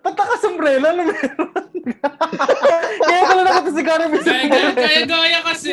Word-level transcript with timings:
Ba't 0.00 0.14
naka-sombrero 0.14 0.80
na 0.80 0.90
meron? 0.94 1.16
Kaya 3.04 3.20
ko 3.22 3.32
lang 3.34 3.46
nakatasigaran 3.46 4.08
may 4.08 4.20
Kaya, 4.20 4.40
sombrero. 4.40 4.72
kaya 4.74 5.00
gaya 5.04 5.40
kasi. 5.44 5.72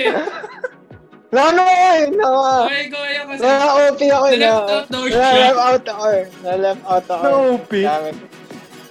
Na 1.31 1.41
ano 1.47 1.61
ko 1.61 1.71
eh. 1.71 1.99
Na, 2.11 2.27
Kaya 2.67 2.85
gaya 2.89 3.21
kasi. 3.25 3.41
na 3.41 3.51
OP 3.71 4.01
ako 4.01 4.25
eh. 4.27 4.35
Na, 4.35 4.49
Na-left 4.51 4.67
out 4.67 4.87
daw 4.91 5.03
siya. 5.07 5.27
left 5.31 5.61
out 5.61 5.85
ako 5.87 6.03
eh. 6.09 6.23
Na 6.43 6.51
left 6.59 6.83
out 6.83 7.05
ako. 7.07 7.21
Na 7.23 7.31
eh. 7.31 7.51
OP. 7.55 7.71
Damn 7.71 8.05
it. 8.05 8.17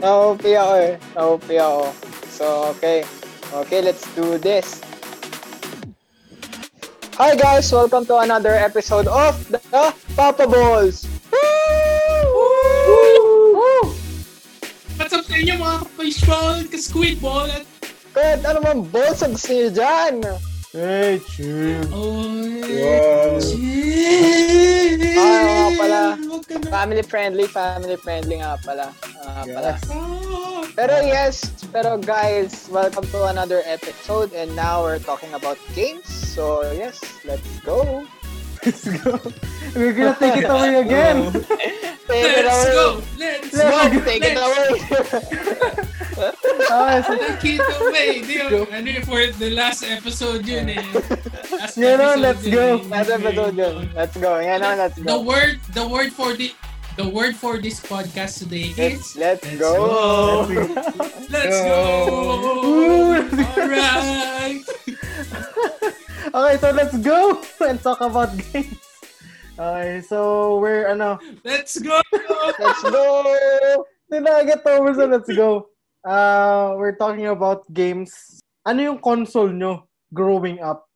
Na 0.01 0.09
OP 0.17 0.45
ako 0.47 0.73
eh. 0.75 0.93
Na 1.13 1.21
OP 1.29 1.47
ako. 1.51 1.83
So, 2.31 2.45
okay. 2.73 2.99
Okay, 3.53 3.81
let's 3.83 4.07
do 4.15 4.39
this. 4.39 4.81
Hi 7.21 7.37
guys! 7.37 7.69
Welcome 7.69 8.09
to 8.09 8.17
another 8.25 8.57
episode 8.57 9.05
of 9.05 9.37
the 9.53 9.61
Papa 10.17 10.49
Balls! 10.49 11.05
Inyo 15.41 15.57
mga 15.57 15.77
ka-baseball, 15.89 16.57
ka-squidball, 16.69 17.49
at 17.49 17.65
Kahit 18.11 18.43
ano 18.45 18.59
man 18.61 18.79
gusto 18.91 19.25
niyo 19.31 19.71
dyan! 19.73 20.15
Hey, 20.71 21.19
chill. 21.33 21.83
Oy, 21.91 22.63
Wow. 22.63 23.39
chill. 23.43 25.01
Ah, 25.17 25.41
nga 25.43 25.69
pala. 25.75 26.01
Family 26.71 27.03
friendly, 27.03 27.47
family 27.51 27.97
friendly 27.99 28.39
nga 28.39 28.55
pala. 28.63 28.93
Ah, 29.25 29.43
pala. 29.49 29.75
Yes. 29.75 29.83
Ah. 29.91 30.63
Pero 30.77 30.95
yes, 31.03 31.37
pero 31.75 31.99
guys, 31.99 32.71
welcome 32.71 33.03
to 33.11 33.27
another 33.33 33.65
episode 33.67 34.31
and 34.37 34.55
now 34.55 34.85
we're 34.85 35.03
talking 35.03 35.33
about 35.35 35.59
games. 35.75 36.07
So 36.07 36.63
yes, 36.71 37.01
let's 37.27 37.47
go. 37.67 38.07
Let's 38.65 38.85
go. 39.03 39.21
We're 39.75 39.93
gonna 39.95 40.17
take 40.19 40.37
it 40.45 40.49
away 40.51 40.75
again. 40.81 41.33
Take 41.33 41.49
it 42.11 42.45
Let's 42.45 42.65
away. 42.65 42.75
go! 42.75 43.03
Let's 43.19 43.53
Let's 43.55 43.71
go! 43.71 43.99
go. 43.99 44.05
Take 44.05 44.25
it 44.25 44.37
Let's 44.37 44.37
away. 44.37 44.69
Okay, 46.71 47.01
so, 47.03 47.13
Take 47.41 47.57
it 47.57 47.65
away! 47.81 48.21
Di 48.21 48.35
yun, 48.37 48.67
ano 48.69 48.89
yun, 48.91 49.03
for 49.09 49.25
the 49.41 49.51
last 49.57 49.83
episode 49.83 50.45
yun 50.45 50.69
eh. 50.69 50.83
Last 51.57 51.79
Yeah, 51.81 51.97
no, 51.97 52.13
episode 52.13 52.21
let's 52.21 52.45
yun 52.45 52.53
go. 52.53 52.77
eh. 52.77 52.89
Last 52.93 53.11
episode 53.11 53.57
yun. 53.57 53.75
Let's 53.97 54.17
go. 54.21 54.31
Yan 54.41 54.61
na, 54.61 54.75
let's 54.77 54.99
go. 55.01 55.05
The 55.09 55.21
word, 55.25 55.57
the 55.73 55.87
word 55.89 56.13
for 56.13 56.35
the, 56.37 56.53
the 57.01 57.09
word 57.09 57.33
for 57.37 57.57
this 57.57 57.81
podcast 57.81 58.45
today 58.45 58.75
Let's, 58.77 59.17
is 59.17 59.17
let's 59.17 59.45
Let's 59.47 59.57
go. 59.57 59.73
go. 60.45 60.85
Let's 61.33 61.59
go! 61.65 61.81
Ooh. 62.69 63.25
Alright! 63.57 64.61
okay, 66.35 66.57
so 66.59 66.71
let's 66.71 66.97
go 66.99 67.43
and 67.69 67.79
talk 67.83 68.01
about 68.01 68.31
games. 68.53 68.79
Okay, 69.61 70.01
so 70.01 70.57
we're 70.57 70.89
ano, 70.89 71.21
Let's 71.45 71.77
go! 71.77 72.01
Let's 72.57 72.83
go. 72.89 73.05
Ninaget 74.09 74.65
over 74.65 74.91
sa 74.97 75.05
let's 75.07 75.31
go. 75.31 75.69
Uh, 76.01 76.75
we're 76.81 76.97
talking 76.97 77.29
about 77.29 77.69
games. 77.69 78.41
Ano 78.65 78.81
yung 78.81 78.99
console 78.99 79.53
nyo 79.53 79.85
growing 80.11 80.65
up? 80.65 80.89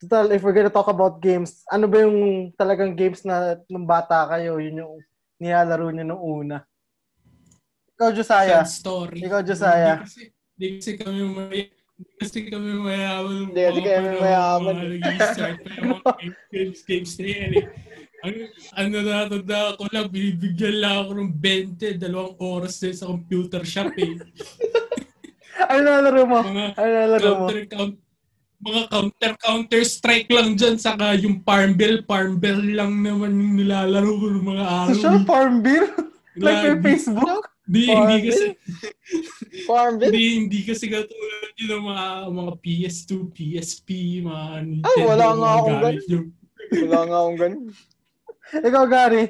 Total, 0.00 0.32
if 0.32 0.42
we're 0.42 0.56
gonna 0.56 0.72
talk 0.72 0.88
about 0.88 1.20
games, 1.22 1.62
ano 1.70 1.86
ba 1.86 2.02
yung 2.02 2.50
talagang 2.56 2.96
games 2.96 3.22
na 3.22 3.60
nung 3.70 3.86
bata 3.86 4.26
kayo, 4.32 4.58
yun 4.58 4.82
yung 4.82 4.94
nilalaro 5.38 5.92
nyo 5.92 6.04
nung 6.08 6.22
una? 6.22 6.58
Ikaw, 7.94 8.10
Josiah. 8.16 8.66
Sad 8.66 8.72
story. 8.72 9.20
Ikaw, 9.22 9.46
Josiah. 9.46 10.00
Hindi 10.00 10.08
kasi, 10.08 10.20
hindi 10.56 10.66
kasi 10.80 10.90
kami 10.98 11.20
may 11.22 11.62
kasi 12.16 12.38
kami 12.46 12.70
mayaman. 12.76 13.36
Hindi 13.46 13.60
kasi 13.60 13.80
kami 13.82 14.10
mayaman. 14.16 14.74
Nag-start 14.96 15.56
pa 15.58 15.68
yung 15.72 15.88
mga 15.92 16.12
games, 16.48 16.80
games 16.82 17.12
na 17.16 17.28
yan 17.28 17.52
eh. 17.54 17.66
Ang, 18.22 18.34
ang 18.72 18.88
natatanda 18.88 19.58
ko 19.74 19.84
lang, 19.90 20.06
binibigyan 20.06 20.76
lang 20.78 20.94
ako 21.02 21.10
ng 21.16 21.30
20, 21.36 21.98
dalawang 21.98 22.36
oras 22.38 22.78
din 22.78 22.94
sa 22.94 23.06
computer 23.06 23.62
shop 23.62 23.90
eh. 23.96 24.14
Ano 25.62 25.78
nilalaro 25.80 26.22
mo? 26.24 26.38
Mga 26.42 26.64
Ano 26.74 26.88
nilalaro 26.88 27.22
mo? 27.22 27.44
counter, 27.44 27.60
count, 27.68 27.94
mga 28.58 28.82
counter 28.88 29.32
counter 29.36 29.82
strike 29.82 30.28
lang 30.28 30.54
dyan 30.54 30.76
saka 30.76 31.12
yung 31.14 31.42
farm 31.42 31.74
bill 31.74 31.98
farm 32.02 32.38
bill 32.38 32.62
lang 32.62 32.98
naman 32.98 33.34
yung 33.34 33.54
nilalaro 33.58 34.10
ko 34.16 34.26
ng 34.32 34.46
mga 34.48 34.64
araw 34.64 34.90
Social 34.90 35.18
Farm 35.22 35.60
Bill? 35.60 35.86
like 36.38 36.62
Lagi. 36.62 36.80
Facebook? 36.80 37.44
Hindi, 37.62 37.86
Farm 37.86 38.08
hindi 38.10 38.18
kasi 38.26 38.46
Farmville. 39.68 40.10
Hindi, 40.10 40.26
hindi 40.34 40.60
kasi 40.66 40.84
katulad 40.90 41.52
yun 41.54 41.70
ng 41.78 41.84
mga, 41.86 42.06
mga 42.34 42.52
PS2, 42.58 43.10
PSP, 43.30 43.88
mga 44.26 44.44
Nintendo. 44.66 44.90
Ay, 44.90 44.98
wala 45.06 45.26
nga 45.38 45.50
akong 45.58 45.78
yung- 46.10 46.32
Wala 46.72 47.00
nga 47.06 47.16
akong 47.22 47.38
ganun. 47.38 47.62
Ikaw, 48.68 48.84
Gary, 48.90 49.24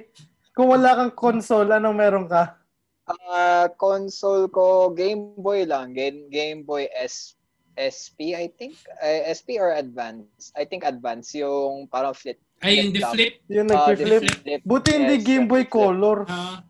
kung 0.56 0.68
wala 0.72 0.90
kang 0.96 1.12
console, 1.12 1.68
anong 1.76 1.98
meron 1.98 2.26
ka? 2.26 2.56
Ang 3.04 3.22
ah, 3.28 3.66
console 3.76 4.48
ko, 4.48 4.88
Game 4.96 5.36
Boy 5.36 5.68
lang. 5.68 5.92
Game, 5.92 6.32
Game 6.32 6.64
Boy 6.64 6.88
S, 6.96 7.36
SP, 7.76 8.32
I 8.32 8.48
think. 8.48 8.78
Uh, 8.96 9.28
SP 9.28 9.60
or 9.60 9.76
Advance? 9.76 10.54
I 10.56 10.64
think 10.64 10.88
Advance. 10.88 11.36
Yung 11.36 11.84
parang 11.90 12.16
flip. 12.16 12.40
Ay, 12.64 12.80
yung 12.80 12.94
the 12.96 13.02
flip. 13.12 13.34
Yung 13.50 13.68
Ah, 13.68 13.92
nag-flip? 13.92 14.22
flip. 14.24 14.40
flip. 14.40 14.60
Buti 14.64 14.90
hindi 14.96 15.20
Yes, 15.20 15.26
Game 15.26 15.46
Boy. 15.50 15.68
Color. 15.68 16.24
ah 16.32 16.64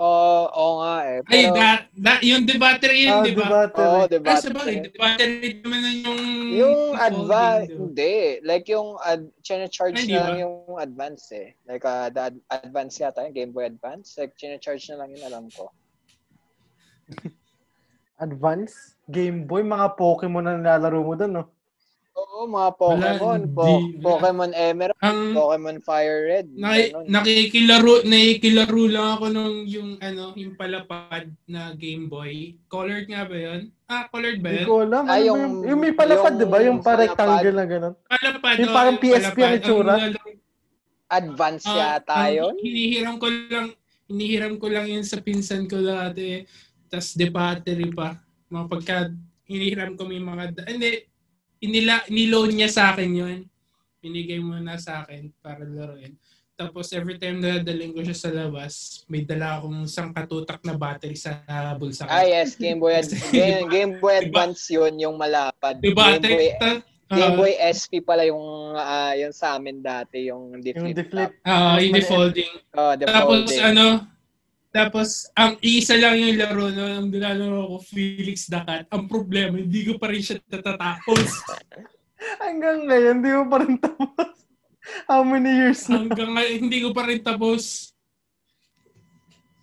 Oo, 0.00 0.48
oo 0.48 0.72
nga 0.80 0.96
eh. 1.04 1.18
ay, 1.28 1.28
Pero, 1.28 1.52
da, 1.52 1.68
da, 1.92 2.12
yung 2.24 2.48
the 2.48 2.56
battery 2.56 3.04
yun, 3.04 3.20
Ah, 3.20 3.20
di 3.20 3.36
ba? 3.36 3.68
Oo, 3.68 4.08
diba? 4.08 4.32
Ah, 4.32 4.40
sabagay, 4.40 4.88
the 4.88 4.92
battery 4.96 5.60
naman 5.60 5.80
na 5.84 5.90
yung... 5.92 6.20
Yung 6.56 6.80
advance, 6.96 7.68
di 7.68 7.76
ba? 7.76 7.80
hindi. 7.84 8.16
Like 8.40 8.64
yung 8.72 8.96
ad, 9.04 9.28
charge 9.44 10.00
Ay, 10.00 10.08
na 10.08 10.16
ba? 10.16 10.24
lang 10.24 10.38
yung 10.40 10.56
advance 10.80 11.28
eh. 11.36 11.52
Like 11.68 11.84
uh, 11.84 12.08
the 12.08 12.32
ad- 12.32 12.44
advance 12.48 12.96
yata, 12.96 13.28
yung 13.28 13.36
Game 13.36 13.52
Boy 13.52 13.68
Advance. 13.68 14.16
Like 14.16 14.32
charge 14.40 14.88
na 14.88 15.04
lang 15.04 15.12
yun, 15.12 15.20
alam 15.28 15.52
ko. 15.52 15.68
Advance? 18.16 18.96
Game 19.04 19.44
Boy? 19.44 19.60
Mga 19.60 20.00
Pokemon 20.00 20.48
na 20.48 20.56
nilalaro 20.56 21.04
mo 21.04 21.12
doon, 21.12 21.44
no? 21.44 21.44
Oo, 22.20 22.44
mga 22.44 22.70
Pokemon. 22.76 23.40
Wala, 23.40 23.48
po, 23.48 23.64
hindi. 23.80 23.96
Pokemon 23.98 24.52
Emerald, 24.52 25.00
Ang 25.00 25.20
Pokemon 25.32 25.78
Fire 25.80 26.20
Red. 26.22 26.46
naki, 26.52 26.82
ganun. 26.86 27.04
nakikilaro, 27.08 27.94
nakikilaro 28.04 28.82
lang 28.86 29.08
ako 29.16 29.24
nung 29.32 29.56
yung 29.64 29.90
ano, 29.98 30.36
yung 30.36 30.52
palapad 30.54 31.32
na 31.46 31.72
Game 31.72 32.06
Boy. 32.06 32.60
Colored 32.68 33.08
nga 33.08 33.24
ba 33.24 33.36
yun? 33.36 33.60
Ah, 33.86 34.04
colored 34.06 34.38
ba 34.38 34.48
Hindi 34.48 34.60
yun? 34.60 34.68
ko 34.68 34.74
alam. 34.84 35.04
Ah, 35.04 35.16
Ano 35.16 35.24
yung- 35.24 35.40
yung, 35.40 35.54
yung 35.64 35.80
may 35.80 35.94
palapad, 35.96 36.32
yung 36.32 36.38
di 36.38 36.46
ba? 36.46 36.58
Yung 36.60 36.78
palapad. 36.78 37.16
pa-rectangle 37.16 37.54
na 37.54 37.64
gano'n. 37.64 37.94
Palapad. 38.04 38.54
Yung 38.60 38.70
oh, 38.70 38.76
parang 38.76 38.96
PSP 39.00 39.38
ang 39.40 39.56
itsura? 39.56 39.94
Advance 41.10 41.66
Ah, 41.66 41.74
yata 41.98 42.14
ang 42.14 42.30
yun. 42.30 42.54
Hinihiram 42.60 43.16
ko 43.18 43.26
lang, 43.26 43.66
hinihiram 44.06 44.54
ko 44.56 44.66
lang 44.68 44.86
yun 44.86 45.02
sa 45.02 45.18
pinsan 45.18 45.66
ko 45.66 45.80
dati. 45.80 46.46
Tapos 46.86 47.14
de 47.14 47.26
battery 47.26 47.90
pa. 47.90 48.14
Mga 48.46 48.66
pagka 48.68 48.96
hinihiram 49.42 49.98
ko 49.98 50.06
may 50.06 50.22
mga, 50.22 50.54
hindi, 50.70 51.09
inila, 51.60 52.02
niloan 52.08 52.52
niya 52.52 52.68
sa 52.68 52.90
akin 52.90 53.10
yun. 53.12 53.38
Binigay 54.00 54.40
mo 54.40 54.56
na 54.56 54.80
sa 54.80 55.04
akin 55.04 55.28
para 55.38 55.60
laruin. 55.62 56.16
Tapos 56.56 56.92
every 56.92 57.16
time 57.16 57.40
na 57.40 57.56
daling 57.56 57.92
ko 57.92 58.04
siya 58.04 58.16
sa 58.18 58.28
labas, 58.28 59.00
may 59.08 59.24
dala 59.24 59.56
akong 59.56 59.88
isang 59.88 60.12
katutak 60.12 60.60
na 60.60 60.76
battery 60.76 61.16
sa 61.16 61.40
bulsa 61.72 62.04
ko. 62.04 62.12
Ah, 62.12 62.20
yes, 62.20 62.52
Game 62.52 62.76
Boy, 62.76 62.96
Ad- 62.96 63.08
Game, 63.32 63.64
Game 63.68 63.92
Boy 63.96 64.20
Diba? 64.20 64.44
Advance 64.44 64.68
yun, 64.68 64.92
yung 64.98 65.16
malapad. 65.16 65.80
May 65.80 65.92
Game 65.92 66.20
Boy, 66.20 66.48
ta- 66.60 66.84
Game 67.10 67.32
ah, 67.32 67.36
Boy 67.36 67.52
SP 67.58 68.04
pala 68.04 68.28
yung, 68.28 68.44
ah, 68.72 69.16
yung 69.16 69.32
sa 69.32 69.56
amin 69.56 69.80
dati, 69.80 70.28
yung 70.28 70.52
Yung 70.52 70.60
di-flip. 70.60 70.92
di-flip. 70.94 71.32
ah, 71.42 71.80
yung 71.80 71.96
defolding. 71.96 72.52
Oh, 72.72 72.92
the 72.92 73.08
Tapos 73.08 73.48
ano, 73.56 74.04
tapos 74.70 75.26
ang 75.34 75.58
isa 75.58 75.98
lang 75.98 76.14
yung 76.14 76.38
laro 76.38 76.70
no, 76.70 76.86
ang 76.86 77.10
nilalaro 77.10 77.74
ko 77.74 77.76
Felix 77.82 78.46
Cat. 78.46 78.86
Ang 78.94 79.10
problema, 79.10 79.58
hindi 79.58 79.82
ko 79.82 79.98
pa 79.98 80.14
rin 80.14 80.22
siya 80.22 80.38
natatapos. 80.46 81.26
Hanggang 82.42 82.86
ngayon, 82.86 83.16
di 83.18 83.30
mo 83.34 83.44
pa 83.50 83.56
rin 83.66 83.76
tapos. 83.82 84.30
How 85.10 85.26
many 85.26 85.50
years 85.50 85.90
na? 85.90 86.06
Hanggang 86.06 86.32
ngayon, 86.38 86.56
hindi 86.70 86.78
ko 86.86 86.90
pa 86.94 87.02
rin 87.10 87.18
tapos. 87.18 87.90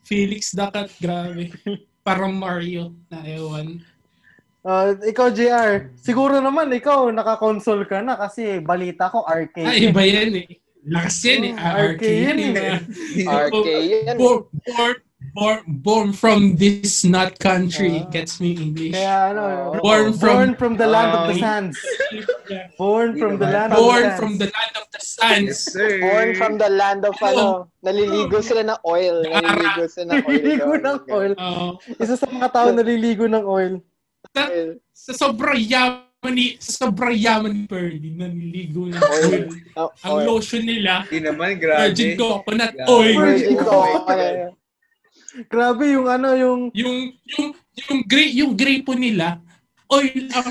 Felix 0.03 0.51
Cat, 0.51 0.91
grabe. 1.00 1.56
Parang 2.03 2.36
Mario 2.36 2.95
na 3.07 3.24
ewan. 3.24 3.80
Uh, 4.68 4.92
ikaw, 5.07 5.31
JR, 5.31 5.95
siguro 5.95 6.44
naman 6.44 6.68
ikaw, 6.75 7.07
naka-console 7.15 7.88
ka 7.88 8.03
na 8.03 8.19
kasi 8.19 8.60
balita 8.60 9.07
ko 9.07 9.24
arcade. 9.24 9.63
Ay, 9.63 9.88
iba 9.88 10.03
yan 10.03 10.44
eh. 10.44 10.60
Lakas 10.88 11.18
yan 11.24 11.44
eh. 11.44 11.54
Oh, 11.54 11.60
Ah, 11.60 11.74
arcade 11.84 12.19
yan 12.24 12.38
yan 12.39 12.56
eh. 12.56 12.78
RK 13.51 13.68
yan. 13.84 14.16
Born, 14.16 14.39
born, 14.63 14.95
born, 15.36 15.60
born 15.84 16.07
from 16.13 16.56
this 16.56 17.04
not 17.04 17.36
country. 17.38 18.04
Ah. 18.04 18.10
Gets 18.10 18.39
me 18.39 18.56
English. 18.56 18.95
Kaya 18.95 19.36
ano, 19.36 19.44
Oh. 19.44 19.84
born, 19.84 20.16
Born 20.16 20.16
from, 20.16 20.48
from- 20.56 20.75
the 20.80 20.88
land 20.88 21.12
of 21.12 21.24
the 21.28 21.36
Ah. 21.38 21.44
sands. 21.44 21.75
Yeah. 22.48 22.68
Born 22.80 23.19
from 23.19 23.36
the 23.36 23.50
land 23.51 23.69
of 23.75 23.78
the 23.78 23.84
Born 23.84 24.04
sands. 24.07 24.19
from 24.19 24.34
the 24.39 24.48
land 24.48 24.74
of 24.80 24.86
the. 24.88 25.00
Yes, 25.18 25.60
sir. 25.68 25.89
Born 26.00 26.30
from 26.38 26.54
the 26.56 26.69
land 26.72 27.01
of 27.04 27.16
ano, 27.19 27.68
naliligo 27.84 28.39
sila 28.39 28.63
ng 28.63 28.80
oil. 28.86 29.25
Naliligo 29.25 29.84
sila 29.89 30.06
ng 30.07 30.22
oil. 30.24 30.39
Naliligo 30.39 30.72
doon. 30.72 30.81
ng 30.86 31.00
oil. 31.12 31.34
Isa 31.98 32.16
sa 32.16 32.28
mga 32.30 32.48
tao 32.54 32.68
naliligo 32.72 33.25
ng 33.28 33.44
oil. 33.44 33.74
Sa, 34.31 34.44
sa 34.94 35.12
sobrang 35.28 35.57
yaman 35.57 36.06
ni 36.25 36.57
sa 36.57 36.89
sobrang 36.89 37.13
yaman 37.13 37.51
ni 37.53 37.63
Pearly, 37.69 38.09
naniligo 38.11 38.89
ng 38.89 38.97
oil. 38.97 39.43
Oh, 39.77 39.93
Ang 40.01 40.13
oil. 40.17 40.25
lotion 40.33 40.65
nila, 40.65 41.05
Hindi 41.05 41.29
naman, 41.29 41.61
virgin 41.61 42.09
grabe. 42.09 42.17
coconut 42.17 42.73
Yeah. 42.73 42.89
oil. 42.89 43.15
Virgin 43.15 43.37
Virgin 43.37 43.55
coconut. 43.55 43.93
coconut. 43.93 44.35
Grabe 45.45 45.83
yung 45.93 46.07
ano, 46.09 46.27
yung... 46.33 46.61
Yung, 46.73 46.97
yung, 47.29 47.47
yung 47.77 47.99
gray, 48.03 48.29
yung 48.33 48.57
gripo 48.57 48.97
nila, 48.97 49.37
oil 49.87 50.09
ang 50.33 50.49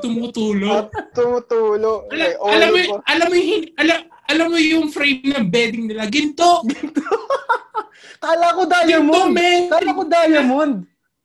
tumutulo. 0.00 0.88
At 0.88 1.12
tumutulo. 1.12 2.08
Alam, 2.08 2.16
May 2.16 2.32
oil 2.40 2.52
alam 2.56 2.68
mo, 2.72 2.80
pa. 2.80 2.96
alam 3.04 3.26
mo, 3.28 3.34
yung, 3.36 3.62
alam, 3.76 3.98
alam 4.26 4.46
mo 4.48 4.56
yung 4.56 4.86
frame 4.88 5.28
ng 5.28 5.46
bedding 5.46 5.92
nila, 5.92 6.08
ginto. 6.08 6.64
Kala 8.22 8.54
ko 8.54 8.64
Ginto, 8.64 8.80
diamond! 8.88 9.30
men. 9.34 9.62
Kala 9.68 9.90
ko 9.92 10.02
diamond! 10.08 10.74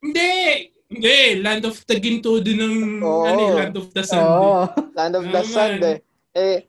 Hindi. 0.03 0.33
Hindi, 0.87 1.17
Land 1.37 1.63
of 1.65 1.77
the 1.83 1.95
Ginto 1.99 2.39
din 2.39 2.57
ng 2.57 2.75
Oo. 2.99 3.27
ano, 3.27 3.41
eh, 3.41 3.53
Land 3.59 3.75
of 3.75 3.87
the 3.91 4.03
Sun. 4.03 4.23
Oo. 4.23 4.61
Land 4.95 5.13
of 5.13 5.25
the. 5.25 5.41
Sun, 5.43 5.71
eh. 5.81 5.97
Eh, 6.31 6.59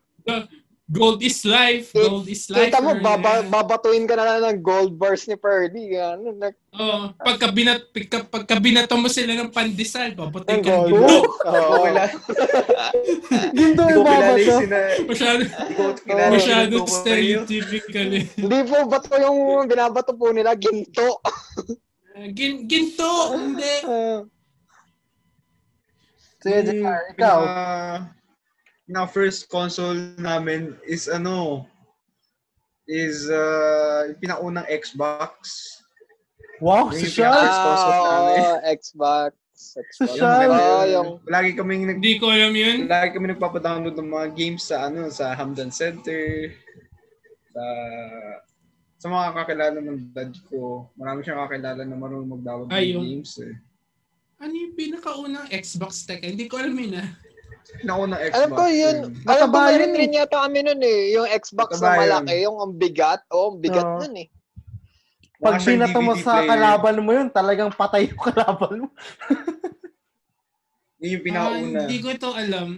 Gold 0.88 1.20
is 1.20 1.44
life, 1.44 1.92
Ki- 1.92 2.00
gold 2.00 2.24
is 2.26 2.48
life. 2.48 2.72
kita 2.72 2.80
mo, 2.80 2.96
baba, 2.96 3.44
babatuin 3.44 4.08
ka 4.08 4.16
na 4.16 4.24
lang 4.24 4.40
ng 4.40 4.64
gold 4.64 4.96
bars 4.96 5.28
ni 5.28 5.36
Purdy. 5.36 5.92
Ano, 5.94 6.32
na, 6.32 6.48
Oh, 6.72 7.12
pagka 7.14 7.52
binat 7.52 7.92
pagka, 7.92 8.24
pagka 8.24 8.56
binato 8.56 8.96
mo 8.96 9.04
sila 9.12 9.36
ng 9.36 9.52
pandesal, 9.52 10.16
papatay 10.16 10.64
ka 10.64 10.80
ng 10.80 10.88
gold. 10.88 10.88
ginto. 10.88 11.28
Oo. 11.44 11.74
Wala. 11.84 12.04
Ginto 13.58 13.82
yung 13.84 14.00
ko 14.00 14.08
kilala 14.08 14.16
baba 14.24 14.32
yung 14.32 14.48
to. 14.48 14.58
sina... 14.64 14.78
Masyado, 15.04 15.40
masyado 16.32 16.74
stereotypical 16.88 18.08
eh. 18.08 18.24
Hindi 18.32 18.58
po, 18.64 18.76
bato 18.88 19.12
yung 19.12 19.38
binabato 19.68 20.16
po 20.16 20.32
nila, 20.32 20.56
ginto. 20.56 21.20
Gin, 22.28 22.66
ginto, 22.66 23.10
hindi. 23.32 23.74
Sige, 26.38 26.58
Yung 26.64 26.82
JR, 26.82 27.00
ikaw. 27.12 27.38
pinaka- 27.38 28.16
Na 28.88 29.04
first 29.04 29.46
console 29.46 30.16
namin 30.16 30.72
is 30.82 31.06
ano 31.06 31.68
is 32.88 33.28
uh, 33.28 34.08
yung 34.08 34.16
pinaunang 34.18 34.64
Xbox. 34.64 35.36
Wow, 36.58 36.88
Yung 36.88 37.04
console 37.04 37.36
namin. 38.08 38.40
ah, 38.40 38.58
Xbox. 38.64 39.32
Xbox. 39.76 39.92
Social. 39.92 40.48
Oo, 40.48 40.82
yung 40.86 41.08
Lagi 41.26 41.52
kaming 41.52 41.84
nag 41.84 41.98
Hindi 42.00 42.16
ko 42.16 42.30
alam 42.30 42.54
yun. 42.54 42.86
lagi 42.86 43.12
kami 43.12 43.28
nagpapadownload 43.28 43.92
ng 43.92 44.08
mga 44.08 44.28
games 44.32 44.62
sa 44.64 44.86
ano 44.86 45.10
sa 45.10 45.34
Hamdan 45.34 45.68
Center 45.68 46.48
sa 47.50 47.62
sa 48.98 49.06
mga 49.06 49.26
kakilala 49.32 49.78
ng 49.78 50.10
dad 50.10 50.32
ko. 50.44 50.90
Marami 50.94 51.22
siyang 51.22 51.40
kakilala 51.40 51.82
na 51.82 51.94
marunong 51.94 52.30
mag-download 52.34 52.70
Ay, 52.70 52.90
ng 52.90 52.92
yung- 52.92 53.06
games 53.08 53.32
eh. 53.40 53.54
Ano 54.38 54.54
yung 54.54 54.74
pinakaunang 54.74 55.46
Xbox 55.50 56.02
tech? 56.02 56.22
Hindi 56.22 56.46
ko 56.46 56.58
alam 56.58 56.74
yun 56.74 56.94
ah. 56.94 57.08
Pinaunang 57.74 58.20
Xbox. 58.20 58.34
Alam 58.34 58.50
ko 58.52 58.64
yun. 58.66 58.96
Mataba 59.22 59.34
Alam 59.34 59.48
ko 59.50 59.58
meron 59.66 59.78
yun 59.80 59.90
eh. 59.90 60.00
rin 60.00 60.12
yata 60.14 60.36
kami 60.40 60.58
nun 60.62 60.80
eh. 60.80 61.00
Yung 61.12 61.28
Xbox 61.28 61.68
Mataba 61.74 61.82
na 61.82 61.90
yun. 61.90 62.02
malaki. 62.02 62.34
Yung 62.40 62.56
ang 62.56 62.72
bigat. 62.74 63.20
Oo, 63.28 63.46
ang 63.48 63.58
bigat 63.58 63.82
Oo. 63.84 63.98
nun 64.00 64.14
eh. 64.16 64.28
Pag 65.38 65.62
binato 65.62 65.98
mo 66.00 66.14
sa 66.16 66.32
player. 66.36 66.48
kalaban 66.48 66.96
mo 66.98 67.10
yun, 67.12 67.28
talagang 67.28 67.70
patay 67.70 68.10
yung 68.10 68.22
kalaban 68.28 68.74
mo. 68.82 68.88
Yun 70.98 71.08
yung 71.08 71.14
Ah, 71.14 71.24
pinauna. 71.24 71.78
hindi 71.82 71.96
ko 71.98 72.08
ito 72.10 72.28
alam. 72.32 72.68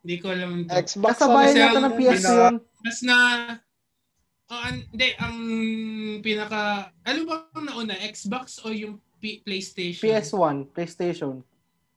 Hindi 0.00 0.16
ko 0.18 0.26
alam 0.28 0.50
ito. 0.60 0.70
Xbox 0.72 1.10
Kasabayan 1.12 1.72
ang 1.72 1.84
ng 1.86 1.94
PS 1.94 2.24
yun. 2.26 2.54
Mas 2.78 2.98
na... 3.00 3.16
Oh, 4.46 4.60
an, 4.60 4.78
hindi, 4.86 5.08
ang 5.16 5.36
pinaka... 6.20 6.60
Ano 7.02 7.20
ba 7.24 7.50
ang 7.50 7.66
nauna? 7.66 7.98
Xbox 8.00 8.62
o 8.62 8.70
yung 8.70 9.02
P- 9.16 9.42
PlayStation? 9.42 10.06
PS1, 10.06 10.70
PlayStation. 10.70 11.42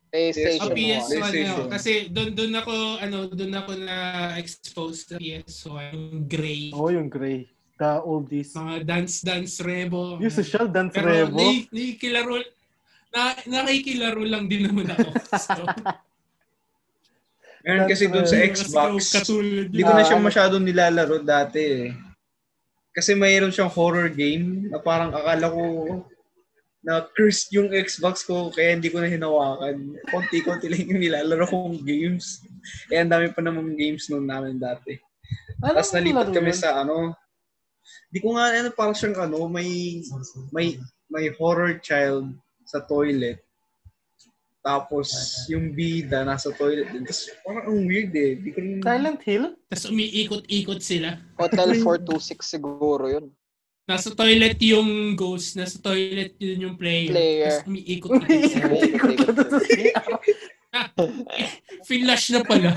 PlayStation 0.10 0.66
Oh, 0.66 0.74
PS1. 0.74 0.74
PS1 0.74 1.10
PlayStation. 1.14 1.62
eh. 1.62 1.70
Kasi 1.70 1.92
doon 2.10 2.34
doon 2.34 2.54
ako 2.56 2.74
ano 2.98 3.18
doon 3.30 3.54
ako 3.54 3.72
na 3.78 3.96
exposed 4.36 5.06
sa 5.08 5.16
PS1 5.16 5.94
yung 5.94 6.26
gray. 6.26 6.74
Oh, 6.74 6.90
yung 6.90 7.06
gray. 7.06 7.46
The 7.78 8.02
oldies. 8.02 8.50
Mga 8.52 8.76
dance 8.84 9.22
dance 9.22 9.62
rebo. 9.62 10.18
Yung 10.18 10.34
social 10.34 10.66
dance 10.66 10.92
Pero 10.92 11.14
revo. 11.14 11.38
nai- 11.38 11.70
nakikilaro 11.70 12.42
na 13.14 13.22
nakikilaro 13.46 14.22
lang 14.26 14.50
din 14.50 14.66
naman 14.66 14.90
ako. 14.90 15.10
So, 15.38 15.62
Meron 17.62 17.86
kasi 17.86 18.08
dun 18.08 18.26
sa 18.26 18.40
Xbox. 18.40 19.14
Hindi 19.30 19.78
yun. 19.78 19.86
ko 19.86 19.94
na 19.94 20.02
siya 20.02 20.18
Ah, 20.18 20.24
masyadong 20.24 20.64
nilalaro 20.64 21.22
dati 21.22 21.62
eh. 21.62 21.86
Kasi 23.00 23.16
mayroon 23.16 23.56
siyang 23.56 23.72
horror 23.72 24.12
game 24.12 24.68
na 24.68 24.76
parang 24.84 25.16
akala 25.16 25.48
ko 25.48 25.64
na 26.84 27.08
cursed 27.16 27.48
yung 27.56 27.72
Xbox 27.72 28.28
ko 28.28 28.52
kaya 28.52 28.76
hindi 28.76 28.92
ko 28.92 29.00
na 29.00 29.08
hinawakan. 29.08 29.96
Konti-konti 30.12 30.68
lang 30.68 30.84
yung 30.84 31.00
nilalaro 31.00 31.48
kong 31.48 31.80
games. 31.88 32.44
Eh, 32.92 33.00
ang 33.00 33.08
dami 33.08 33.32
pa 33.32 33.40
namang 33.40 33.80
games 33.80 34.12
noon 34.12 34.28
namin 34.28 34.60
dati. 34.60 35.00
Ano 35.64 35.80
Tapos 35.80 35.96
nalipat 35.96 36.28
kami 36.36 36.52
yun? 36.52 36.60
sa 36.60 36.84
ano, 36.84 37.16
di 38.12 38.20
ko 38.20 38.36
nga 38.36 38.52
ano 38.52 38.68
parang 38.76 38.92
siyang 38.92 39.32
ano, 39.32 39.48
may 39.48 40.04
may 40.52 40.76
may 41.08 41.32
horror 41.40 41.80
child 41.80 42.36
sa 42.68 42.84
toilet. 42.84 43.40
Tapos 44.60 45.08
yung 45.48 45.72
bida 45.72 46.28
nasa 46.28 46.52
toilet 46.52 46.92
din. 46.92 47.08
Tapos 47.08 47.32
parang 47.48 47.64
ang 47.72 47.80
weird 47.88 48.12
eh. 48.12 48.36
Di 48.36 48.50
ko 48.52 48.60
rin... 48.60 48.84
Silent 48.84 49.22
Hill? 49.24 49.46
Tapos 49.72 49.86
umiikot-ikot 49.88 50.82
sila. 50.84 51.16
Hotel 51.40 51.80
426 51.80 52.44
siguro 52.44 53.08
yun. 53.08 53.26
Nasa 53.90 54.14
toilet 54.14 54.60
yung 54.62 55.18
ghost, 55.18 55.58
nasa 55.58 55.82
toilet 55.82 56.38
yun 56.38 56.70
yung 56.70 56.76
player. 56.76 57.10
Player. 57.10 57.50
Tapos 57.50 57.68
umiikot-ikot 57.72 58.44
sila. 58.52 58.68
Umiikot 58.70 59.12
ko 59.16 59.32
to 59.32 59.44
sa 59.48 59.60
CR. 59.64 60.12
Flash 61.88 62.26
na 62.36 62.42
pala. 62.44 62.72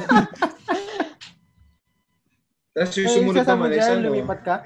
Tapos 2.72 2.94
yung 2.96 3.10
sumunod 3.10 3.44
naman 3.44 3.68
is 3.76 3.84
ano, 3.84 4.08
lumipat 4.08 4.40
ka? 4.40 4.56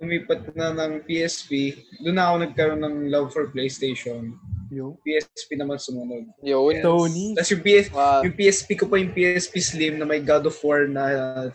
lumipat 0.00 0.56
na 0.56 0.72
ng 0.72 1.04
PSP. 1.04 1.76
Doon 2.00 2.16
na 2.16 2.32
ako 2.32 2.36
nagkaroon 2.40 2.82
ng 2.82 2.96
love 3.12 3.28
for 3.30 3.52
PlayStation. 3.52 4.32
Yung 4.70 4.94
PSP 5.02 5.58
naman 5.58 5.76
sumunod. 5.76 6.30
Yun. 6.40 6.78
Tony. 6.80 7.34
Tapos 7.34 7.50
yung, 7.50 7.62
PS, 7.62 7.86
Wow. 7.90 8.22
yung 8.22 8.36
PSP 8.38 8.68
ko 8.78 8.86
pa 8.86 8.96
yung 8.96 9.10
PSP 9.10 9.54
Slim 9.58 9.98
na 9.98 10.06
may 10.06 10.22
God 10.22 10.46
of 10.46 10.54
War 10.62 10.86
na 10.86 11.04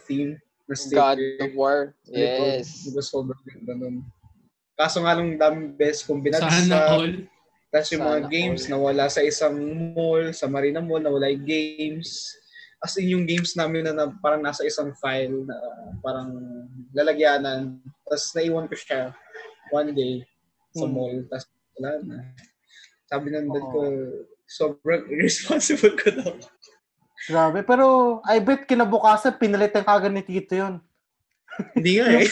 theme 0.03 0.35
na 0.67 0.75
God 0.91 1.17
of 1.39 1.51
War. 1.55 1.95
Yes. 2.05 2.83
Di 2.83 2.91
ba 2.91 2.99
sobrang 2.99 3.39
ganda 3.45 3.73
nun. 3.77 4.03
Kaso 4.75 4.99
nga 4.99 5.15
nung 5.15 5.39
daming 5.39 5.71
best 5.71 6.03
kong 6.03 6.19
Sana 6.19 6.43
binagsak. 6.43 6.89
all. 6.91 7.13
Tapos 7.71 7.89
yung 7.91 8.03
mga 8.03 8.21
games 8.27 8.61
all. 8.65 8.69
na 8.71 8.77
wala 8.77 9.05
sa 9.07 9.21
isang 9.21 9.55
mall, 9.95 10.35
sa 10.35 10.47
Marina 10.47 10.83
Mall, 10.83 10.99
na 10.99 11.11
wala 11.11 11.31
yung 11.31 11.47
games. 11.47 12.27
As 12.83 12.99
in 12.99 13.07
yung 13.09 13.23
games 13.23 13.55
namin 13.55 13.87
na, 13.87 13.95
na 13.95 14.05
parang 14.19 14.43
nasa 14.43 14.67
isang 14.67 14.91
file 14.99 15.47
na 15.47 15.55
parang 16.01 16.35
lalagyanan. 16.91 17.79
Tapos 18.03 18.35
naiwan 18.35 18.67
ko 18.67 18.75
siya 18.75 19.15
one 19.71 19.95
day 19.95 20.19
sa 20.75 20.83
Hmm. 20.83 20.91
mall. 20.93 21.15
Tapos 21.31 21.45
wala 21.79 21.89
na. 22.03 22.15
Sabi 23.05 23.27
ng 23.29 23.47
dad 23.47 23.65
ko, 23.65 23.79
sobrang 24.45 25.05
irresponsible 25.11 25.93
ko 25.93 26.09
daw. 26.11 26.33
Grabe. 27.25 27.61
Pero 27.61 27.85
I 28.23 28.37
bet 28.37 28.65
kinabukasan, 28.65 29.37
pinalitan 29.37 29.81
kagad 29.81 30.13
ni 30.13 30.21
Tito 30.21 30.53
yun. 30.53 30.75
Hindi 31.71 31.97
nga 31.97 32.07
eh. 32.11 32.27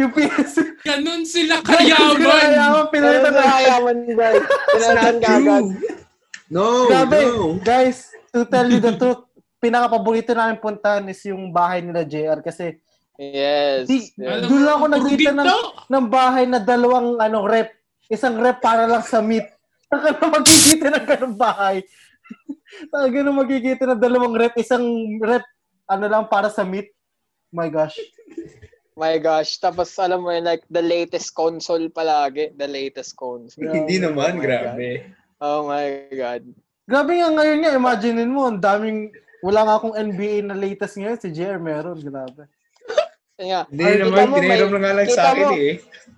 Yung 0.00 0.10
PS... 0.10 0.52
Ganun 0.88 1.22
sila 1.22 1.60
kayaman. 1.60 2.16
Kayaman, 2.18 2.86
pinalitan 2.88 3.30
na. 3.30 3.38
nakayaman 3.38 3.96
guys. 4.08 4.42
Pinalitan 4.72 5.16
ka 5.20 5.28
agad. 5.38 5.64
No, 6.48 6.64
Grabe. 6.88 7.18
no. 7.22 7.60
Guys, 7.60 8.08
to 8.30 8.44
tell 8.44 8.64
you 8.64 8.80
the 8.80 8.96
truth, 8.96 9.28
pinaka-paborito 9.56 10.32
namin 10.32 10.56
puntahan 10.56 11.04
is 11.06 11.20
yung 11.22 11.48
bahay 11.48 11.80
nila 11.80 12.02
JR 12.02 12.40
kasi 12.40 12.80
Yes. 13.20 13.86
Di- 13.86 14.08
yes. 14.16 14.48
Doon 14.48 14.62
lang 14.64 14.74
ako 14.74 14.86
nakita 14.88 15.30
ng- 15.30 15.46
ng 15.86 16.06
bahay 16.08 16.44
na 16.48 16.58
dalawang 16.58 17.20
ano 17.20 17.44
rep. 17.44 17.70
Isang 18.08 18.40
rep 18.40 18.58
para 18.58 18.88
lang 18.88 19.04
sa 19.04 19.20
meat. 19.20 19.46
Saka 19.92 20.08
na 20.16 20.26
magkikita 20.32 20.86
ng 20.88 21.04
ganung 21.04 21.36
bahay. 21.36 21.84
Saka 22.88 23.12
na 23.20 23.32
magkikita 23.36 23.84
ng 23.84 24.00
dalawang 24.00 24.32
rep. 24.32 24.56
Isang 24.56 24.84
rep, 25.20 25.44
ano 25.84 26.04
lang, 26.08 26.24
para 26.32 26.48
sa 26.48 26.64
meat. 26.64 26.88
My 27.52 27.68
gosh. 27.68 28.00
My 28.96 29.20
gosh. 29.20 29.60
Tapos 29.60 29.92
alam 30.00 30.24
mo 30.24 30.32
yun, 30.32 30.48
like 30.48 30.64
the 30.72 30.80
latest 30.80 31.36
console 31.36 31.92
palagi. 31.92 32.56
The 32.56 32.64
latest 32.64 33.12
console. 33.20 33.68
Hindi 33.76 34.00
Grabe. 34.00 34.08
naman, 34.08 34.32
Oh 34.32 34.40
my 34.40 34.44
grabe. 34.48 34.88
Oh 35.44 35.60
my 35.68 35.86
God. 36.08 36.42
Grabe 36.88 37.12
nga 37.20 37.28
ngayon 37.28 37.58
nga, 37.60 37.72
imaginein 37.76 38.32
mo, 38.32 38.48
ang 38.48 38.58
daming, 38.58 39.12
wala 39.44 39.68
nga 39.68 39.74
akong 39.76 39.94
NBA 39.94 40.48
na 40.48 40.56
latest 40.56 40.96
ngayon, 40.96 41.20
si 41.20 41.28
JR 41.30 41.60
meron, 41.60 42.00
grabe. 42.00 42.48
Hindi 43.38 43.82
Ay, 43.82 43.98
naman, 44.00 44.38
may- 44.38 44.60
na 44.60 44.78
nga 44.78 44.92
lang 44.96 45.08
sa 45.10 45.34
akin 45.34 45.46
mo, 45.46 45.56
eh. 45.58 45.76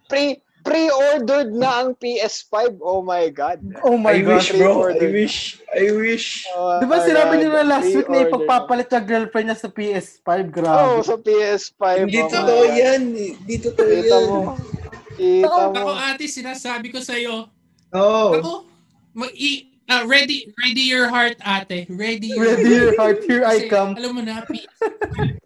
Pre, 0.08 0.24
pre-ordered 0.64 1.52
na 1.52 1.84
ang 1.84 1.92
PS5. 1.94 2.80
Oh 2.80 3.04
my 3.04 3.28
God. 3.28 3.60
Oh 3.84 3.94
my 3.94 4.16
I 4.16 4.24
wish, 4.24 4.48
gosh. 4.50 4.58
bro. 4.58 4.88
I 4.88 5.06
wish. 5.12 5.36
I 5.70 5.86
wish. 5.92 6.48
Oh 6.50 6.80
Di 6.80 6.86
ba 6.88 7.04
sinabi 7.04 7.36
God. 7.36 7.42
nila 7.44 7.60
last 7.62 7.92
week 7.92 8.08
na 8.08 8.24
ipagpapalit 8.24 8.88
yung 8.88 9.04
girlfriend 9.04 9.46
niya 9.52 9.60
sa 9.60 9.68
PS5? 9.68 10.24
Oo, 10.26 10.48
Grabe. 10.48 10.80
oh, 10.90 11.04
sa 11.04 11.16
PS5. 11.20 11.82
Hindi 12.02 12.18
oh 12.18 12.28
totoo 12.32 12.64
God. 12.64 12.74
yan. 12.74 13.02
Hindi 13.12 13.54
totoo 13.60 13.86
Kita 13.86 14.16
yan. 14.16 14.24
mo. 14.26 14.40
Kita 15.14 15.46
mo. 15.46 15.76
Ako 15.76 15.90
ate, 15.94 16.24
sinasabi 16.26 16.88
ko 16.88 16.98
sa'yo. 16.98 17.46
Oo. 17.94 18.26
Ako, 18.34 18.52
mag 19.14 19.30
i- 19.36 19.68
ah, 19.86 20.02
ready 20.02 20.48
ready 20.64 20.88
your 20.88 21.06
heart 21.06 21.36
ate. 21.44 21.84
Ready 21.86 22.32
your 22.32 22.56
Ready 22.56 22.72
your 22.72 22.92
heart, 22.96 23.20
here 23.28 23.44
I 23.44 23.62
Kasi, 23.62 23.70
come. 23.70 23.92
Alam 23.94 24.10
mo 24.16 24.22
na, 24.24 24.42
PS5, 24.42 25.43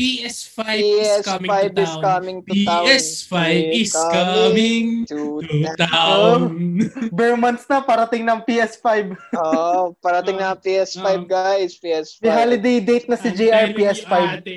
PS5 0.00 0.64
is 0.80 1.12
coming 1.20 1.44
to 1.44 1.68
PS5 1.68 1.76
is 1.76 1.84
town. 1.84 2.00
coming 2.00 2.38
to 2.40 2.52
town. 2.64 2.84
PS5 2.88 3.36
is 3.76 3.92
coming 3.92 4.86
to 5.04 5.20
to 5.44 5.56
town. 5.76 6.40
Bare 7.12 7.36
months 7.36 7.68
na, 7.68 7.84
parating 7.84 8.24
ng 8.24 8.40
PS5. 8.48 9.12
Oh, 9.36 9.92
parating 10.00 10.40
na 10.40 10.56
PS5 10.56 11.04
Oh. 11.04 11.28
guys, 11.28 11.76
PS5. 11.76 12.24
May 12.24 12.32
holiday 12.32 12.78
date 12.80 13.06
na 13.12 13.20
si 13.20 13.28
JR 13.28 13.68
galing 13.68 13.76
ni 13.76 13.76
PS5. 13.76 14.12
ate. 14.40 14.56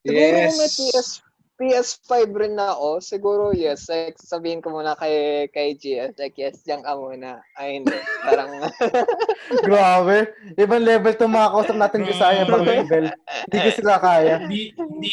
Siguro 0.00 0.24
Yes. 0.24 0.48
kung 0.48 0.56
may 0.56 0.70
PS, 0.72 1.08
PS5 1.56 2.12
rin 2.36 2.54
na 2.54 2.72
ako, 2.72 3.00
siguro 3.00 3.42
yes. 3.50 3.88
Like, 3.88 4.16
sabihin 4.16 4.60
ko 4.60 4.70
muna 4.70 4.92
kay, 4.92 5.48
kay 5.48 5.72
GS, 5.72 6.12
like, 6.16 6.36
yes, 6.36 6.60
diyan 6.62 6.84
ka 6.84 6.92
muna. 6.92 7.40
Ay, 7.56 7.80
hindi. 7.80 7.96
Parang, 8.22 8.50
Grabe. 9.66 10.32
Ibang 10.54 10.84
level 10.84 11.12
itong 11.12 11.32
mga 11.32 11.50
kausap 11.50 11.76
natin 11.76 12.00
Bisaya, 12.04 12.44
ibang 12.44 12.64
level. 12.68 13.04
Hindi 13.48 13.58
ko 13.58 13.70
sila 13.72 13.94
kaya. 13.96 14.34
Hindi, 14.44 14.62
hindi, 14.76 15.12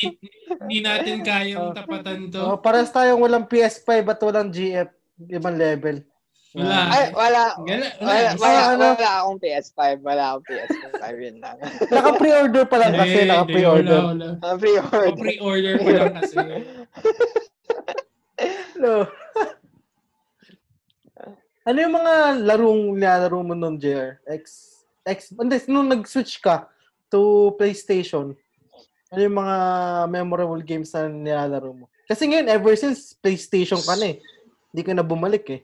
hindi 0.60 0.78
natin 0.80 1.16
kayang 1.24 1.62
Oh. 1.64 1.72
tapatan 1.72 2.28
to. 2.28 2.40
Oh, 2.44 2.58
paras 2.60 2.92
tayong 2.92 3.22
walang 3.22 3.48
PS5 3.48 3.90
at 4.04 4.20
walang 4.20 4.52
GF. 4.52 4.90
Ibang 5.24 5.56
level. 5.56 6.04
Wala. 6.54 6.80
ay, 6.94 7.04
wala. 7.18 7.44
Wala, 7.58 7.66
wala. 7.66 7.90
Wala, 7.98 8.30
wala, 8.38 8.62
ano? 8.78 8.86
wala 8.94 9.12
akong 9.26 9.40
PS5. 9.42 9.82
Wala 10.06 10.24
akong 10.30 10.46
PS5. 10.46 11.04
Yun 11.18 11.38
lang. 11.42 11.58
Naka-pre-order 11.98 12.64
pa 12.70 12.78
lang 12.78 12.94
kasi, 12.94 13.20
naka-pre-order. 13.26 14.00
wala, 14.06 14.38
wala. 14.38 14.46
Ah, 14.46 14.56
Pre-order. 15.18 15.76
Pa 15.82 15.90
lang 15.98 16.14
kasi. 16.22 16.38
No. 18.78 19.08
ano 21.64 21.78
yung 21.80 21.96
mga 21.96 22.14
larong 22.44 22.82
nilalaro 23.00 23.40
mo 23.42 23.54
nun, 23.58 23.80
JR? 23.82 24.22
X, 24.28 24.44
X, 25.08 25.34
hindi, 25.34 25.58
nung 25.72 25.90
nag-switch 25.90 26.38
ka 26.38 26.70
to 27.10 27.56
PlayStation, 27.58 28.36
ano 29.10 29.20
yung 29.22 29.38
mga 29.42 29.58
memorable 30.12 30.62
games 30.62 30.94
na 30.94 31.10
nilalaro 31.10 31.72
mo? 31.74 31.86
Kasi 32.06 32.30
ngayon, 32.30 32.52
ever 32.52 32.76
since 32.78 33.16
PlayStation 33.18 33.80
ka 33.82 33.96
na 33.98 34.14
eh. 34.14 34.18
Hindi 34.70 34.82
ka 34.84 34.94
na 34.94 35.06
bumalik 35.06 35.46
eh. 35.50 35.62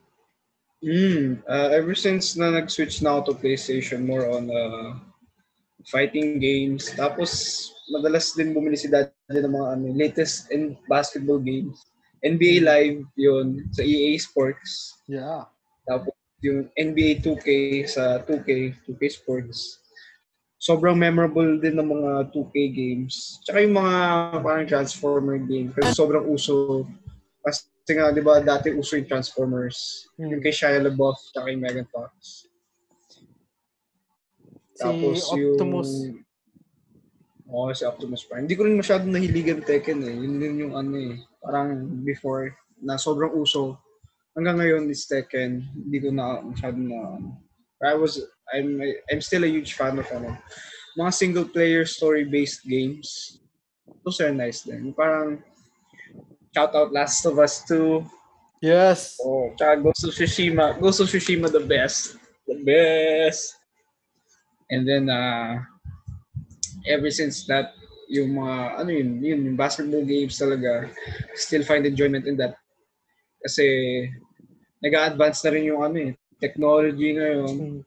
Mm, 0.79 1.43
uh, 1.43 1.69
ever 1.75 1.91
since 1.91 2.39
na 2.39 2.55
nag-switch 2.55 3.03
na 3.03 3.19
ako 3.19 3.36
to 3.36 3.39
PlayStation, 3.43 4.07
more 4.07 4.31
on 4.31 4.48
uh, 4.48 4.95
fighting 5.91 6.39
games. 6.39 6.95
Tapos, 6.95 7.31
madalas 7.91 8.31
din 8.31 8.55
bumili 8.55 8.79
si 8.79 8.88
Daddy 8.88 9.12
ng 9.27 9.51
mga 9.51 9.67
ano, 9.75 9.86
latest 9.91 10.48
in 10.55 10.79
basketball 10.88 11.39
games. 11.39 11.83
NBA 12.24 12.63
Live, 12.63 13.03
yun, 13.19 13.67
sa 13.75 13.83
EA 13.83 14.15
Sports. 14.19 15.03
Yeah. 15.07 15.51
Tapos, 15.83 16.15
yung 16.39 16.71
NBA 16.79 17.24
2K 17.24 17.48
sa 17.88 18.24
2K, 18.24 18.75
2K 18.88 19.01
Sports. 19.12 19.83
Sobrang 20.59 20.95
memorable 20.95 21.59
din 21.59 21.75
ng 21.75 21.88
mga 21.88 22.12
2K 22.31 22.55
games. 22.71 23.39
Tsaka 23.43 23.63
yung 23.63 23.75
mga 23.75 23.95
parang 24.43 24.67
Transformer 24.67 25.39
game. 25.43 25.71
Kasi 25.75 25.95
sobrang 25.95 26.27
uso. 26.27 26.88
Kasi 27.89 27.98
nga, 27.98 28.13
di 28.13 28.22
ba, 28.22 28.38
dati 28.38 28.69
uso 28.69 29.01
yung 29.01 29.10
Transformers. 29.10 30.05
Hmm. 30.13 30.29
Yung 30.29 30.46
kay 30.46 30.53
Shia 30.53 30.77
LaBeouf, 30.77 31.34
tsaka 31.34 31.50
yung 31.50 31.65
Megan 31.65 31.89
Fox. 31.89 32.46
Si 34.77 34.86
Optimus. 34.86 35.25
yung... 35.34 36.22
Oo, 37.50 37.74
si 37.74 37.81
Optimus 37.89 38.29
Prime. 38.29 38.46
Hindi 38.46 38.53
ko 38.53 38.69
rin 38.69 38.77
masyadong 38.77 39.10
nahiligan 39.10 39.65
Tekken 39.65 40.05
eh. 40.05 40.13
Yun 40.22 40.38
din 40.38 40.69
yung 40.69 40.77
ano 40.77 40.93
eh. 41.01 41.17
Parang 41.41 41.81
before, 42.05 42.53
na 42.77 42.93
sobrang 43.01 43.34
uso. 43.34 43.81
Hanggang 44.38 44.62
ngayon 44.62 44.86
is 44.93 45.10
Tekken. 45.10 45.65
Hindi 45.74 45.98
ko 45.98 46.13
na 46.13 46.46
masyadong 46.46 46.93
na... 46.93 47.01
I 47.81 47.98
was, 47.98 48.22
I'm, 48.53 48.77
I'm 49.10 49.25
still 49.25 49.41
a 49.41 49.50
huge 49.50 49.74
fan 49.74 49.98
of 49.98 50.05
ano. 50.13 50.38
Mga 50.93 51.12
single 51.17 51.50
player 51.50 51.89
story-based 51.89 52.69
games. 52.69 53.41
Those 54.05 54.22
are 54.22 54.29
nice 54.29 54.62
din. 54.62 54.93
Parang, 54.93 55.41
shout 56.53 56.74
out 56.75 56.94
Last 56.94 57.25
of 57.25 57.39
Us 57.39 57.63
2. 57.68 58.06
Yes. 58.62 59.15
Oh, 59.24 59.53
tsaka 59.56 59.79
Ghost 59.79 60.03
of 60.03 60.12
Tsushima. 60.12 60.75
Ghost 60.79 61.00
of 61.00 61.08
Tsushima 61.08 61.48
the 61.48 61.63
best. 61.63 62.20
The 62.48 62.60
best. 62.60 63.56
And 64.70 64.86
then, 64.86 65.10
uh, 65.10 65.63
ever 66.86 67.10
since 67.10 67.48
that, 67.48 67.74
yung 68.10 68.36
mga, 68.36 68.56
ano 68.82 68.89
yun, 68.89 69.10
yun, 69.24 69.39
yung 69.46 69.58
basketball 69.58 70.06
games 70.06 70.38
talaga, 70.38 70.89
still 71.34 71.63
find 71.63 71.86
enjoyment 71.86 72.27
in 72.27 72.36
that. 72.38 72.58
Kasi, 73.41 73.65
nag-advance 74.84 75.46
na 75.46 75.51
rin 75.56 75.70
yung 75.70 75.82
ano 75.82 75.98
eh, 76.10 76.12
technology 76.41 77.15
ngayon. 77.15 77.56
Hmm. 77.56 77.79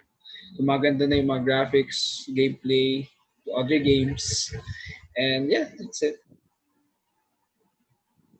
Gumaganda 0.56 1.04
na 1.08 1.16
yung 1.20 1.30
mga 1.32 1.44
graphics, 1.44 2.28
gameplay, 2.32 3.08
to 3.44 3.52
other 3.56 3.80
games. 3.80 4.52
And 5.16 5.50
yeah, 5.50 5.68
that's 5.76 6.02
it. 6.02 6.22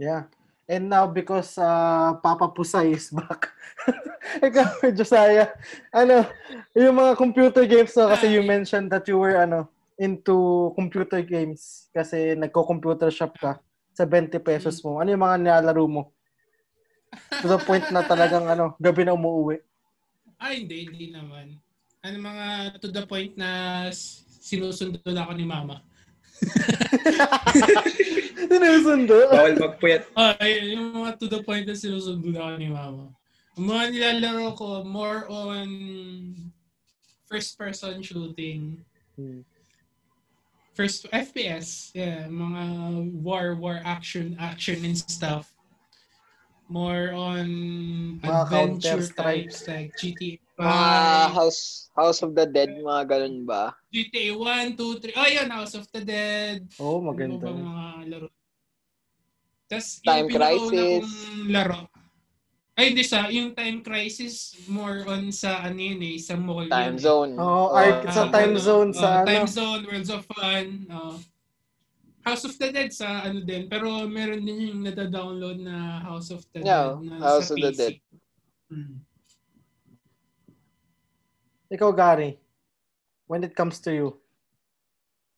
Yeah. 0.02 0.26
And 0.66 0.90
now 0.90 1.06
because 1.06 1.54
uh, 1.62 2.18
Papa 2.18 2.50
Pusay 2.50 2.98
is 2.98 3.14
back. 3.14 3.54
Ikaw, 4.46 4.90
Josiah, 4.98 5.54
ano, 5.94 6.26
yung 6.74 6.98
mga 6.98 7.14
computer 7.14 7.62
games 7.70 7.94
no, 7.94 8.10
kasi 8.10 8.34
you 8.34 8.42
mentioned 8.42 8.90
that 8.90 9.06
you 9.06 9.22
were 9.22 9.38
ano, 9.38 9.70
into 9.94 10.70
computer 10.74 11.22
games 11.22 11.86
kasi 11.94 12.34
nagko-computer 12.34 13.14
shop 13.14 13.38
ka 13.38 13.62
sa 13.94 14.02
20 14.02 14.42
pesos 14.42 14.82
mo. 14.82 14.98
Ano 14.98 15.14
yung 15.14 15.22
mga 15.22 15.38
nilalaro 15.38 15.86
mo? 15.86 16.02
To 17.38 17.46
the 17.46 17.60
point 17.62 17.86
na 17.94 18.02
talagang 18.02 18.50
ano, 18.50 18.74
gabi 18.82 19.06
na 19.06 19.14
umuwi. 19.14 19.62
Ay, 20.42 20.66
hindi, 20.66 20.90
hindi 20.90 21.06
naman. 21.14 21.62
Ano 22.02 22.16
mga 22.18 22.46
to 22.82 22.90
the 22.90 23.06
point 23.06 23.38
na 23.38 23.86
sinusundo 24.42 24.98
na 25.06 25.22
ako 25.22 25.32
ni 25.38 25.46
mama. 25.46 25.78
Sinusundo. 28.48 29.16
Bawal 29.30 29.56
magpuyat. 29.58 30.02
Ay, 30.16 30.74
yung 30.74 30.92
mga 30.92 31.18
to 31.18 31.26
the 31.28 31.40
point 31.42 31.66
na 31.66 31.74
sinusundo 31.74 32.28
na 32.30 32.40
ako 32.52 32.56
ni 32.58 32.68
mama. 32.68 33.04
Ang 33.56 33.64
mga 33.68 33.84
nilalaro 33.92 34.56
ko, 34.56 34.68
more 34.84 35.28
on 35.28 35.68
first-person 37.28 38.00
shooting. 38.00 38.80
Hmm. 39.16 39.44
First, 40.72 41.04
FPS. 41.12 41.92
Yeah, 41.92 42.28
mga 42.32 42.62
war, 43.20 43.54
war 43.56 43.80
action, 43.84 44.36
action 44.40 44.80
and 44.84 44.96
stuff. 44.96 45.52
More 46.72 47.12
on 47.12 47.48
Mga 48.24 48.24
adventure 48.24 49.04
Counter-Strike. 49.04 49.52
types 49.52 49.68
like 49.68 49.92
GTA 50.00 50.40
5, 50.62 50.70
Ah, 50.70 51.26
House 51.28 51.60
House 51.92 52.22
of 52.22 52.32
the 52.32 52.46
Dead, 52.46 52.72
mga 52.72 53.02
ganun 53.04 53.42
ba? 53.42 53.74
GTA 53.90 54.32
1, 54.32 54.78
2, 54.78 55.02
3. 55.02 55.12
Oh, 55.12 55.28
yun, 55.28 55.48
House 55.50 55.74
of 55.74 55.84
the 55.90 56.00
Dead. 56.00 56.64
Oh, 56.78 56.98
Ano 56.98 57.10
maganda. 57.10 57.42
ba 57.42 57.52
mga 57.52 57.84
laro? 58.08 58.28
Tapos, 59.66 59.88
Time 60.00 60.24
yung 60.24 60.32
Crisis. 60.32 61.04
laro. 61.48 61.78
Ay, 62.72 62.84
hindi 62.88 63.04
sa, 63.04 63.28
yung 63.28 63.52
Time 63.52 63.80
Crisis, 63.80 64.56
more 64.64 65.04
on 65.04 65.28
sa, 65.28 65.60
ano 65.60 65.76
yun 65.76 66.00
eh, 66.00 66.16
sa 66.16 66.34
mall 66.34 66.64
Time 66.66 66.96
yun. 66.96 67.04
Zone. 67.04 67.32
Oh, 67.36 67.68
Oh, 67.68 67.76
arc 67.76 68.08
sa 68.08 68.24
Ah, 68.26 68.32
time 68.32 68.56
ano, 68.56 68.60
zone 68.62 68.90
oh, 68.90 68.96
sa 68.96 69.08
ano. 69.20 69.26
Time 69.28 69.44
Zone, 69.46 69.82
Worlds 69.84 70.08
of 70.10 70.24
Fun. 70.26 70.66
oh. 70.88 71.16
House 72.22 72.46
of 72.46 72.54
the 72.56 72.70
Dead 72.70 72.88
sa 72.88 73.26
ano 73.26 73.42
din. 73.42 73.66
Pero 73.66 74.06
meron 74.06 74.40
din 74.40 74.70
yung 74.70 74.80
nada-download 74.80 75.58
na 75.58 76.00
House 76.00 76.30
of 76.30 76.40
the 76.54 76.62
Yeah, 76.62 76.96
Dead 76.96 77.04
na 77.04 77.14
House 77.20 77.50
sa 77.50 77.52
of 77.52 77.58
the 77.58 77.68
PC. 77.68 77.76
Dead. 77.76 77.94
Hmm. 78.70 78.94
Ikaw, 81.72 81.96
Gary, 81.96 82.36
when 83.26 83.40
it 83.44 83.56
comes 83.56 83.80
to 83.80 83.96
you. 83.96 84.08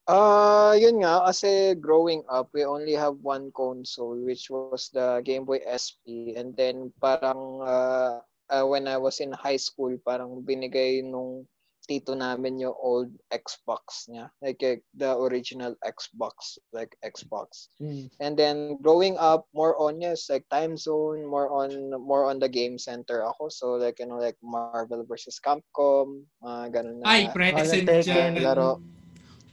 Ah, 0.04 0.76
yun 0.76 1.00
nga 1.00 1.24
kasi 1.30 1.78
growing 1.80 2.26
up, 2.28 2.52
we 2.52 2.66
only 2.66 2.92
have 2.92 3.16
one 3.24 3.48
console 3.56 4.20
which 4.20 4.52
was 4.52 4.92
the 4.92 5.24
Game 5.24 5.48
Boy 5.48 5.64
SP 5.64 6.36
and 6.36 6.52
then 6.58 6.92
parang 7.00 7.64
uh, 7.64 8.20
uh, 8.52 8.64
when 8.68 8.84
I 8.84 8.98
was 9.00 9.24
in 9.24 9.32
high 9.32 9.56
school, 9.56 9.96
parang 10.04 10.44
binigay 10.44 11.00
nung 11.00 11.48
tito 11.84 12.16
namin 12.16 12.58
yung 12.60 12.74
old 12.80 13.12
Xbox 13.28 14.08
niya, 14.08 14.32
like 14.40 14.60
uh, 14.64 14.80
the 14.96 15.12
original 15.20 15.76
Xbox, 15.84 16.56
like 16.72 16.96
Xbox. 17.04 17.68
Hmm. 17.78 18.08
And 18.20 18.36
then 18.36 18.80
growing 18.80 19.16
up, 19.20 19.46
more 19.52 19.76
on 19.76 20.00
yes, 20.00 20.28
like 20.32 20.48
Time 20.48 20.76
Zone, 20.76 21.24
more 21.24 21.52
on 21.52 21.92
more 22.00 22.24
on 22.28 22.40
the 22.40 22.48
game 22.48 22.80
center 22.80 23.24
ako. 23.24 23.52
So 23.52 23.66
like 23.76 24.00
you 24.00 24.08
know 24.08 24.18
like 24.18 24.40
Marvel 24.40 25.04
versus 25.04 25.36
Capcom, 25.38 26.24
uh, 26.40 26.66
ganun 26.72 27.04
na. 27.04 27.06
Ay, 27.06 27.28
present 27.32 27.84
Tekken. 27.84 28.40
dyan. 28.40 28.44
Laro. 28.44 28.80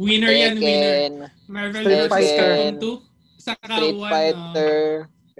Winner 0.01 0.33
yan, 0.33 0.57
winner. 0.57 0.95
Tekken, 0.97 1.13
Marvel 1.45 1.83
Street 1.83 2.01
vs. 2.07 2.11
Fighter. 2.11 2.51
Capcom 2.55 2.99
2. 2.99 3.41
Sa 3.41 3.51
Street 3.57 3.99
Fighter. 3.99 4.81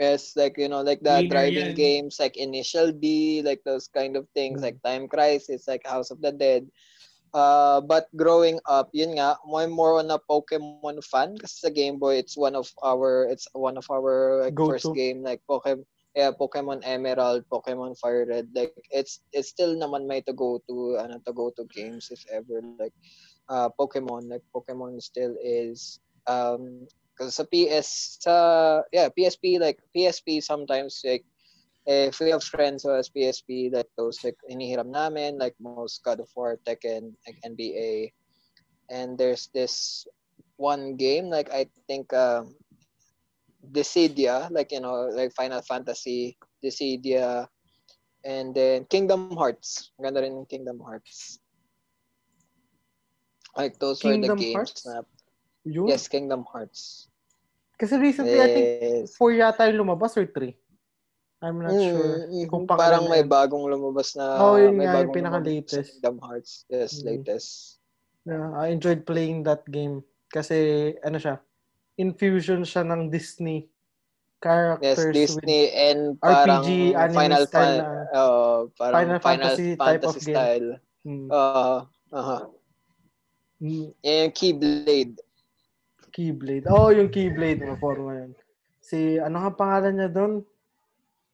Yes, 0.01 0.33
like 0.35 0.57
you 0.57 0.67
know, 0.67 0.81
like 0.81 1.05
the 1.05 1.21
driving 1.29 1.77
games, 1.77 2.17
like 2.19 2.37
Initial 2.37 2.91
D, 2.91 3.41
like 3.45 3.61
those 3.63 3.87
kind 3.87 4.17
of 4.17 4.25
things, 4.33 4.61
Mm. 4.61 4.65
like 4.65 4.81
Time 4.81 5.07
Crisis, 5.07 5.67
like 5.69 5.85
House 5.85 6.09
of 6.09 6.21
the 6.21 6.33
Dead. 6.33 6.65
Uh, 7.33 7.81
but 7.81 8.09
growing 8.17 8.59
up, 8.67 8.89
yun 8.93 9.15
nga, 9.21 9.37
more 9.45 9.67
more 9.69 9.99
on 9.99 10.09
a 10.11 10.19
Pokemon 10.19 10.83
fan 11.05 11.19
kasi 11.21 11.45
sa 11.45 11.69
Game 11.69 11.99
Boy, 11.99 12.17
it's 12.19 12.19
one 12.19 12.41
of 12.41 12.71
our, 12.83 13.23
it's 13.29 13.47
one 13.53 13.77
of 13.77 13.85
our 13.89 14.43
like, 14.43 14.55
Go-to. 14.55 14.89
first 14.89 14.91
game, 14.93 15.23
like 15.23 15.41
Pokemon, 15.49 15.85
yeah, 16.17 16.31
Pokemon 16.35 16.81
Emerald, 16.83 17.45
Pokemon 17.51 17.97
Fire 18.01 18.25
Red, 18.27 18.51
like 18.57 18.73
it's 18.91 19.21
it's 19.31 19.49
still 19.53 19.77
naman 19.77 20.07
may 20.09 20.21
to 20.25 20.33
go 20.33 20.59
to, 20.67 20.97
ano, 20.99 21.21
to 21.23 21.33
go 21.33 21.51
to 21.55 21.63
games 21.71 22.09
if 22.11 22.25
ever, 22.33 22.59
like 22.75 22.93
uh, 23.49 23.69
Pokemon, 23.79 24.27
like 24.29 24.43
Pokemon 24.55 25.01
still 25.01 25.35
is 25.39 25.99
um 26.27 26.87
Because 27.21 27.37
sa 27.37 27.45
PS, 27.45 28.17
sa, 28.17 28.33
yeah, 28.89 29.05
PSP, 29.13 29.61
like, 29.61 29.77
PSP 29.93 30.41
sometimes, 30.41 31.05
like, 31.05 31.21
if 31.85 32.17
we 32.17 32.33
have 32.33 32.41
friends 32.41 32.81
who 32.81 32.89
has 32.97 33.13
PSP, 33.13 33.69
like, 33.69 33.85
those, 33.93 34.17
like, 34.25 34.33
inihiram 34.49 34.89
namin, 34.89 35.37
like, 35.37 35.53
most 35.61 36.01
God 36.01 36.17
of 36.17 36.33
War, 36.33 36.57
Tekken, 36.65 37.13
like, 37.29 37.37
NBA. 37.45 38.09
And 38.89 39.21
there's 39.21 39.53
this 39.53 40.09
one 40.57 40.97
game, 40.97 41.29
like, 41.29 41.53
I 41.53 41.69
think, 41.85 42.09
um, 42.09 42.57
Dissidia, 43.69 44.49
like, 44.49 44.73
you 44.73 44.81
know, 44.81 45.05
like, 45.13 45.29
Final 45.37 45.61
Fantasy, 45.61 46.41
Dissidia, 46.65 47.45
and 48.25 48.49
then 48.57 48.89
Kingdom 48.89 49.37
Hearts. 49.37 49.93
Ganda 50.01 50.25
rin 50.25 50.41
Kingdom 50.49 50.81
Hearts. 50.81 51.37
Like, 53.53 53.77
those 53.77 54.01
were 54.01 54.17
the 54.17 54.33
games 54.33 54.73
Hearts? 54.73 54.85
na, 54.89 55.05
Yun. 55.69 55.85
yes, 55.93 56.09
Kingdom 56.09 56.49
Hearts. 56.49 57.10
Kasi 57.81 57.97
recently, 57.97 58.37
I 58.37 58.49
think 58.53 58.67
Yes. 59.09 59.17
4 59.17 59.33
yata 59.33 59.65
yung 59.73 59.81
lumabas 59.81 60.13
or 60.13 60.29
3. 60.29 60.53
I'm 61.41 61.57
not 61.57 61.73
sure. 61.73 62.29
Mm, 62.29 62.45
Kung 62.45 62.69
parang 62.69 63.09
may 63.09 63.25
bagong 63.25 63.65
lumabas 63.65 64.13
na 64.13 64.37
Oh, 64.37 64.61
yun 64.61 64.77
may 64.77 64.85
nga, 64.85 65.01
yung 65.01 65.09
bagong 65.09 65.17
pinaka-latest. 65.17 65.73
lumabas 65.73 65.89
sa 65.89 65.93
Kingdom 65.97 66.17
Hearts. 66.21 66.51
Yes, 66.69 66.91
Mm. 67.01 67.05
latest. 67.09 67.49
Yeah, 68.29 68.47
I 68.53 68.65
enjoyed 68.69 69.01
playing 69.09 69.41
that 69.49 69.65
game. 69.65 70.05
Kasi, 70.29 70.55
ano 71.01 71.17
siya, 71.17 71.41
infusion 71.97 72.61
siya 72.61 72.85
ng 72.85 73.09
Disney 73.09 73.65
Yes, 73.65 74.97
characters 74.97 75.13
Disney 75.13 75.69
and 75.69 76.17
RPG 76.17 76.97
parang 76.97 76.97
anime 76.97 77.13
Final 77.17 77.43
style 77.45 77.61
Fan, 77.61 77.77
na- 77.77 78.07
uh, 78.09 78.57
parang 78.73 78.93
Final 78.93 79.19
Final, 79.21 79.21
Fantasy 79.21 79.69
Fantasy, 79.73 79.85
type 79.85 80.03
of 80.05 80.15
game. 80.17 80.25
style. 80.33 80.69
Mm, 81.01 81.27
Uh, 81.29 81.79
uh 82.09 82.41
mm, 83.61 83.87
Yung 84.01 84.31
Keyblade. 84.33 85.17
Keyblade. 86.11 86.67
Oh, 86.67 86.91
yung 86.91 87.09
Keyblade. 87.09 87.63
Mga 87.63 87.79
forma 87.79 88.11
yun. 88.19 88.31
Si, 88.83 89.15
ano 89.17 89.41
nga 89.41 89.51
pangalan 89.55 89.95
niya 89.95 90.09
doon? 90.11 90.33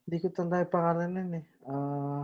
Hindi 0.08 0.18
ko 0.24 0.28
tanda 0.32 0.64
yung 0.64 0.72
pangalan 0.72 1.10
nun 1.12 1.32
eh. 1.42 1.46
Ah, 1.68 2.24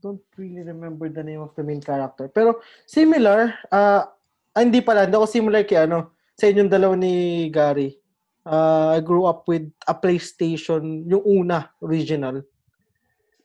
don't 0.00 0.22
really 0.38 0.64
remember 0.64 1.10
the 1.12 1.20
name 1.20 1.42
of 1.42 1.52
the 1.58 1.64
main 1.66 1.82
character. 1.82 2.30
Pero, 2.30 2.62
similar. 2.88 3.58
ah 3.68 4.08
ah, 4.54 4.62
hindi 4.62 4.80
pala. 4.80 5.04
Hindi 5.04 5.18
ako 5.18 5.28
similar 5.28 5.62
kay 5.66 5.84
ano. 5.84 6.14
Sa 6.38 6.48
inyong 6.48 6.70
dalawa 6.72 6.94
ni 6.96 7.46
Gary. 7.50 7.98
Ah, 8.46 8.96
I 8.96 9.00
grew 9.02 9.26
up 9.26 9.44
with 9.50 9.68
a 9.84 9.94
PlayStation. 9.98 11.04
Yung 11.10 11.24
una, 11.26 11.68
original. 11.82 12.40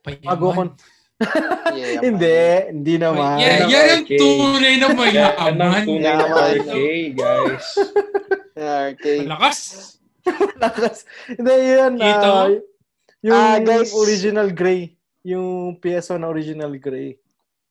Bago 0.05 0.53
ako... 0.53 0.61
Yeah, 1.17 1.99
hindi. 1.99 2.37
Hindi 2.71 2.95
naman. 2.95 3.37
Yeah, 3.37 3.57
Ng 3.59 3.69
yan 3.69 3.85
ang 3.89 4.05
tunay 4.07 4.75
na 4.75 4.77
Yan 4.77 4.83
ang 4.85 4.95
mayaman. 4.95 5.83
tunay 5.83 6.01
na 6.03 6.13
Yaman. 6.23 6.43
arcade, 6.53 7.13
guys. 7.13 7.67
Okay. 8.57 9.21
Malakas. 9.21 9.59
Lakas. 10.57 11.05
Hindi, 11.27 11.53
yun. 11.71 11.93
Ito? 11.95 12.25
ah, 12.27 12.49
yung 13.21 13.37
Ah, 13.37 13.57
guys. 13.59 13.93
original 13.93 14.49
gray. 14.49 14.97
Yung 15.21 15.77
PS1 15.77 16.17
na 16.17 16.25
original 16.25 16.73
gray. 16.73 17.21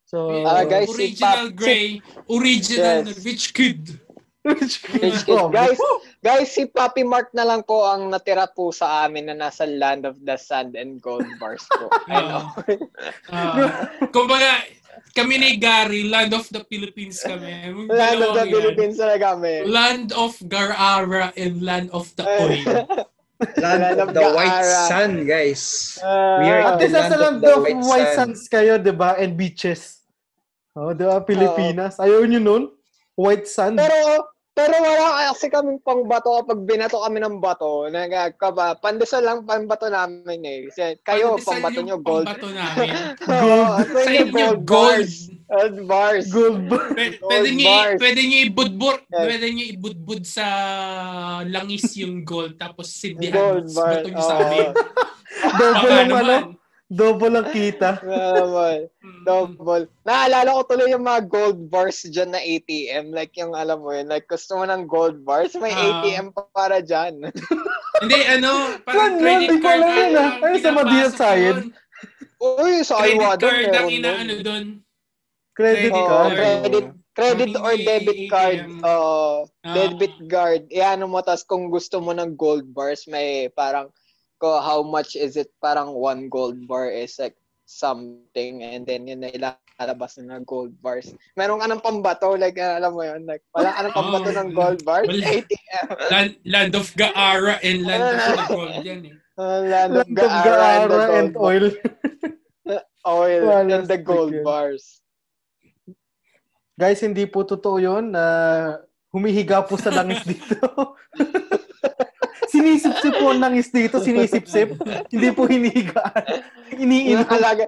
So, 0.05 0.47
Ah, 0.47 0.63
guys, 0.63 0.87
si 0.87 0.95
original 1.11 1.51
Pap- 1.51 1.59
Gray, 1.59 1.99
original 2.31 3.03
Yes. 3.03 3.19
rich 3.21 3.51
kid. 3.51 3.99
Rich 4.47 4.75
Rich 4.95 5.27
kid. 5.27 5.51
Guys, 5.51 5.79
guys, 6.23 6.49
si 6.49 6.71
Papi 6.71 7.03
Mark 7.03 7.35
na 7.35 7.43
lang 7.43 7.67
po 7.67 7.83
ang 7.83 8.07
natira 8.07 8.47
po 8.47 8.71
sa 8.71 9.03
amin 9.03 9.27
na 9.27 9.35
nasa 9.37 9.67
Land 9.67 10.07
of 10.07 10.23
the 10.23 10.39
Sand 10.39 10.79
and 10.79 11.03
Gold 11.03 11.27
Bars 11.37 11.67
po. 11.67 11.91
I 12.07 12.23
know. 12.23 12.45
Ah, 13.27 13.91
kumbaga, 14.15 14.63
kami 15.13 15.35
ni 15.37 15.51
Gary, 15.59 16.07
Land 16.07 16.31
of 16.31 16.47
the 16.55 16.63
Philippines 16.65 17.19
kami. 17.19 17.75
Land 17.91 18.23
of 18.23 18.39
the 18.39 18.47
yan. 18.47 18.55
Philippines 18.55 18.97
talaga 18.97 19.35
kami. 19.35 19.67
Land 19.67 20.15
of 20.15 20.39
Gar-Ara 20.47 21.35
and 21.35 21.59
Land 21.61 21.91
of 21.91 22.07
the 22.15 22.25
Oil. 22.25 22.87
Land 23.61 24.01
of 24.01 24.15
the 24.15 24.25
White 24.33 24.49
Gaara. 24.65 24.89
Sun, 24.89 25.13
guys. 25.29 25.63
Ah, 26.01 26.41
We 26.41 26.47
are 26.49 26.63
At 26.71 26.81
least 26.81 26.95
Land 26.95 27.11
nasa 27.11 27.17
of 27.17 27.21
land 27.21 27.39
the 27.43 27.53
of 27.53 27.61
White 27.67 27.83
white 27.85 28.11
Sand. 28.15 28.33
sands 28.39 28.49
kayo, 28.49 28.79
di 28.79 28.95
ba? 28.95 29.19
And 29.19 29.35
beaches. 29.35 30.07
Oh, 30.73 30.95
di 30.95 31.05
ba? 31.05 31.21
Pilipinas. 31.21 31.99
Ayaw 31.99 32.25
nyo 32.25 32.41
nun? 32.41 32.63
White 33.17 33.49
sand. 33.49 33.81
Pero 33.81 34.29
pero 34.57 34.73
wala 34.73 35.29
kasi 35.29 35.47
kaming 35.47 35.79
pangbato 35.79 36.33
kapag 36.35 36.65
binato 36.65 36.97
kami 36.97 37.21
ng 37.21 37.37
bato. 37.39 37.85
Nagkaba, 37.87 38.75
pandesal 38.77 39.21
lang 39.21 39.45
pambato 39.45 39.87
namin 39.87 40.41
eh. 40.41 40.59
Kasi 40.67 40.97
kayo, 41.03 41.37
Pandesal 41.37 41.47
pambato 41.47 41.77
yung 41.77 41.87
nyo 41.87 41.99
gold. 42.01 42.25
pambato 42.25 42.49
namin. 42.49 42.89
Oo, 43.37 43.69
Sa 43.77 44.01
sa 44.01 44.11
inyo 44.11 44.25
gold 44.27 44.61
gold. 44.65 44.89
bars. 44.97 45.15
Gold 45.47 45.77
bars. 45.85 46.27
Gold 46.27 46.61
bar. 46.67 46.87
Pwede, 46.91 47.17
Gold 47.21 47.53
nyo, 47.53 47.69
bars. 47.69 47.99
pwede 48.01 48.21
nyo 48.23 48.39
ibudbud, 48.43 48.99
Yes. 49.07 49.21
pwede 49.23 49.47
nyo 49.47 49.65
ibudbud 49.71 50.23
sa 50.25 50.47
langis 51.45 51.87
yung 51.95 52.17
gold 52.23 52.57
tapos 52.57 52.91
sindihan 52.91 53.37
Gold 53.61 53.69
mo, 53.69 53.77
bar. 53.77 53.91
bato 53.95 54.09
nyo 54.09 54.23
sa 54.25 54.37
amin. 54.41 54.69
Double 55.37 55.71
Baka 55.71 55.95
ang 55.95 56.13
ano. 56.17 56.37
Double 56.87 57.35
ang 57.35 57.51
kita. 57.51 57.99
Hmm. 59.07 59.23
Double. 59.27 59.87
Naalala 60.03 60.51
ko 60.55 60.63
tuloy 60.67 60.91
yung 60.91 61.03
mga 61.07 61.27
gold 61.27 61.61
bars 61.67 62.03
dyan 62.07 62.31
na 62.35 62.39
ATM. 62.39 63.11
Like 63.11 63.35
yung 63.35 63.55
alam 63.55 63.83
mo 63.83 63.91
yun, 63.95 64.07
like 64.07 64.27
gusto 64.27 64.59
mo 64.59 64.67
ng 64.67 64.87
gold 64.87 65.23
bars, 65.23 65.55
may 65.59 65.71
Ah. 65.71 66.03
ATM 66.03 66.31
pa 66.31 66.47
para 66.51 66.79
dyan. 66.83 67.23
Hindi, 68.03 68.19
ano, 68.27 68.79
parang 68.83 69.19
credit 69.19 69.47
Di 69.47 69.59
ko 69.59 69.63
card. 69.63 69.79
alam 69.79 69.91
yun, 69.91 70.13
ah. 70.15 70.31
Ano 70.39 70.55
sa 70.59 70.71
Madiel 70.75 71.11
Sayed? 71.11 71.59
Uy, 72.37 72.75
sa 72.83 72.95
Credit 72.99 73.15
Aywa 73.15 73.31
doon, 73.35 73.51
card 73.57 73.75
ang 73.75 73.89
inaano 73.89 74.35
doon. 74.43 74.65
Credit 75.55 75.91
Credit 75.91 76.03
card. 76.05 76.33
credit, 76.37 76.87
credit 77.17 77.51
or 77.57 77.73
hindi 77.73 77.85
debit 77.85 78.21
card. 78.29 78.59
Ah. 78.83 79.39
debit 79.65 80.17
card. 80.27 80.63
Iano 80.69 81.07
mo, 81.07 81.19
tas 81.19 81.43
kung 81.43 81.67
gusto 81.67 81.99
mo 81.99 82.11
ng 82.11 82.35
gold 82.35 82.67
bars, 82.69 83.07
may 83.07 83.49
parang, 83.55 83.89
ko 84.37 84.61
how 84.61 84.83
much 84.83 85.17
is 85.17 85.37
it? 85.37 85.49
Parang 85.59 85.93
one 85.93 86.29
gold 86.29 86.61
bar 86.67 86.89
is 86.89 87.17
like 87.19 87.35
something 87.67 88.63
and 88.63 88.87
then 88.87 89.11
yun 89.11 89.21
na 89.21 89.31
ilalabas 89.35 90.17
na 90.23 90.39
ng 90.39 90.47
gold 90.47 90.71
bars. 90.79 91.11
Meron 91.35 91.59
ka 91.59 91.67
ng 91.67 91.83
pambato, 91.83 92.39
like 92.39 92.57
uh, 92.57 92.79
alam 92.79 92.95
mo 92.95 93.03
yun, 93.03 93.27
like 93.27 93.43
wala 93.51 93.75
ka 93.75 93.81
ng 93.85 93.97
pambato 93.97 94.29
Oh, 94.31 94.39
ng 94.39 94.51
gold 94.55 94.81
bars, 94.87 95.09
wala. 95.11 95.27
ATM. 95.27 95.87
Land, 96.13 96.33
land 96.47 96.73
of 96.79 96.87
Gaara 96.95 97.59
and 97.61 97.83
Land 97.83 98.05
of 98.07 98.23
the 98.23 98.45
Gold 98.47 98.75
yan 98.87 99.01
eh. 99.11 99.15
Uh, 99.37 99.61
land 99.73 99.93
of 99.93 100.07
Land 100.07 100.19
of 100.23 100.31
Gaara 100.47 100.69
and 100.71 100.87
the 100.87 100.97
Gaara 100.97 101.19
and 101.19 101.31
gold 101.35 101.45
oil. 101.45 101.67
oil 103.07 103.43
Wala 103.47 103.75
and 103.83 103.87
the 103.91 103.99
gold 103.99 104.33
yun. 104.35 104.45
bars. 104.47 105.03
Guys, 106.77 107.01
hindi 107.01 107.25
po 107.25 107.41
totoo 107.43 107.81
yun 107.81 108.13
na 108.13 108.25
humihiga 109.11 109.65
po 109.65 109.75
sa 109.81 109.89
langis 109.91 110.23
dito. 110.31 110.95
Sinisip-sip 112.47 113.15
po 113.17 113.33
ang 113.33 113.41
langis 113.41 113.73
dito, 113.73 113.97
sinisip-sip. 113.99 114.77
Hindi 115.09 115.29
po 115.33 115.49
hinihigaan. 115.49 116.25
Iniinom. 116.77 117.25
Nakalaga. 117.25 117.65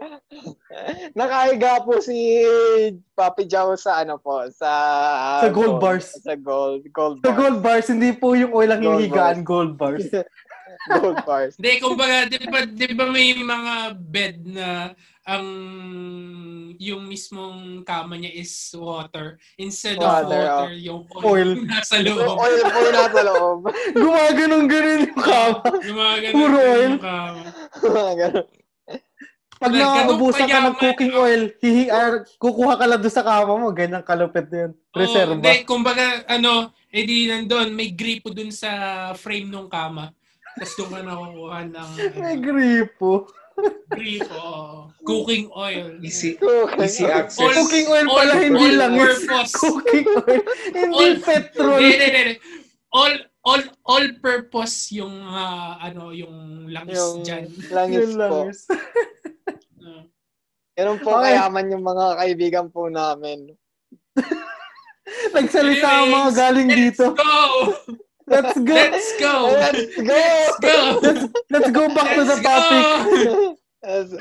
Nakahiga 1.17 1.83
po 1.83 1.99
si 1.99 2.45
Papi 3.17 3.49
Jow 3.49 3.75
sa 3.75 4.05
ano 4.05 4.21
po, 4.21 4.47
sa 4.55 4.71
Sa 5.43 5.51
gold 5.51 5.83
bars. 5.83 6.07
Sa 6.23 6.35
gold, 6.39 6.87
gold 6.93 7.19
Sa 7.25 7.33
bars. 7.33 7.39
gold 7.39 7.59
bars, 7.59 7.87
hindi 7.91 8.11
po 8.15 8.39
yung 8.39 8.53
oil 8.55 8.71
ang 8.71 8.83
Gold 8.85 9.03
hinihigaan, 9.03 9.43
gold 9.43 9.75
bars. 9.75 10.07
gold 10.87 11.19
bars. 11.23 11.55
Hindi, 11.59 11.73
kumbaga, 11.79 12.27
di 12.27 12.39
ba, 12.47 12.61
di 12.65 12.89
ba 12.93 13.05
may 13.07 13.35
mga 13.35 13.75
bed 13.99 14.37
na 14.47 14.69
ang 15.25 15.45
yung 16.79 17.05
mismong 17.05 17.85
kama 17.85 18.17
niya 18.17 18.33
is 18.33 18.55
water. 18.73 19.37
Instead 19.59 19.99
of 19.99 20.07
Water, 20.07 20.41
water, 20.41 20.73
yung 20.73 21.05
oil, 21.21 21.25
Oil. 21.27 21.51
nasa 21.69 22.01
loob. 22.01 22.39
oil 22.39 22.57
yung 22.57 22.95
nasa 22.95 23.21
loob. 23.27 23.59
Gumaganong-ganon 23.99 25.01
yung 25.05 25.19
kama. 25.21 25.59
Yung 25.85 25.99
mga 25.99 26.17
ganun 26.23 26.35
Puro 26.35 26.57
oil. 26.57 26.91
yung 26.97 27.03
kama. 27.03 27.41
Ganun. 28.17 28.47
Pag 29.59 29.75
Like, 29.75 29.83
ganun 29.83 30.07
naubusan 30.07 30.47
ka 30.47 30.59
ng 30.63 30.77
cooking 30.79 31.15
oil, 31.19 31.43
hihi, 31.59 31.85
ah, 31.91 32.23
kukuha 32.39 32.79
ka 32.79 32.87
lang 32.87 33.03
doon 33.03 33.11
sa 33.11 33.27
kama 33.27 33.59
mo, 33.59 33.75
ganyan 33.75 34.07
kalupit 34.07 34.47
na 34.55 34.71
yun. 34.71 34.73
Reserva. 34.95 35.35
Oh, 35.35 35.43
hindi, 35.43 35.55
kumbaga, 35.67 36.23
ano, 36.31 36.71
edi 36.95 37.27
nandun, 37.27 37.75
may 37.75 37.91
gripo 37.91 38.31
dun 38.31 38.55
sa 38.55 38.71
frame 39.19 39.51
ng 39.51 39.67
kama. 39.67 40.15
Tapos 40.59 40.75
doon 40.75 40.91
ka 40.91 41.01
nakukuha 41.01 41.59
ng 41.67 41.89
May 42.19 42.35
ano, 42.35 42.43
gripo. 42.43 43.13
gripo, 43.91 44.35
oo. 44.35 44.71
cooking 45.03 45.51
oil. 45.51 45.99
Easy, 45.99 46.35
Okay. 46.37 46.85
easy 46.85 47.05
access. 47.05 47.41
All- 47.41 47.57
Cooking 47.57 47.87
oil 47.89 48.07
all- 48.07 48.17
pala, 48.17 48.33
hindi 48.37 48.59
all 48.65 48.77
lang. 48.77 48.93
purpose. 48.95 49.53
Cooking 49.57 50.07
oil. 50.07 50.43
Hindi 50.69 50.95
All- 50.95 51.21
petrol. 51.21 51.79
Hindi, 51.79 51.95
hindi, 51.97 52.19
hindi. 52.21 52.35
All, 52.89 53.15
all, 53.43 53.63
all 53.85 54.07
purpose 54.19 54.91
yung, 54.91 55.13
ah, 55.21 55.79
ano, 55.79 56.11
yung 56.11 56.35
langis 56.69 56.97
Yung 56.97 57.21
dyan. 57.21 57.45
langis 57.69 57.99
Yun 58.01 58.13
lang. 58.15 58.31
po. 58.31 58.41
Ah. 59.83 60.03
Ganun 60.75 60.99
po 61.03 61.11
Okay. 61.13 61.23
kayaman 61.29 61.73
yung 61.73 61.85
mga 61.85 62.07
kaibigan 62.17 62.67
po 62.69 62.87
namin. 62.89 63.51
Nagsalita 65.35 65.89
ang 65.99 66.09
mga 66.09 66.31
galing 66.33 66.69
Let's 66.69 66.79
dito. 66.95 67.05
go! 67.13 67.35
Let's 68.29 68.59
go. 68.61 68.75
Let's 68.75 69.21
go! 69.21 69.35
Let's 69.53 69.97
go! 69.97 71.01
Let's 71.03 71.25
go! 71.25 71.29
Let's 71.51 71.71
go 71.71 71.89
back 71.89 72.15
to 72.15 72.23
the 72.25 72.37
Let's 72.37 72.43
topic. 72.45 72.85
go! 73.25 73.57
Let's, 73.79 74.13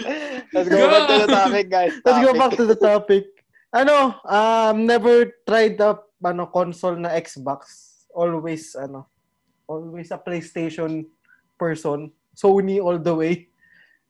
let's 0.54 0.70
go 0.70 0.86
back 0.88 1.04
to 1.10 1.16
the 1.26 1.30
topic, 1.34 1.66
guys. 1.70 1.94
Let's 2.06 2.20
go 2.24 2.34
Topic. 2.34 2.40
back 2.40 2.54
to 2.58 2.66
the 2.66 2.76
topic. 2.78 3.26
Ano, 3.74 4.16
um, 4.24 4.86
never 4.86 5.34
tried 5.48 5.78
the 5.78 5.98
ano, 6.24 6.46
console 6.48 6.96
na 6.96 7.10
Xbox 7.18 7.88
always 8.14 8.74
ano, 8.74 9.06
always 9.68 10.10
a 10.10 10.18
PlayStation 10.18 11.06
person. 11.60 12.14
Sony 12.38 12.78
all 12.82 13.02
the 13.02 13.14
way. 13.14 13.50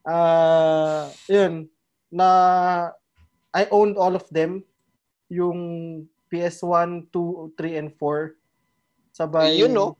Uh, 0.03 1.07
yun, 1.27 1.67
na 2.11 2.91
I 3.55 3.67
owned 3.71 3.97
all 3.97 4.15
of 4.15 4.27
them. 4.29 4.63
Yung 5.31 6.07
PS1, 6.31 7.07
2, 7.11 7.55
3, 7.55 7.75
and 7.79 7.91
4. 7.95 8.35
Sabay. 9.17 9.57
Ayun, 9.57 9.73
no? 9.73 9.97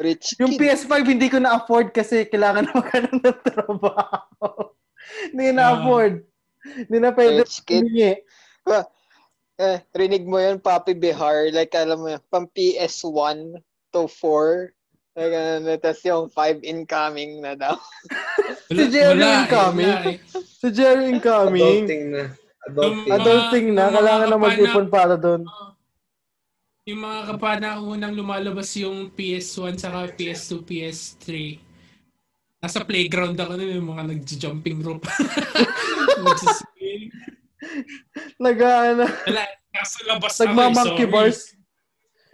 Rich 0.00 0.40
Yung 0.40 0.56
kid. 0.56 0.60
PS5 0.64 0.92
hindi 1.04 1.28
ko 1.28 1.36
na-afford 1.36 1.92
kasi 1.92 2.24
kailangan 2.24 2.64
na 2.66 2.72
magkaroon 2.74 3.20
ng 3.20 3.40
trabaho. 3.44 4.72
hindi 5.28 5.52
na-afford. 5.52 6.24
Hindi 6.88 6.96
na 6.96 7.12
pwede 7.12 7.44
Rich 7.44 7.60
kid. 7.68 7.84
humingi. 7.84 8.12
Eh, 9.60 9.78
rinig 9.94 10.24
mo 10.24 10.40
yun, 10.40 10.58
Papi 10.58 10.96
Bihar. 10.96 11.52
Like, 11.52 11.76
alam 11.76 12.00
mo 12.00 12.08
yun, 12.08 12.22
pang 12.32 12.48
PS1 12.50 13.60
to 13.92 14.08
4. 14.08 14.72
Like, 15.12 15.34
ano, 15.36 15.76
tapos 15.76 16.02
yung 16.08 16.24
5 16.32 16.64
incoming 16.64 17.44
na 17.44 17.52
daw. 17.54 17.76
Si 18.72 18.88
Jerry 18.88 19.20
wala, 19.20 19.44
incoming. 19.44 19.92
wala 19.92 20.08
eh. 20.08 20.18
Si 20.32 20.68
Jerry 20.72 21.04
incoming. 21.12 21.84
Adulting 21.84 22.04
na. 22.08 22.24
Adulting. 22.64 23.10
Adulting 23.12 23.66
na. 23.76 23.84
Kailangan 23.92 24.28
na 24.32 24.38
mag-ipon 24.40 24.86
para 24.88 25.14
doon. 25.20 25.44
Yung 26.82 26.98
mga 26.98 27.20
kapanaunang 27.30 28.10
lumalabas 28.10 28.74
yung 28.74 29.14
PS1 29.14 29.78
saka 29.78 30.10
PS2, 30.18 30.66
PS3. 30.66 31.26
Nasa 32.58 32.82
playground 32.82 33.38
ako 33.38 33.54
nun, 33.54 33.78
yung 33.78 33.90
mga 33.94 34.04
nag-jumping 34.10 34.82
rope. 34.82 35.06
Nagsiswing. 36.26 37.06
Nag-ano. 38.42 39.06
Wala, 39.06 39.42
nasa 39.70 39.98
labas 40.10 40.34
eh, 40.34 40.50
Nagma-monkey 40.50 41.06
bars. 41.06 41.54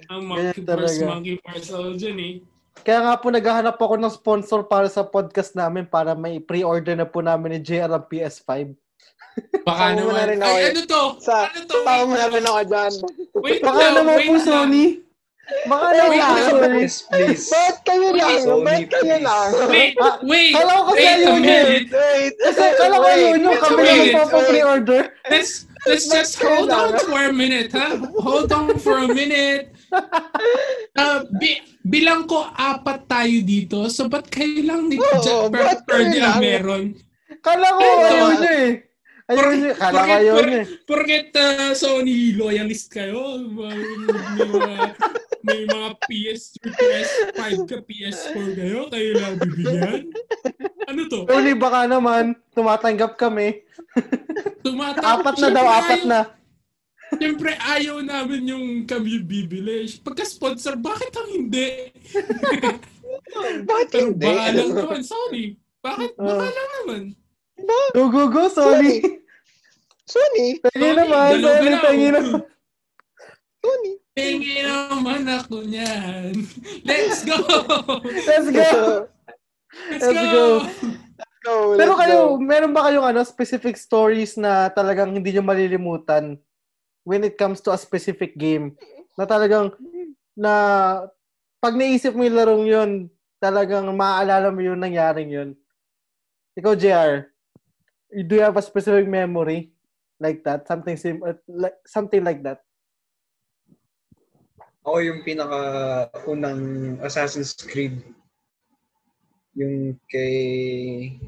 Ang 0.08 0.22
monkey 0.24 0.64
bars, 0.64 0.96
monkey 1.04 1.36
bars 1.44 1.68
ako 1.68 1.92
dyan 2.00 2.16
eh. 2.16 2.34
Kaya 2.80 3.04
nga 3.04 3.20
po 3.20 3.28
naghahanap 3.28 3.76
ako 3.76 4.00
ng 4.00 4.16
sponsor 4.16 4.60
para 4.64 4.88
sa 4.88 5.04
podcast 5.04 5.52
namin 5.52 5.84
para 5.84 6.16
may 6.16 6.40
pre-order 6.40 6.96
na 6.96 7.04
po 7.04 7.20
namin 7.20 7.58
ni 7.58 7.60
JR 7.60 7.92
ang 7.92 8.08
PS5. 8.08 8.72
Baka 9.62 9.84
Sama 9.84 9.96
mo 9.96 10.10
na 10.10 10.12
naman. 10.14 10.26
rin 10.26 10.38
ako 10.40 10.50
Ay, 10.50 10.58
eh. 10.58 10.68
ano 10.68 10.80
to? 10.82 11.02
Sa, 11.18 11.34
ano 11.44 11.60
to? 11.62 11.76
tao 11.82 12.02
mo 12.02 12.14
na 12.14 12.26
rin 12.28 12.44
ako 12.44 12.60
dyan. 12.64 12.92
Wait 13.36 13.60
Baka 13.60 13.78
lang, 13.78 13.94
naman 13.94 14.14
wait 14.14 14.26
po 14.26 14.32
lang. 14.32 14.44
Sony. 14.44 14.84
Baka 15.64 15.86
Wait 15.86 15.96
naman 15.96 16.12
po 16.12 16.56
lang. 16.60 16.72
Yes, 16.78 16.94
please. 17.04 17.44
Ba't 17.48 17.76
kayo 17.82 18.08
lang? 18.12 18.30
Sony, 18.38 18.64
Ba't 18.64 18.84
kayo 18.86 19.00
please. 19.08 19.24
lang? 19.24 19.48
Wait, 19.66 19.94
Ah, 19.96 20.14
wait. 20.22 20.52
kala 20.52 20.70
ko 20.70 20.82
kasi 20.84 20.98
wait 20.98 21.08
ayaw 21.08 21.34
niya. 21.34 21.60
minute. 21.64 21.88
Wait. 21.88 22.34
Kasi 22.36 22.64
kala 22.76 22.94
ko 22.94 23.06
Wait. 23.06 23.20
yun 23.24 23.40
yung 23.40 23.58
kami 23.58 23.76
wait, 23.78 23.88
na 23.88 24.04
magpapa-pre-order. 24.04 25.02
Let's 25.26 25.52
let's 25.86 26.06
just 26.06 26.34
hold 26.36 26.68
on 26.68 27.00
for 27.00 27.20
a 27.22 27.32
minute, 27.32 27.72
ha? 27.72 27.96
Hold 28.18 28.50
on 28.50 28.76
for 28.76 29.00
a 29.00 29.08
minute. 29.08 29.72
Uh, 30.92 31.24
bi- 31.40 31.64
bilang 31.80 32.28
ko 32.28 32.44
apat 32.44 33.08
tayo 33.08 33.36
dito, 33.40 33.88
so 33.88 34.04
ba't 34.04 34.28
kayo 34.28 34.60
lang 34.62 34.92
ni 34.92 35.00
Jack 35.24 35.48
Pepper 35.48 36.12
lang? 36.12 36.36
meron? 36.38 36.84
Kala 37.40 37.72
ko 37.72 37.80
Ito. 37.80 38.04
ayaw 38.04 38.28
niya 38.36 38.56
eh. 39.28 39.30
Ayaw 39.30 39.50
niya. 39.52 39.72
Kala 39.74 39.92
Porket- 39.94 40.16
ayaw 40.18 40.34
por- 40.34 40.48
niya. 40.48 40.62
Porket 40.82 41.28
uh, 41.34 41.72
Sony 41.72 42.16
loyalist 42.32 42.88
kayo, 42.88 43.22
may, 43.38 43.76
may 44.34 44.48
mga, 44.48 44.74
may 45.42 45.60
mga 45.64 45.88
PS3, 46.02 46.54
PS5 46.64 47.40
ka, 47.62 47.76
PS4 47.82 48.46
kayo, 48.54 48.80
kayo 48.88 49.10
lang 49.14 49.32
bibigyan? 49.36 50.00
Ano 50.86 51.00
to? 51.06 51.18
Sony 51.24 51.52
baka 51.54 51.84
naman, 51.84 52.24
tumatanggap 52.50 53.14
kami. 53.14 53.60
Tumatawag. 54.60 55.20
Apat 55.20 55.36
na 55.38 55.48
daw, 55.50 55.66
apat 55.68 56.02
na. 56.02 56.20
Siyempre, 57.10 57.56
ayaw 57.58 58.00
namin 58.00 58.42
yung 58.46 58.66
kami 58.84 59.20
bibili. 59.20 59.88
Pagka-sponsor, 59.98 60.76
bakit 60.76 61.12
ang 61.12 61.28
hindi? 61.30 61.88
Bakit 63.64 63.88
Pero 63.90 64.04
hindi? 64.08 64.24
baka 64.24 64.44
lang 64.52 64.70
naman, 64.74 65.00
sorry. 65.02 65.44
Bakit? 65.80 66.10
Baka 66.16 66.44
Ah. 66.44 66.52
lang 66.52 66.70
naman. 66.74 67.02
Go, 67.94 68.10
go, 68.10 68.28
go, 68.30 68.46
Sony. 68.46 69.02
Sony. 70.06 70.46
Sony, 70.62 70.88
naman, 70.94 71.42
Sony, 71.42 71.68
ako. 71.74 71.90
naman. 71.90 72.24
Sony. 73.58 73.92
Tingi 74.14 74.66
naman 74.66 75.22
ako 75.26 75.62
niyan. 75.66 76.32
Let's 76.82 77.22
go! 77.22 77.38
Let's 78.26 78.48
go. 78.50 79.06
Let's, 79.90 80.02
Let's 80.02 80.10
go! 80.10 80.26
go. 80.32 80.46
Go, 81.46 81.78
Pero 81.78 81.94
let's 81.94 82.00
kayo, 82.02 82.18
go. 82.34 82.42
meron 82.42 82.74
ba 82.74 82.90
kayong 82.90 83.06
ano, 83.14 83.22
specific 83.22 83.78
stories 83.78 84.34
na 84.34 84.74
talagang 84.74 85.14
hindi 85.14 85.30
nyo 85.30 85.44
malilimutan 85.46 86.34
when 87.06 87.22
it 87.22 87.38
comes 87.38 87.62
to 87.62 87.70
a 87.70 87.78
specific 87.78 88.34
game? 88.34 88.74
Na 89.14 89.22
talagang, 89.22 89.70
na 90.34 90.52
pag 91.62 91.78
naisip 91.78 92.14
mo 92.14 92.26
yung 92.26 92.38
larong 92.38 92.64
yun, 92.66 92.90
talagang 93.38 93.86
maaalala 93.94 94.50
mo 94.50 94.58
yung 94.62 94.82
nangyaring 94.82 95.30
yun. 95.30 95.50
Ikaw, 96.58 96.74
JR, 96.74 97.30
do 98.10 98.36
you 98.36 98.42
have 98.42 98.56
a 98.56 98.64
specific 98.64 99.08
memory 99.08 99.72
like 100.20 100.42
that? 100.44 100.66
Something 100.66 100.96
sim- 100.96 101.22
uh, 101.24 101.36
like, 101.48 101.76
something 101.86 102.24
like 102.24 102.42
that? 102.42 102.64
Ako 104.84 104.98
yung 105.04 105.20
pinaka 105.20 105.60
unang 106.24 106.96
Assassin's 107.04 107.52
Creed. 107.52 108.00
Yung 109.52 109.98
kay 110.08 111.18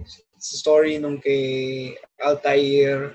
story 0.40 0.96
nung 0.96 1.20
kay 1.20 1.92
Altair 2.24 3.12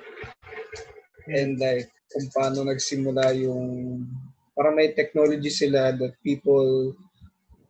and 1.25 1.57
like 1.57 1.89
kung 2.13 2.29
paano 2.29 2.69
nagsimula 2.69 3.33
yung 3.33 4.05
parang 4.53 4.77
may 4.77 4.93
technology 4.93 5.49
sila 5.49 5.91
that 5.97 6.13
people 6.21 6.93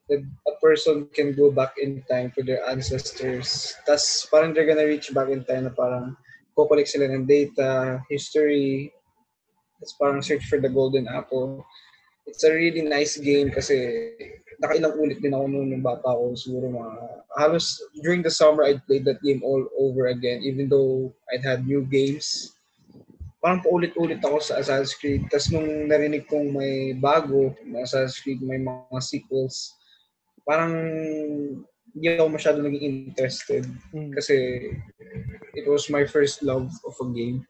that 0.10 0.22
a 0.22 0.54
person 0.62 1.10
can 1.14 1.34
go 1.34 1.50
back 1.50 1.76
in 1.82 2.04
time 2.10 2.32
to 2.38 2.42
their 2.44 2.62
ancestors. 2.70 3.74
Tapos 3.88 4.30
parang 4.30 4.54
they're 4.54 4.70
gonna 4.70 4.86
reach 4.86 5.14
back 5.14 5.30
in 5.30 5.46
time 5.46 5.66
na 5.66 5.74
parang 5.74 6.14
kukulik 6.54 6.88
sila 6.88 7.10
ng 7.10 7.28
data, 7.28 8.00
history, 8.10 8.94
tapos 9.82 9.94
parang 9.98 10.20
search 10.22 10.46
for 10.48 10.62
the 10.62 10.72
golden 10.72 11.06
apple 11.10 11.66
it's 12.26 12.44
a 12.44 12.52
really 12.52 12.82
nice 12.82 13.18
game 13.22 13.54
kasi 13.54 13.78
nakailang 14.58 14.98
ulit 14.98 15.22
din 15.22 15.34
ako 15.34 15.46
noon 15.46 15.68
nung 15.72 15.86
bata 15.86 16.10
ako. 16.10 16.34
Siguro 16.34 16.66
mga, 16.74 16.92
halos 17.38 17.78
during 18.02 18.26
the 18.26 18.34
summer, 18.34 18.66
I'd 18.66 18.82
played 18.90 19.06
that 19.06 19.22
game 19.22 19.46
all 19.46 19.62
over 19.78 20.10
again 20.10 20.42
even 20.42 20.68
though 20.68 21.14
I'd 21.30 21.46
had 21.46 21.70
new 21.70 21.86
games. 21.86 22.58
Parang 23.38 23.62
paulit-ulit 23.62 24.26
ako 24.26 24.42
sa 24.42 24.58
Assassin's 24.58 24.98
Creed. 24.98 25.30
Tapos 25.30 25.54
nung 25.54 25.86
narinig 25.86 26.26
kong 26.26 26.50
may 26.50 26.98
bago 26.98 27.54
na 27.62 27.86
Assassin's 27.86 28.18
Creed, 28.18 28.42
may 28.42 28.58
mga 28.58 29.00
sequels, 29.06 29.78
parang 30.46 30.74
hindi 31.96 32.08
ako 32.12 32.28
masyado 32.30 32.58
naging 32.60 33.10
interested 33.10 33.64
kasi 34.14 34.36
it 35.56 35.66
was 35.66 35.88
my 35.90 36.04
first 36.06 36.44
love 36.44 36.68
of 36.84 36.96
a 37.02 37.08
game. 37.12 37.42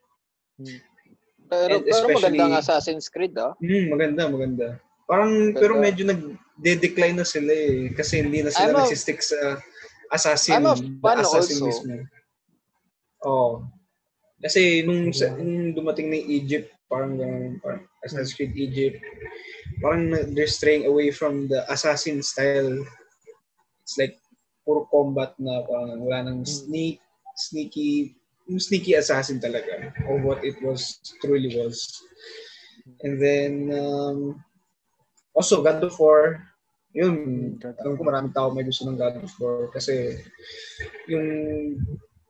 Pero, 1.46 1.78
And 1.78 1.86
pero 1.86 1.94
especially- 2.10 2.38
magandang 2.42 2.58
Assassin's 2.58 3.08
Creed, 3.10 3.38
ah. 3.38 3.54
Hmm, 3.62 3.94
maganda, 3.94 4.26
maganda. 4.26 4.68
Parang, 5.06 5.54
Ganda. 5.54 5.60
pero 5.62 5.74
medyo 5.78 6.04
nag-decline 6.10 7.22
na 7.22 7.28
sila 7.28 7.54
eh. 7.54 7.94
Kasi 7.94 8.26
hindi 8.26 8.42
na 8.42 8.50
sila 8.50 8.74
I'm 8.74 8.78
a- 8.78 8.82
nagsistick 8.82 9.22
sa 9.22 9.62
assassin. 10.10 10.58
I'm 10.58 10.66
a 10.66 10.74
fan 10.74 11.18
assassin 11.22 11.62
also. 11.62 11.86
mismo. 11.86 11.94
Oo. 13.26 13.50
Kasi 14.42 14.82
nung, 14.82 15.14
sa, 15.14 15.30
Yeah. 15.30 15.38
nung 15.38 15.74
dumating 15.74 16.10
na 16.10 16.18
Egypt, 16.18 16.74
parang 16.90 17.18
ganun, 17.18 17.58
parang 17.62 17.84
Assassin's 18.06 18.34
Creed 18.34 18.54
Egypt, 18.56 19.02
parang 19.82 20.14
they're 20.34 20.50
straying 20.50 20.86
away 20.86 21.10
from 21.10 21.48
the 21.48 21.66
assassin 21.72 22.22
style. 22.22 22.86
It's 23.86 23.98
like 23.98 24.18
puro 24.66 24.90
combat 24.90 25.38
na 25.38 25.62
parang 25.66 26.02
wala 26.02 26.26
nang 26.26 26.46
sneak, 26.46 27.02
sneaky, 27.38 28.18
yung 28.50 28.62
sneaky 28.62 28.98
assassin 28.98 29.42
talaga 29.42 29.94
of 30.10 30.22
what 30.26 30.42
it 30.46 30.58
was, 30.62 31.02
truly 31.22 31.54
was. 31.54 31.86
And 33.02 33.18
then, 33.18 33.74
um, 33.74 34.42
also, 35.34 35.62
God 35.66 35.84
of 35.84 35.98
War, 35.98 36.42
yun, 36.96 37.60
alam 37.60 38.00
ko 38.00 38.02
maraming 38.08 38.32
tao 38.32 38.56
may 38.56 38.64
gusto 38.64 38.88
ng 38.88 38.96
God 38.96 39.20
of 39.20 39.34
War 39.44 39.68
kasi 39.68 40.16
yung 41.12 41.28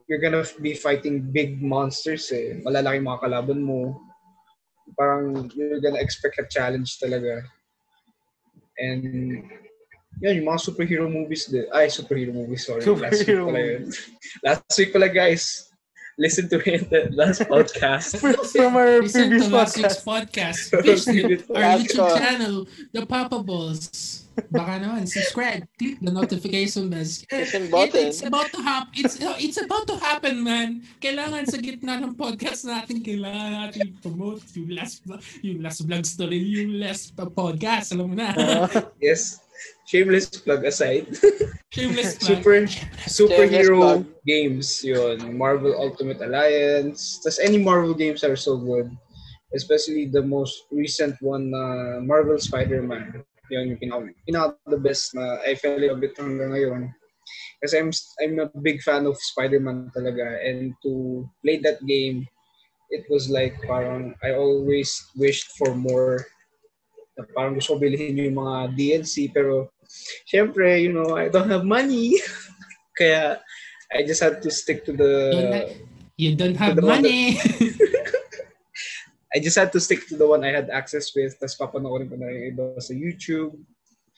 you're 0.09 0.21
gonna 0.21 0.41
be 0.61 0.73
fighting 0.73 1.21
big 1.21 1.61
monsters 1.61 2.33
eh. 2.33 2.61
Malalaki 2.65 2.97
mga 3.01 3.21
kalaban 3.21 3.61
mo. 3.61 4.04
Parang 4.93 5.49
you're 5.57 5.81
gonna 5.81 5.99
expect 5.99 6.37
a 6.37 6.45
challenge 6.45 7.01
talaga. 7.01 7.41
And 8.77 9.49
yun, 10.21 10.43
yung 10.43 10.47
mga 10.47 10.63
superhero 10.63 11.11
movies 11.11 11.47
din. 11.51 11.67
Ay, 11.73 11.91
superhero 11.91 12.31
movies, 12.31 12.63
sorry. 12.63 12.85
Last 12.85 13.19
week 13.19 13.27
Superhero 13.27 13.43
pala 13.51 13.59
yun. 13.59 13.83
Last 14.45 14.75
week 14.79 14.91
pala, 14.93 15.09
guys. 15.11 15.74
Listen 16.17 16.47
to 16.49 16.57
it 16.63 16.89
the 16.89 17.09
last 17.11 17.41
podcast. 17.43 18.19
From 18.51 18.75
our 18.75 19.01
Listen 19.01 19.29
previous 19.29 19.47
to 19.47 19.55
last 19.55 19.75
podcast. 19.77 19.99
podcast. 20.03 20.61
Visit 20.83 21.43
our 21.51 21.61
That's 21.61 21.83
YouTube 21.83 22.17
channel, 22.17 22.55
The 22.93 23.05
Papa 23.05 23.39
Balls. 23.43 24.21
Baka 24.51 24.83
naman, 24.83 25.07
subscribe, 25.07 25.63
click 25.79 25.95
the 26.03 26.11
notification 26.11 26.91
bell. 26.91 27.07
It- 27.07 27.71
button. 27.71 28.11
it's 28.11 28.19
about 28.19 28.51
to 28.51 28.59
happen. 28.59 28.91
It's 28.99 29.15
uh, 29.23 29.39
it's 29.39 29.55
about 29.55 29.87
to 29.87 29.95
happen, 29.95 30.43
man. 30.43 30.83
Kailangan 30.99 31.47
sa 31.47 31.55
gitna 31.55 32.03
ng 32.03 32.19
podcast 32.19 32.67
natin, 32.67 32.99
kailangan 32.99 33.63
natin 33.63 33.95
promote 34.03 34.43
yung 34.59 34.75
last 34.75 35.07
yung 35.39 35.63
last 35.63 35.87
vlog 35.87 36.03
story, 36.03 36.35
yung 36.43 36.75
last 36.83 37.15
podcast, 37.15 37.95
alam 37.95 38.11
mo 38.11 38.15
na. 38.19 38.35
Uh, 38.35 38.67
Yes. 38.99 39.44
Shameless 39.85 40.29
plug 40.41 40.65
aside. 40.65 41.05
Shameless 41.73 42.17
plug. 42.19 42.27
Super 42.27 42.53
superhero 43.09 44.01
plug. 44.01 44.05
games 44.25 44.83
yun. 44.83 45.37
Marvel 45.37 45.77
Ultimate 45.77 46.21
Alliance. 46.25 47.21
Tas 47.21 47.37
any 47.37 47.61
Marvel 47.61 47.93
games 47.93 48.25
are 48.25 48.35
so 48.35 48.57
good. 48.57 48.89
Especially 49.53 50.09
the 50.09 50.25
most 50.25 50.65
recent 50.73 51.15
one 51.21 51.53
na 51.53 52.01
Marvel 52.01 52.41
Spider-Man. 52.41 53.23
Yun 53.53 53.77
yung 53.77 53.79
pinaka, 53.79 54.09
pinaka 54.25 54.57
the 54.65 54.81
best 54.81 55.13
na 55.13 55.37
I 55.45 55.53
fell 55.53 55.77
in 55.77 55.85
love 55.85 56.01
with 56.01 56.17
hanggang 56.17 56.51
ngayon. 56.51 56.81
Kasi 57.61 57.77
I'm, 57.77 57.93
I'm 58.19 58.35
a 58.41 58.49
big 58.61 58.81
fan 58.81 59.05
of 59.05 59.21
Spider-Man 59.21 59.93
talaga. 59.95 60.41
And 60.41 60.73
to 60.81 61.23
play 61.45 61.61
that 61.61 61.79
game, 61.85 62.25
it 62.89 63.05
was 63.09 63.29
like 63.29 63.55
parang 63.69 64.17
I 64.25 64.33
always 64.33 64.91
wished 65.15 65.53
for 65.57 65.73
more. 65.77 66.25
Na 67.15 67.23
parang 67.31 67.55
gusto 67.55 67.77
ko 67.77 67.79
bilhin 67.79 68.17
yung 68.17 68.35
mga 68.35 68.75
DLC 68.75 69.31
pero 69.31 69.71
syempre, 70.27 70.81
you 70.81 70.91
know, 70.93 71.17
I 71.17 71.29
don't 71.29 71.49
have 71.49 71.65
money. 71.65 72.19
Kaya 72.97 73.41
I 73.91 74.03
just 74.03 74.23
had 74.23 74.41
to 74.41 74.49
stick 74.51 74.85
to 74.85 74.93
the 74.93 75.11
Don't 75.31 75.53
ha- 75.53 75.73
you 76.17 76.35
don't 76.35 76.55
have 76.55 76.75
the 76.75 76.81
money. 76.81 77.37
I 79.35 79.39
just 79.43 79.59
had 79.59 79.71
to 79.75 79.79
stick 79.83 80.07
to 80.07 80.15
the 80.15 80.27
one 80.27 80.47
I 80.47 80.51
had 80.55 80.71
access 80.71 81.11
with. 81.11 81.35
Tapos 81.35 81.59
papanoorin 81.59 82.07
ko 82.07 82.15
na 82.15 82.31
yung 82.31 82.55
iba 82.55 82.79
sa 82.79 82.95
YouTube. 82.95 83.59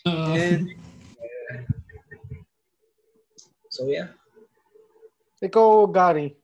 Oo. 0.05 0.33
And, 0.37 0.77
so 3.73 3.89
yeah. 3.89 4.13
ikaw, 5.41 5.89
Gary. 5.89 6.37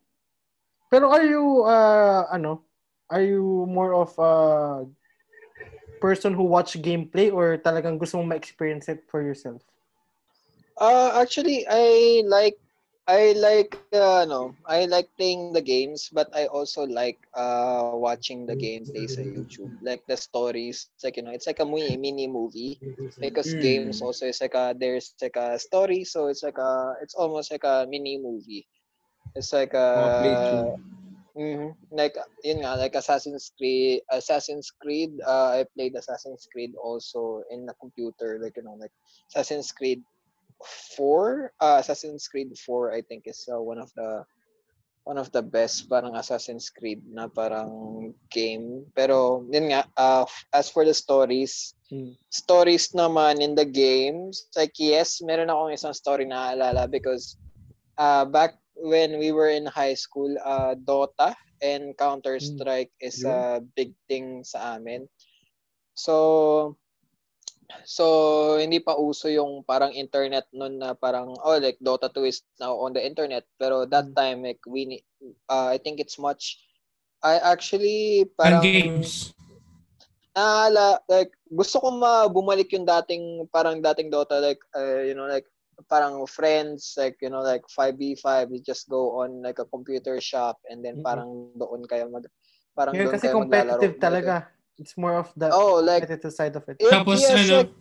Pero 0.89 1.13
are 1.13 1.25
you, 1.25 1.65
uh, 1.65 2.25
ano, 2.33 2.65
are 3.09 3.21
you 3.21 3.69
more 3.69 3.93
of 3.93 4.13
a 4.17 4.31
person 6.03 6.35
who 6.35 6.43
watch 6.43 6.75
gameplay 6.83 7.31
or 7.31 7.55
talagang 7.57 7.99
gusto 8.03 8.19
mong 8.19 8.35
ma-experience 8.35 8.91
it 8.91 9.07
for 9.07 9.23
yourself? 9.23 9.63
Uh, 10.77 11.11
actually, 11.21 11.65
I 11.69 12.23
like 12.27 12.57
I 13.07 13.33
like 13.37 13.75
uh, 13.93 14.25
no, 14.27 14.57
I 14.65 14.85
like 14.85 15.09
playing 15.17 15.53
the 15.53 15.61
games, 15.61 16.09
but 16.13 16.29
I 16.35 16.47
also 16.47 16.83
like 16.85 17.19
uh 17.35 17.89
watching 17.89 18.45
the 18.47 18.55
gameplay 18.55 19.09
sa 19.09 19.21
YouTube, 19.21 19.71
like 19.81 20.03
the 20.07 20.17
stories. 20.17 20.89
It's 20.95 21.03
like 21.03 21.17
you 21.17 21.23
know, 21.23 21.31
it's 21.33 21.47
like 21.47 21.59
a 21.59 21.65
mini 21.67 21.97
mini 21.97 22.27
movie 22.27 22.81
because 23.21 23.53
Mm. 23.55 23.99
games 23.99 24.01
also 24.01 24.27
is 24.27 24.41
like 24.41 24.55
a 24.55 24.75
there's 24.77 25.13
like 25.21 25.35
a 25.37 25.59
story, 25.59 26.03
so 26.03 26.27
it's 26.27 26.43
like 26.43 26.57
a 26.57 26.95
it's 27.01 27.15
almost 27.15 27.51
like 27.51 27.63
a 27.63 27.85
mini 27.89 28.17
movie. 28.19 28.67
It's 29.35 29.53
like 29.53 29.73
a 29.73 30.73
Mhm. 31.33 31.73
Like 31.89 32.13
yun 32.45 32.61
nga, 32.61 32.77
like 32.77 32.93
Assassin's 32.93 33.49
Creed, 33.57 34.05
Assassin's 34.13 34.69
Creed. 34.69 35.17
Uh, 35.25 35.61
I 35.61 35.65
played 35.73 35.97
Assassin's 35.97 36.45
Creed 36.45 36.77
also 36.77 37.41
in 37.49 37.65
the 37.65 37.73
computer, 37.81 38.37
like 38.37 38.53
you 38.57 38.63
know, 38.63 38.77
like 38.77 38.93
Assassin's 39.33 39.73
Creed 39.73 40.05
Four. 40.93 41.51
Uh, 41.57 41.81
Assassin's 41.81 42.29
Creed 42.29 42.53
Four, 42.61 42.93
I 42.93 43.01
think, 43.01 43.25
is 43.25 43.49
uh, 43.49 43.57
one 43.57 43.81
of 43.81 43.89
the 43.97 44.21
one 45.03 45.17
of 45.17 45.33
the 45.35 45.41
best 45.43 45.89
parang 45.89 46.15
Assassin's 46.15 46.69
Creed 46.69 47.03
na 47.09 47.27
parang 47.27 48.13
game. 48.31 48.87
Pero 48.95 49.43
yun 49.51 49.73
nga, 49.73 49.89
uh, 49.97 50.25
as 50.53 50.69
for 50.69 50.85
the 50.85 50.93
stories, 50.95 51.75
Hmm. 51.93 52.17
stories 52.33 52.89
naman 52.97 53.37
in 53.37 53.53
the 53.53 53.67
games, 53.67 54.49
like 54.57 54.73
yes, 54.81 55.21
meron 55.21 55.51
akong 55.51 55.75
isang 55.75 55.93
story 55.93 56.25
na 56.25 56.55
naalala 56.55 56.89
because 56.89 57.37
uh, 58.01 58.25
back 58.25 58.57
when 58.75 59.19
we 59.19 59.31
were 59.31 59.49
in 59.49 59.65
high 59.65 59.93
school, 59.93 60.33
uh, 60.43 60.75
Dota 60.75 61.36
and 61.62 61.95
Counter-Strike 61.97 62.91
is 62.99 63.23
a 63.23 63.63
big 63.75 63.93
thing 64.09 64.43
sa 64.43 64.75
amin. 64.75 65.07
So, 65.93 66.75
so 67.86 68.57
hindi 68.59 68.81
pa 68.81 68.97
uso 68.97 69.29
yung 69.29 69.63
parang 69.63 69.93
internet 69.93 70.49
nun 70.51 70.81
na 70.81 70.93
parang, 70.93 71.38
oh, 71.39 71.57
like 71.57 71.77
Dota 71.79 72.12
2 72.12 72.25
is 72.25 72.41
now 72.59 72.75
on 72.75 72.93
the 72.93 73.03
internet. 73.03 73.45
Pero 73.62 73.86
that 73.88 74.12
time, 74.17 74.43
like, 74.43 74.59
we, 74.67 75.05
uh, 75.47 75.69
I 75.71 75.77
think 75.77 76.01
it's 76.01 76.19
much, 76.19 76.59
I 77.23 77.39
actually, 77.39 78.27
Ang 78.27 78.36
parang, 78.36 78.63
games. 78.65 79.31
naala, 80.33 80.97
like, 81.07 81.31
gusto 81.53 81.77
ko 81.79 81.93
ma 81.93 82.25
bumalik 82.25 82.73
yung 82.73 82.89
dating, 82.89 83.47
parang 83.53 83.79
dating 83.79 84.09
Dota, 84.09 84.41
like, 84.41 84.59
uh, 84.73 85.05
you 85.05 85.13
know, 85.13 85.29
like, 85.29 85.45
parang 85.89 86.25
friends, 86.27 86.95
like, 86.97 87.17
you 87.21 87.29
know, 87.29 87.41
like 87.41 87.63
5v5, 87.71 88.51
you 88.51 88.59
just 88.63 88.89
go 88.89 89.21
on 89.23 89.41
like 89.41 89.59
a 89.59 89.65
computer 89.67 90.19
shop 90.21 90.59
and 90.69 90.83
then 90.83 91.01
parang 91.03 91.51
doon 91.55 91.83
kayo 91.87 92.09
mag, 92.09 92.25
parang 92.75 92.93
Ngayon 92.95 93.05
doon 93.07 93.15
kasi 93.15 93.25
kayo 93.27 93.35
competitive 93.37 93.93
maglalaro. 93.95 94.01
talaga. 94.01 94.35
It's 94.79 94.97
more 94.97 95.15
of 95.21 95.29
the 95.37 95.53
Oh, 95.53 95.77
like, 95.79 96.03
competitive 96.03 96.33
side 96.33 96.55
of 96.57 96.65
it. 96.65 96.81
it, 96.81 96.89
Tapos 96.89 97.21
yes, 97.21 97.37
ano, 97.45 97.57
like, 97.67 97.71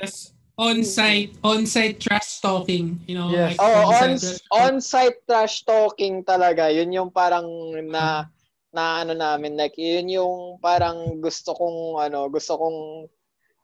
tas 0.00 0.34
on-site, 0.60 1.32
on-site 1.40 1.96
trash 1.96 2.44
talking, 2.44 3.00
you 3.08 3.16
know, 3.16 3.32
Yes. 3.32 3.56
like 3.56 3.60
oh, 3.64 3.80
on, 3.88 4.10
on-site 4.12 4.20
trash 4.20 4.42
talking. 4.44 4.60
on-site 4.60 5.18
trash 5.24 5.56
talking 5.64 6.14
talaga. 6.20 6.68
Yun 6.68 6.92
yung 6.92 7.10
parang 7.14 7.48
na, 7.88 8.28
na 8.74 9.00
ano 9.00 9.16
namin, 9.16 9.56
like, 9.56 9.72
yun 9.80 10.10
yung 10.10 10.60
parang 10.60 11.16
gusto 11.22 11.56
kong, 11.56 11.96
ano, 12.02 12.28
gusto 12.28 12.60
kong, 12.60 12.78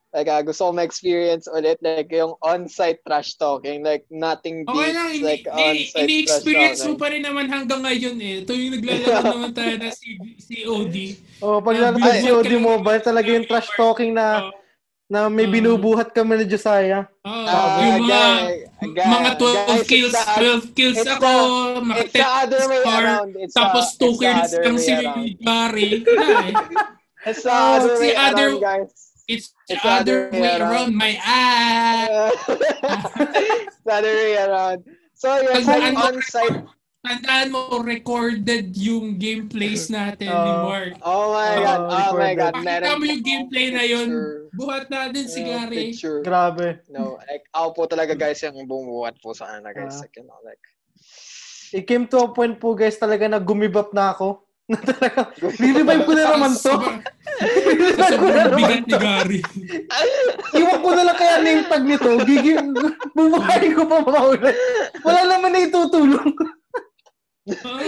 like, 0.09 0.27
ah, 0.27 0.39
gusto 0.39 0.65
kong 0.65 0.77
ma-experience 0.77 1.45
ulit, 1.47 1.75
like, 1.79 2.07
yung 2.09 2.33
on-site 2.39 2.97
trash 3.03 3.35
talking, 3.35 3.81
like, 3.81 4.03
nothing 4.07 4.63
Okay 4.63 4.87
beats, 4.87 4.93
lang, 4.93 5.09
ini, 5.09 5.21
like, 5.21 5.43
ini, 5.43 5.51
on-site 5.51 5.85
trash 5.85 6.01
ini-experience 6.01 6.79
mo 6.83 6.93
pa 6.95 7.05
rin 7.09 7.21
naman 7.21 7.45
hanggang 7.45 7.81
ngayon 7.81 8.15
eh. 8.17 8.41
Ito 8.41 8.51
yung 8.51 8.73
naglalaro 8.73 9.23
naman 9.35 9.51
tayo 9.53 9.73
na 9.75 9.89
si, 9.91 10.07
COD. 10.39 10.95
Oh, 11.39 11.59
pag 11.59 11.75
binubuhat 11.75 12.13
sa 12.13 12.23
COD 12.23 12.51
Mobile, 12.57 13.01
talaga 13.01 13.27
yung 13.29 13.45
trash 13.45 13.69
talking 13.73 14.11
na 14.11 14.43
Oh, 14.43 14.49
na 15.07 15.31
may 15.31 15.43
Ah. 15.43 15.49
binubuhat 15.49 16.11
kami 16.11 16.35
ni 16.35 16.45
Josiah. 16.45 17.07
oh, 17.23 17.47
Ah, 17.47 17.79
yung 17.79 18.03
mga 18.03 18.11
guy- 18.11 18.59
guy- 18.91 19.07
mga 19.07 19.29
12 19.39 19.55
guys, 19.55 19.87
kills, 19.87 20.11
the- 20.11 20.35
12 20.35 20.75
kills 20.75 20.97
it's 20.99 21.07
ako, 21.09 21.31
the 22.11 22.25
other 22.27 22.61
way 22.67 22.81
star, 22.83 22.99
around. 22.99 23.31
It's 23.39 23.55
tapos 23.55 23.95
the, 23.95 24.03
2 24.03 24.11
it's 24.11 24.19
the 24.19 24.27
kills 24.27 24.51
lang 24.51 24.75
si 24.77 24.91
eh. 24.91 24.99
It's 27.23 27.43
the 27.43 27.51
Oh, 27.51 27.75
other 27.79 27.95
way 27.99 28.15
around, 28.15 28.59
guys. 28.59 29.06
It's 29.27 29.51
the 29.67 29.75
It's 29.75 29.83
the 29.83 29.91
other 29.91 30.17
other 30.31 30.31
way 30.31 30.41
way 30.41 30.55
around 30.57 30.95
my 30.95 31.13
ass. 31.19 32.31
it's 32.47 33.77
the 33.83 33.91
other 33.93 34.13
way 34.15 34.35
around. 34.39 34.79
So, 35.13 35.27
yes, 35.43 35.67
ano- 35.67 35.99
on-site. 36.15 36.63
Tandaan 37.03 37.55
mo, 37.55 37.79
recorded 37.79 38.75
yung 38.75 39.15
gameplays 39.15 39.87
natin 39.87 40.27
ni 40.27 40.51
Oh. 40.51 40.67
Mark. 40.67 40.91
Oh 41.01 41.25
my 41.31 41.51
Oh, 41.55 41.63
God. 41.63 41.79
Oh 41.87 42.11
my. 42.15 42.33
God. 42.35 42.51
Pakita 42.53 42.99
mo 42.99 43.03
yung 43.05 43.23
gameplay 43.23 43.67
na 43.71 43.83
yun. 43.83 44.07
picture. 44.11 44.51
Buhat 44.53 44.83
natin 44.87 45.23
si 45.23 45.39
Gary. 45.41 45.75
Picture. 45.91 46.19
Grabe. 46.19 46.83
No, 46.91 47.15
like, 47.23 47.47
ako 47.51 47.67
po 47.73 47.81
talaga 47.87 48.11
guys 48.11 48.43
yung 48.43 48.59
bumuhat 48.63 49.15
po 49.19 49.31
sa 49.31 49.47
ano 49.49 49.71
guys. 49.71 49.95
Ah. 49.95 50.03
Like, 50.03 50.15
you 50.15 50.25
know, 50.25 50.39
like, 50.43 50.59
It 51.67 51.83
came 51.83 52.07
to 52.07 52.23
a 52.23 52.31
point 52.31 52.55
po 52.57 52.71
guys 52.73 52.95
talaga 52.95 53.27
na 53.27 53.39
gumibap 53.39 53.91
na 53.91 54.11
ako. 54.11 54.46
Na 54.67 54.77
talaga, 54.83 55.31
ko 56.03 56.11
na 56.11 56.23
naman 56.27 56.53
to. 56.59 56.75
Sa 57.95 58.05
ko 58.19 58.25
na 58.27 58.43
naman 58.51 58.83
to. 58.83 58.99
Gary. 58.99 59.39
Iwan 60.59 60.79
ko 60.83 60.89
na 60.91 61.03
lang 61.07 61.17
kaya 61.17 61.39
name 61.39 61.63
tag 61.71 61.87
nito. 61.87 62.11
Gigi, 62.27 62.59
bubuhayin 63.15 63.71
ko 63.79 63.83
pa 63.87 63.97
maulit. 64.03 64.55
Wala 65.07 65.21
naman 65.23 65.55
na 65.55 65.63
itutulong. 65.63 66.35
Ah, 67.47 67.79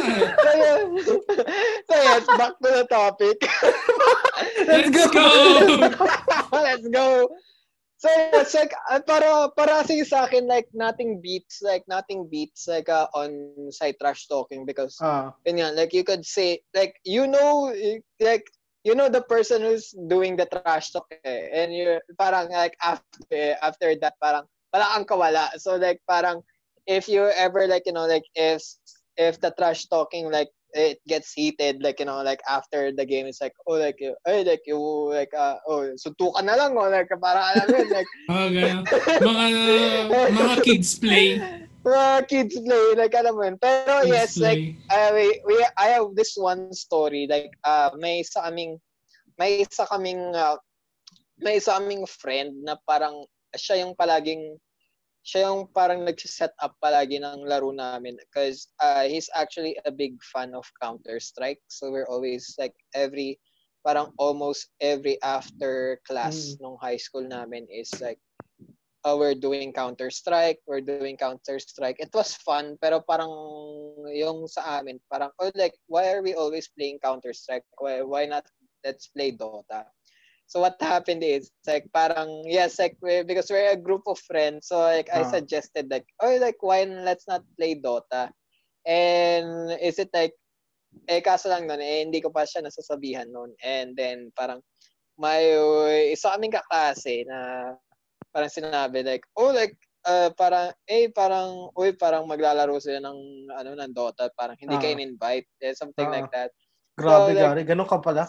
so 1.83 1.95
yes, 1.99 2.23
back 2.39 2.55
to 2.63 2.69
the 2.71 2.87
topic. 2.87 3.35
Let's 4.63 4.87
Let's 4.87 5.11
go. 5.11 5.11
go! 5.11 6.55
Let's 6.55 6.87
go. 6.87 7.27
So 7.99 8.07
it's 8.15 8.55
like 8.55 8.71
uh, 8.88 9.03
para 9.03 9.51
para 9.51 9.83
kasi 9.83 10.07
sa 10.07 10.23
akin 10.23 10.47
like 10.47 10.71
nothing 10.71 11.19
beats 11.19 11.59
like 11.59 11.83
nothing 11.83 12.31
beats 12.31 12.63
like 12.63 12.88
uh, 12.88 13.12
on 13.12 13.51
site 13.75 13.99
trash 13.99 14.23
talking 14.31 14.63
because 14.63 14.95
Ah, 15.03 15.35
yun 15.43 15.59
nga, 15.59 15.75
like 15.75 15.91
you 15.91 16.07
could 16.07 16.23
say 16.23 16.63
like 16.71 16.95
you 17.03 17.27
know 17.27 17.75
like 18.23 18.47
you 18.88 18.95
know 18.95 19.12
the 19.12 19.19
person 19.27 19.59
who's 19.67 19.91
doing 20.07 20.39
the 20.39 20.47
trash 20.47 20.95
talk 20.95 21.12
eh, 21.12 21.51
and 21.51 21.75
you 21.75 21.99
parang 22.15 22.47
like 22.47 22.79
after 22.79 23.59
after 23.59 23.91
that 23.99 24.15
parang 24.23 24.47
wala 24.71 24.88
kang 24.95 25.03
kawala. 25.03 25.51
So 25.59 25.75
like 25.75 25.99
parang 26.07 26.39
if 26.88 27.12
you 27.12 27.27
ever 27.35 27.67
like 27.67 27.83
you 27.83 27.91
know 27.91 28.07
like 28.07 28.23
if 28.31 28.63
if 29.19 29.43
the 29.43 29.51
trash 29.59 29.91
talking 29.91 30.31
like 30.31 30.47
it 30.73 31.01
gets 31.08 31.34
heated 31.34 31.82
like 31.82 31.99
you 31.99 32.05
know 32.05 32.21
like 32.21 32.41
after 32.49 32.91
the 32.91 33.05
game 33.05 33.25
it's 33.25 33.41
like 33.41 33.53
oh 33.67 33.77
like 33.77 33.97
you 33.99 34.13
hey 34.25 34.43
like 34.43 34.62
you 34.65 34.77
like 35.10 35.34
uh, 35.34 35.58
oh 35.67 35.89
suntukan 35.97 36.45
na 36.45 36.53
lang 36.53 36.77
oh 36.77 36.89
like 36.89 37.10
parang 37.17 37.45
alam 37.55 37.67
yun, 37.73 37.88
like 37.89 38.10
ganun. 38.29 38.86
Mga, 40.10 40.29
mga 40.38 40.55
kids 40.62 40.99
play. 41.01 41.41
mga 41.79 42.27
kids 42.27 42.55
play, 42.60 42.86
like 42.99 43.15
alam 43.15 43.34
mo 43.39 43.43
yun. 43.47 43.58
Pero 43.58 44.03
yes, 44.03 44.36
like 44.36 44.75
uh, 44.91 45.10
we, 45.15 45.41
we 45.47 45.55
I 45.79 45.95
have 45.95 46.12
this 46.13 46.36
one 46.36 46.69
story 46.75 47.25
like 47.25 47.49
uh 47.63 47.89
may 47.97 48.21
isa 48.21 48.43
kaming 48.43 48.77
may 49.39 49.63
isa 49.63 49.88
kaming 49.88 50.36
uh, 50.36 50.60
may 51.39 51.58
isa 51.58 51.79
kaming 51.79 52.03
friend 52.05 52.51
na 52.62 52.75
parang 52.84 53.23
siya 53.55 53.82
yung 53.82 53.95
palaging 53.95 54.60
siya 55.23 55.51
yung 55.51 55.67
parang 55.75 56.05
nag-set 56.08 56.55
up 56.63 56.75
palagi 56.79 57.19
ng 57.19 57.45
laro 57.45 57.69
namin 57.69 58.17
because 58.17 58.71
uh, 58.79 59.03
he's 59.05 59.29
actually 59.36 59.77
a 59.86 59.91
big 59.91 60.17
fan 60.23 60.55
of 60.55 60.65
Counter-Strike. 60.82 61.62
So 61.67 61.91
we're 61.91 62.10
always 62.10 62.55
like 62.58 62.73
every 62.95 63.39
parang 63.84 64.12
almost 64.19 64.71
every 64.84 65.21
after 65.23 65.99
class 66.03 66.55
mm. 66.55 66.63
nung 66.63 66.77
high 66.82 66.99
school 66.99 67.23
namin 67.23 67.63
is 67.71 67.89
like 68.03 68.19
uh, 69.05 69.15
we're 69.17 69.36
doing 69.36 69.71
Counter-Strike, 69.71 70.60
we're 70.67 70.84
doing 70.84 71.15
Counter-Strike. 71.15 71.97
It 71.99 72.12
was 72.13 72.36
fun, 72.36 72.77
pero 72.82 72.99
parang 72.99 73.32
yung 74.12 74.47
sa 74.47 74.79
amin, 74.79 74.99
parang, 75.08 75.32
oh, 75.39 75.51
like, 75.55 75.75
why 75.88 76.12
are 76.12 76.21
we 76.21 76.36
always 76.36 76.67
playing 76.67 76.99
Counter-Strike? 76.99 77.63
Why, 77.79 78.01
why 78.01 78.25
not 78.25 78.45
let's 78.84 79.08
play 79.08 79.32
Dota? 79.32 79.88
So 80.49 80.65
what 80.65 80.81
happened 80.81 81.21
is, 81.21 81.53
like, 81.69 81.85
parang, 81.93 82.41
yes, 82.49 82.81
like, 82.81 82.97
we, 83.05 83.21
because 83.21 83.53
we're 83.53 83.69
a 83.69 83.77
group 83.77 84.01
of 84.09 84.17
friends, 84.25 84.73
so, 84.73 84.81
like, 84.81 85.05
uh. 85.13 85.21
I 85.21 85.21
ah. 85.21 85.29
suggested, 85.29 85.93
like, 85.93 86.09
oh, 86.25 86.33
like, 86.41 86.57
why 86.65 86.89
let's 86.89 87.29
not 87.29 87.45
play 87.53 87.77
Dota? 87.77 88.33
And 88.81 89.77
is 89.77 90.01
it 90.01 90.09
like, 90.09 90.33
eh, 91.05 91.21
kaso 91.21 91.53
lang 91.53 91.69
nun, 91.69 91.77
eh, 91.77 92.01
hindi 92.01 92.17
ko 92.17 92.33
pa 92.33 92.49
siya 92.49 92.65
nasasabihan 92.65 93.29
nun. 93.29 93.53
And 93.62 93.93
then, 93.93 94.33
parang, 94.33 94.65
may 95.19 95.53
isa 96.15 96.31
kaming 96.33 96.55
kaklase 96.55 97.27
na 97.27 97.75
parang 98.31 98.49
sinabi 98.49 99.03
like, 99.03 99.27
oh 99.35 99.51
like 99.51 99.75
uh, 100.07 100.31
parang 100.39 100.71
eh 100.88 101.12
parang 101.12 101.67
uy 101.75 101.91
parang 101.99 102.23
maglalaro 102.23 102.79
sila 102.79 103.03
ng 103.03 103.51
ano 103.51 103.69
ng 103.75 103.91
Dota, 103.91 104.31
parang 104.31 104.55
hindi 104.55 104.79
ah. 104.79 104.81
kayo 104.81 104.95
in-invite, 104.95 105.49
eh, 105.59 105.75
something 105.75 106.07
ah. 106.07 106.13
like 106.15 106.31
that. 106.31 106.55
Grabe, 106.99 107.31
so, 107.31 107.33
like, 107.33 107.39
gari. 107.39 107.62
Ganun 107.63 107.88
ka 107.88 107.97
pala. 108.03 108.23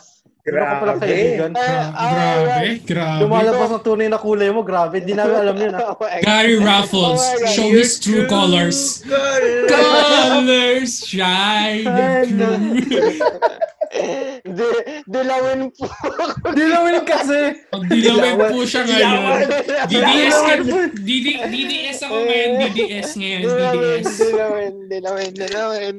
Ganun 0.47 0.65
ka 0.65 0.75
pala 0.79 0.93
kaibigan. 1.03 1.51
Uh, 1.53 1.61
uh, 1.61 2.11
grabe, 2.15 2.69
grabe. 2.87 3.21
Lumalabas 3.27 3.71
ang 3.75 3.83
tunay 3.83 4.07
na 4.07 4.19
kulay 4.23 4.49
mo. 4.55 4.63
Grabe. 4.63 5.03
Hindi 5.03 5.19
namin 5.19 5.37
alam 5.43 5.57
yun. 5.59 5.75
Ah. 5.75 5.93
oh 5.99 6.07
Gary 6.23 6.57
Raffles. 6.63 7.21
Oh 7.21 7.51
show 7.51 7.69
his 7.69 7.99
true 7.99 8.31
colors. 8.31 9.03
colors 9.67 11.03
shine 11.03 11.85
Di, 14.41 14.67
dilawin 15.11 15.75
po 15.75 15.91
dilawin 16.55 17.03
kasi. 17.03 17.59
Pag 17.75 17.83
dilawin 17.91 18.39
po 18.39 18.63
siya 18.63 18.87
ngayon. 18.87 19.23
DDS 19.91 20.39
ka. 20.47 20.55
DDS 21.03 21.99
ako 22.07 22.17
ngayon. 22.23 22.51
DDS 22.71 23.11
ngayon. 23.19 23.43
DDS. 23.43 24.11
Dilawin, 24.15 24.75
dilawin, 24.87 25.31
dilawin. 25.35 25.95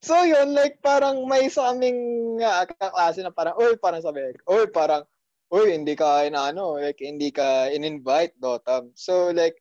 So 0.00 0.24
yun, 0.24 0.56
like 0.56 0.80
parang 0.80 1.28
may 1.28 1.52
sa 1.52 1.76
aming 1.76 2.40
uh, 2.40 2.64
kaklase 2.64 3.20
na 3.20 3.32
parang, 3.32 3.56
uy, 3.60 3.76
parang 3.76 4.00
sabi, 4.00 4.32
uy, 4.48 4.64
parang, 4.72 5.04
uy, 5.52 5.76
hindi 5.76 5.92
ka, 5.92 6.24
ano, 6.24 6.80
like, 6.80 7.04
hindi 7.04 7.28
ka 7.28 7.68
in-invite, 7.68 8.32
Dotam. 8.40 8.96
So 8.96 9.30
like, 9.30 9.60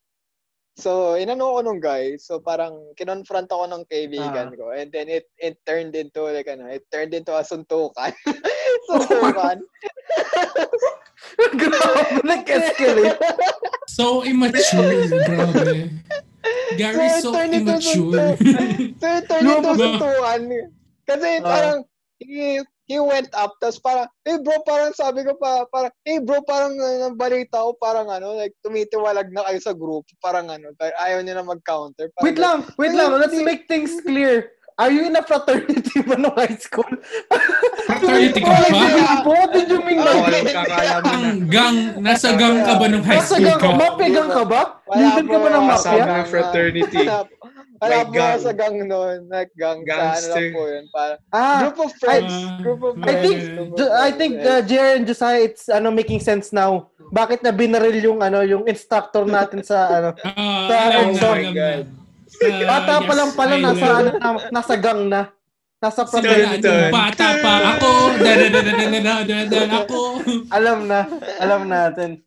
So, 0.80 1.20
inano 1.20 1.52
ko 1.52 1.60
nung 1.60 1.84
guy. 1.84 2.16
So, 2.16 2.40
parang 2.40 2.96
kinonfront 2.96 3.52
ako 3.52 3.68
ng 3.68 3.84
kaibigan 3.92 4.48
ah. 4.48 4.56
ko. 4.56 4.72
And 4.72 4.88
then, 4.88 5.12
it 5.12 5.28
it 5.36 5.60
turned 5.68 5.92
into, 5.92 6.32
like, 6.32 6.48
ano, 6.48 6.72
it 6.72 6.88
turned 6.88 7.12
into 7.12 7.36
a 7.36 7.44
suntukan. 7.44 8.16
suntukan. 8.88 9.60
grabe, 11.60 12.24
nag-escalate. 12.24 13.20
So 13.88 14.24
immature, 14.24 15.08
grabe. 15.28 15.90
Gary 16.78 17.10
so, 17.20 17.34
so 17.34 17.42
immature. 17.44 18.38
so, 18.38 19.08
it 19.18 19.24
turned 19.28 19.48
into 19.48 19.72
suntukan. 19.76 20.42
Kasi 21.08 21.30
uh. 21.40 21.44
parang, 21.44 21.78
he, 22.20 22.62
he 22.90 22.98
went 22.98 23.30
up, 23.38 23.54
tapos 23.62 23.78
parang, 23.82 24.08
hey 24.26 24.38
bro, 24.42 24.58
parang 24.66 24.92
sabi 24.98 25.22
ko 25.22 25.38
pa, 25.38 25.66
parang, 25.70 25.94
hey 26.06 26.18
bro, 26.20 26.42
parang 26.46 26.74
uh, 26.78 27.14
balita 27.14 27.62
ko, 27.62 27.78
parang 27.78 28.10
ano, 28.10 28.34
like, 28.38 28.54
tumitiwalag 28.66 29.30
na 29.30 29.46
kayo 29.46 29.60
sa 29.62 29.74
group, 29.74 30.06
parang 30.22 30.50
ano, 30.50 30.74
ayaw 30.82 31.22
niya 31.22 31.38
na 31.38 31.46
mag-counter. 31.46 32.10
Parang, 32.18 32.26
wait 32.26 32.40
lang, 32.42 32.60
wait 32.82 32.96
lang, 32.98 33.14
let's 33.18 33.38
make 33.42 33.70
things 33.70 34.02
clear. 34.02 34.59
Are 34.80 34.88
you 34.88 35.12
in 35.12 35.16
a 35.20 35.20
fraternity 35.20 36.00
ba 36.08 36.16
no 36.16 36.32
high 36.32 36.56
school? 36.56 36.88
Fraternity 37.84 38.40
ka 38.40 38.48
ba? 38.48 39.28
What 39.28 39.52
did 39.52 39.68
you 39.68 39.84
mean 39.84 40.00
by 40.00 40.40
that? 40.40 41.36
gang, 41.52 42.00
nasa 42.00 42.32
gang 42.40 42.64
ka 42.64 42.80
ba 42.80 42.86
nung 42.88 43.04
high 43.04 43.20
school 43.20 43.44
ka? 43.44 43.60
Nasa 43.60 43.60
gang 43.60 43.60
ka? 43.60 43.70
Mafia 43.76 44.08
gang 44.08 44.32
ka 44.32 44.44
ba? 44.48 44.62
Leader 44.96 45.26
ka 45.28 45.38
ba 45.44 45.48
ng 45.52 45.66
mafia? 45.68 46.04
Ng 46.08 46.28
fraternity. 46.32 47.04
Wala 47.80 47.98
po 48.08 48.12
gang. 48.16 48.40
sa 48.40 48.52
gang 48.56 48.76
noon. 48.88 49.28
Like 49.28 49.52
gang 49.60 49.84
Gangster. 49.84 50.32
sa 50.32 50.40
ano 50.40 50.56
po 50.56 50.62
yun. 50.68 50.86
Para, 50.96 51.14
ah, 51.36 51.60
group 51.64 51.80
of 51.84 51.92
friends. 52.00 52.32
I, 52.32 52.64
group 52.64 52.82
of 52.84 52.94
friends. 53.04 53.12
I 53.12 53.16
think, 53.20 53.38
I 53.84 54.10
think 54.16 54.34
uh, 54.40 54.62
Jer 54.64 54.88
and 54.96 55.04
Josiah, 55.04 55.44
it's 55.44 55.68
ano 55.68 55.92
making 55.92 56.24
sense 56.24 56.56
now. 56.56 56.88
Bakit 57.12 57.44
na 57.44 57.52
binaril 57.52 58.00
yung 58.00 58.20
ano 58.24 58.48
yung 58.48 58.64
instructor 58.64 59.28
natin 59.28 59.60
sa 59.60 59.92
ano 59.92 60.10
uh, 60.16 60.68
sa 61.20 61.28
oh 61.28 61.36
my 61.36 61.52
God. 61.52 61.99
Uh, 62.40 62.64
Bata 62.64 62.94
pa 63.04 63.14
lang 63.16 63.32
pala 63.36 63.56
nasa 63.60 63.88
ano, 64.00 64.40
nasa 64.52 64.74
gang 64.80 65.12
na. 65.12 65.22
Nasa 65.80 66.04
fraternity. 66.04 66.92
Bata 66.92 67.28
pa 67.40 67.54
ako. 67.76 67.92
ako. 69.84 70.00
alam 70.52 70.88
na. 70.88 71.08
Alam 71.40 71.62
natin. 71.72 72.20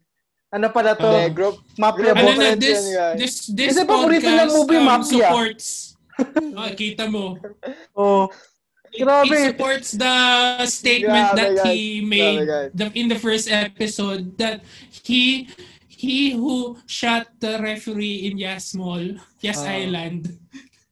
Ano 0.53 0.69
pala 0.69 0.93
to? 0.93 1.09
Uh, 1.09 1.29
group, 1.33 1.57
Mafia 1.81 2.13
ano 2.13 2.37
na, 2.37 2.53
this, 2.53 2.85
this, 3.17 3.35
this 3.49 3.73
Kasi 3.73 3.89
podcast 3.89 4.53
movie, 4.53 4.77
um, 4.77 4.85
Mafia. 4.85 5.33
supports. 5.33 5.97
oh, 6.61 6.71
kita 6.77 7.09
mo. 7.09 7.41
Oh. 7.97 8.29
Grabe. 8.93 9.33
It, 9.33 9.57
supports 9.57 9.97
the 9.97 10.13
statement 10.69 11.33
Grabe, 11.33 11.37
that 11.41 11.53
he 11.65 12.05
made 12.05 12.45
the, 12.77 12.93
in 12.93 13.09
the 13.09 13.17
first 13.17 13.49
episode 13.49 14.37
that 14.37 14.61
he 14.93 15.49
he 16.03 16.35
who 16.35 16.75
shot 16.91 17.31
the 17.39 17.63
referee 17.63 18.27
in 18.27 18.35
Yas 18.35 18.75
Mall, 18.75 19.23
Yas 19.39 19.63
uh, 19.63 19.71
Island. 19.71 20.35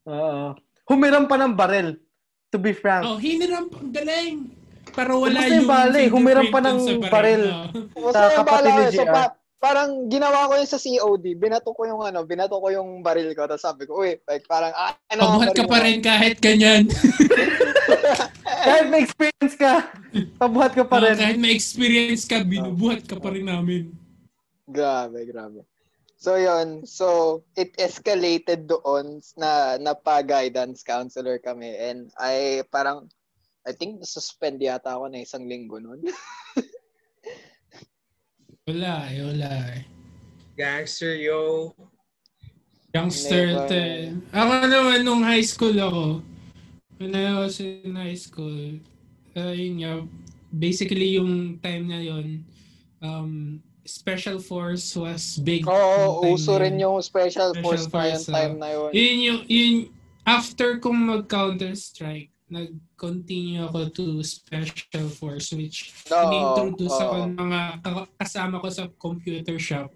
Oo. 0.07 0.15
Uh, 0.15 0.49
humiram 0.87 1.27
pa 1.27 1.35
ng 1.35 1.51
barel, 1.51 1.99
to 2.47 2.55
be 2.55 2.71
frank. 2.71 3.03
Oh, 3.03 3.19
hiniram 3.19 3.67
pa. 3.67 3.83
Galing. 3.91 4.55
Pero 4.95 5.19
wala 5.19 5.43
yung... 5.51 5.67
Bale, 5.67 6.07
humiram 6.07 6.47
pa 6.47 6.63
ng 6.63 6.79
barel 7.11 7.43
sa 8.15 8.39
kapatid 8.39 8.71
ni 8.71 8.85
JR 8.95 9.35
parang 9.61 10.09
ginawa 10.09 10.49
ko 10.49 10.57
yun 10.57 10.65
sa 10.65 10.81
COD. 10.81 11.37
Binato 11.37 11.69
ko 11.77 11.85
yung 11.85 12.01
ano, 12.01 12.25
binato 12.25 12.57
ko 12.57 12.73
yung 12.73 13.05
baril 13.05 13.29
ko. 13.37 13.45
Tapos 13.45 13.61
sabi 13.61 13.85
ko, 13.85 14.01
uy, 14.01 14.17
like 14.25 14.41
parang, 14.49 14.73
ah, 14.73 14.97
ano 15.13 15.37
Pabuhat 15.37 15.53
ka 15.53 15.63
pa 15.69 15.77
rin 15.85 16.01
kahit 16.01 16.41
ganyan. 16.41 16.89
kahit 18.65 18.89
may 18.89 19.05
experience 19.05 19.53
ka, 19.53 19.85
pabuhat 20.41 20.73
ka 20.73 20.81
pa 20.81 20.97
rin. 21.05 21.13
Uh, 21.13 21.21
kahit 21.21 21.37
may 21.37 21.53
experience 21.53 22.25
ka, 22.25 22.41
binubuhat 22.41 23.05
ka 23.05 23.21
pa 23.21 23.29
rin 23.29 23.45
namin. 23.45 23.93
Grabe, 24.71 25.27
grabe. 25.27 25.61
So 26.21 26.37
yon 26.37 26.85
so 26.85 27.41
it 27.57 27.73
escalated 27.81 28.69
doon 28.69 29.25
na 29.35 29.81
napa-guidance 29.81 30.85
counselor 30.85 31.41
kami 31.41 31.73
and 31.73 32.13
I 32.13 32.61
parang 32.69 33.09
I 33.65 33.73
think 33.73 34.05
suspend 34.05 34.61
yata 34.61 34.95
ako 34.95 35.09
na 35.09 35.25
isang 35.25 35.49
linggo 35.49 35.81
noon. 35.81 36.01
Wala 38.69 39.09
wala. 39.09 39.81
Gangster, 40.53 41.17
yo. 41.17 41.73
Youngster, 42.93 43.65
te. 43.65 44.13
Ako 44.29 44.67
naman, 44.69 45.01
nung 45.01 45.23
high 45.25 45.41
school 45.41 45.73
ako, 45.73 46.21
when 46.99 47.15
I 47.17 47.33
was 47.39 47.57
in 47.63 47.95
high 47.97 48.19
school, 48.19 48.77
uh, 49.33 49.55
yun 49.55 49.81
nga, 49.81 49.93
basically 50.53 51.17
yung 51.17 51.57
time 51.63 51.89
na 51.89 52.03
yun, 52.03 52.45
um, 53.01 53.63
Special 53.91 54.39
Force 54.39 54.95
was 54.95 55.35
big. 55.43 55.67
Oo, 55.67 56.23
oh, 56.23 56.31
uso 56.31 56.55
rin 56.55 56.79
yung 56.79 57.03
Special, 57.03 57.51
special 57.51 57.59
Force, 57.59 57.85
na 57.91 58.07
yung 58.07 58.25
time 58.31 58.55
na 58.55 58.69
yun. 58.71 58.89
Yun 58.95 59.17
yung, 59.19 59.41
yun, 59.51 59.75
after 60.23 60.79
kong 60.79 60.99
mag-Counter-Strike, 61.11 62.31
nag-continue 62.51 63.63
ako 63.63 63.79
to 63.91 64.05
Special 64.23 65.07
Force 65.07 65.55
which 65.55 65.95
no, 66.11 66.27
in-introduce 66.27 66.99
oh. 66.99 67.03
ako 67.07 67.15
ng 67.23 67.35
mga 67.39 67.61
kasama 68.19 68.59
ko 68.59 68.67
sa 68.67 68.85
computer 68.99 69.55
shop. 69.55 69.91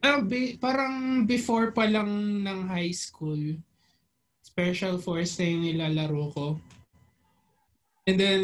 Uh, 0.00 0.20
be, 0.24 0.60
parang 0.60 1.24
before 1.24 1.72
pa 1.72 1.88
lang 1.88 2.40
ng 2.44 2.60
high 2.68 2.92
school, 2.92 3.40
Special 4.44 4.96
Force 5.00 5.36
na 5.40 5.44
yung 5.52 5.62
nilalaro 5.68 6.24
ko. 6.32 6.46
And 8.06 8.16
then, 8.16 8.42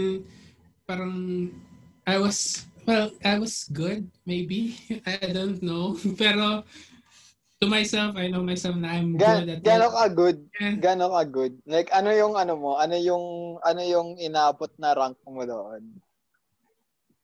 parang 0.85 1.49
I 2.03 2.19
was, 2.19 2.67
well, 2.87 3.11
I 3.25 3.39
was 3.39 3.65
good, 3.71 4.11
maybe. 4.27 4.77
I 5.07 5.31
don't 5.33 5.63
know. 5.63 5.97
Pero 6.21 6.65
to 7.61 7.67
myself, 7.67 8.17
I 8.19 8.27
know 8.27 8.43
myself 8.43 8.75
na 8.75 8.99
I'm 8.99 9.15
Gan, 9.17 9.47
good 9.47 9.49
at 9.55 9.61
Gano'n 9.63 9.93
ka 9.95 10.07
good? 10.11 10.39
Yeah. 10.59 10.75
Gano'n 10.83 11.13
ka 11.15 11.25
good? 11.25 11.53
Like, 11.65 11.89
ano 11.95 12.11
yung 12.11 12.35
ano 12.35 12.59
mo? 12.59 12.71
Ano 12.77 12.99
yung, 12.99 13.25
ano 13.63 13.81
yung 13.81 14.19
inaabot 14.19 14.71
na 14.79 14.95
rank 14.95 15.19
mo 15.23 15.47
doon? 15.47 15.83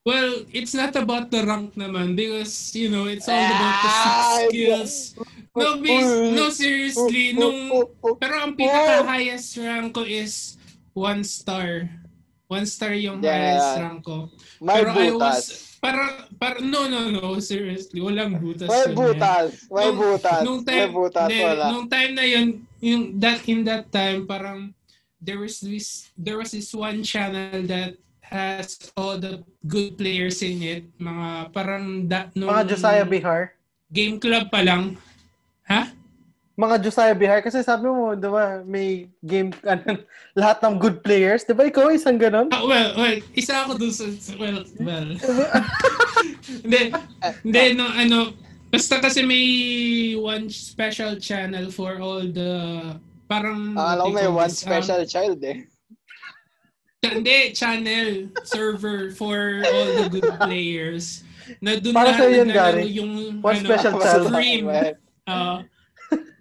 Well, 0.07 0.47
it's 0.55 0.73
not 0.73 0.95
about 0.95 1.29
the 1.29 1.43
rank 1.43 1.75
naman 1.75 2.15
because, 2.15 2.71
you 2.73 2.87
know, 2.89 3.05
it's 3.05 3.27
all 3.27 3.35
about 3.35 3.75
the 3.83 3.91
Ah, 3.91 4.39
skills. 4.47 4.95
No, 5.53 5.75
bas- 5.83 6.31
no, 6.33 6.49
seriously. 6.49 7.35
Nung, 7.35 7.67
pero 8.15 8.39
ang 8.39 8.55
pinaka-highest 8.55 9.59
rank 9.59 9.91
ko 9.93 10.07
is 10.07 10.55
one 10.95 11.21
star. 11.21 11.91
One 12.47 12.63
star 12.65 12.95
yung 12.95 13.19
Yeah. 13.21 13.59
highest 13.59 13.73
rank 13.75 13.99
ko. 14.07 14.31
May 14.59 14.83
pero 14.83 14.89
I 14.91 15.09
butas. 15.09 15.19
was, 15.19 15.45
para, 15.79 16.03
para, 16.35 16.59
no, 16.59 16.87
no, 16.87 17.07
no, 17.07 17.39
seriously. 17.39 18.03
Walang 18.03 18.35
butas. 18.37 18.67
May 18.67 18.83
yun, 18.83 18.95
butas. 18.95 19.49
May 19.71 19.87
Nung- 19.87 19.97
butas. 19.97 20.39
Nung 20.43 20.61
May 20.61 20.67
time, 20.67 20.91
butas. 20.91 21.27
hindi, 21.27 21.39
Wala. 21.41 21.65
nung 21.71 21.87
time 21.87 22.11
na 22.13 22.25
yun, 22.25 22.47
yung 22.79 23.03
that 23.17 23.39
in 23.47 23.59
that 23.63 23.87
time, 23.89 24.27
parang 24.27 24.75
there 25.19 25.39
was 25.39 25.59
this 25.59 26.11
there 26.15 26.35
was 26.35 26.51
this 26.51 26.71
one 26.71 26.99
channel 27.01 27.63
that 27.67 27.95
has 28.21 28.91
all 28.93 29.17
the 29.17 29.41
good 29.65 29.95
players 29.95 30.43
in 30.43 30.59
it. 30.61 30.83
Mga 30.95 31.27
parang 31.49 31.85
da, 32.05 32.27
nung 32.35 32.47
Mga 32.47 32.63
Josiah 32.69 33.07
Bihar. 33.07 33.55
game 33.89 34.19
club 34.19 34.51
pa 34.51 34.61
lang. 34.61 34.99
Ha? 35.65 35.91
Mga 36.59 36.75
Josiah 36.83 37.15
Bihar. 37.15 37.39
Kasi 37.39 37.63
sabi 37.63 37.87
mo, 37.87 38.11
di 38.19 38.27
ba, 38.27 38.59
may 38.67 39.07
game, 39.23 39.55
ano, 39.71 40.03
lahat 40.35 40.59
ng 40.59 40.75
good 40.75 40.99
players. 40.99 41.47
Di 41.47 41.55
ba 41.55 41.63
ikaw 41.63 41.87
isang 41.87 42.19
ganon? 42.19 42.51
Ah, 42.51 42.67
well, 42.67 42.91
well, 42.99 43.15
isa 43.31 43.63
ako 43.63 43.79
dun 43.79 43.95
sa, 43.95 44.11
well, 44.35 44.59
well. 44.83 45.07
hindi, 46.67 46.91
hindi, 47.47 47.63
no, 47.73 47.87
ano, 47.87 48.35
basta 48.67 48.99
kasi 48.99 49.23
may 49.23 49.47
one 50.19 50.51
special 50.51 51.15
channel 51.15 51.71
for 51.71 52.03
all 52.03 52.27
the, 52.27 52.51
parang, 53.31 53.79
Ah, 53.79 53.95
alam 53.95 54.11
they 54.11 54.19
may 54.19 54.27
one 54.27 54.51
this, 54.51 54.59
um, 54.59 54.67
special 54.67 55.01
child 55.07 55.39
eh. 55.47 55.63
Hindi, 56.99 57.55
channel, 57.55 58.27
server 58.43 59.15
for 59.15 59.63
all 59.63 59.87
the 59.95 60.07
good 60.11 60.27
players. 60.43 61.23
Na 61.63 61.79
doon 61.79 61.95
Para 61.95 62.11
na 62.11 62.27
yun, 62.27 62.47
Gary. 62.51 62.83
yung 62.91 63.39
One 63.39 63.63
ano, 63.63 63.67
special 63.71 63.93
child. 63.95 64.27
Scream. 64.27 64.67
Well, 64.67 64.93
Ah, 65.23 65.61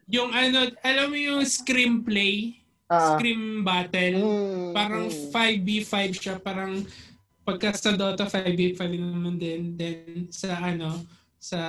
yung 0.09 0.33
ano, 0.33 0.59
alam 0.81 1.07
mo 1.07 1.17
yung 1.17 1.45
scream 1.45 2.01
play? 2.01 2.57
Ah. 2.89 3.15
Scream 3.15 3.61
battle? 3.61 4.17
mm, 4.17 4.73
Parang 4.73 5.07
mm. 5.07 5.29
5v5 5.29 5.95
siya. 6.11 6.35
Parang 6.39 6.81
pagka 7.45 7.73
sa 7.73 7.93
Dota 7.93 8.25
5v5 8.25 8.81
naman 8.97 9.37
din. 9.37 9.77
Then 9.77 10.29
sa 10.29 10.57
ano, 10.59 11.05
sa 11.37 11.61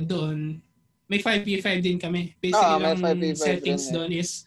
doon, 0.00 0.62
may 1.04 1.18
5v5 1.18 1.68
din 1.78 1.98
kami. 1.98 2.32
Basically, 2.38 2.56
Ah, 2.56 2.78
may 2.78 2.94
ang 2.94 3.02
5v5 3.02 3.36
settings 3.36 3.84
eh. 3.84 3.92
doon 3.92 4.10
is 4.10 4.46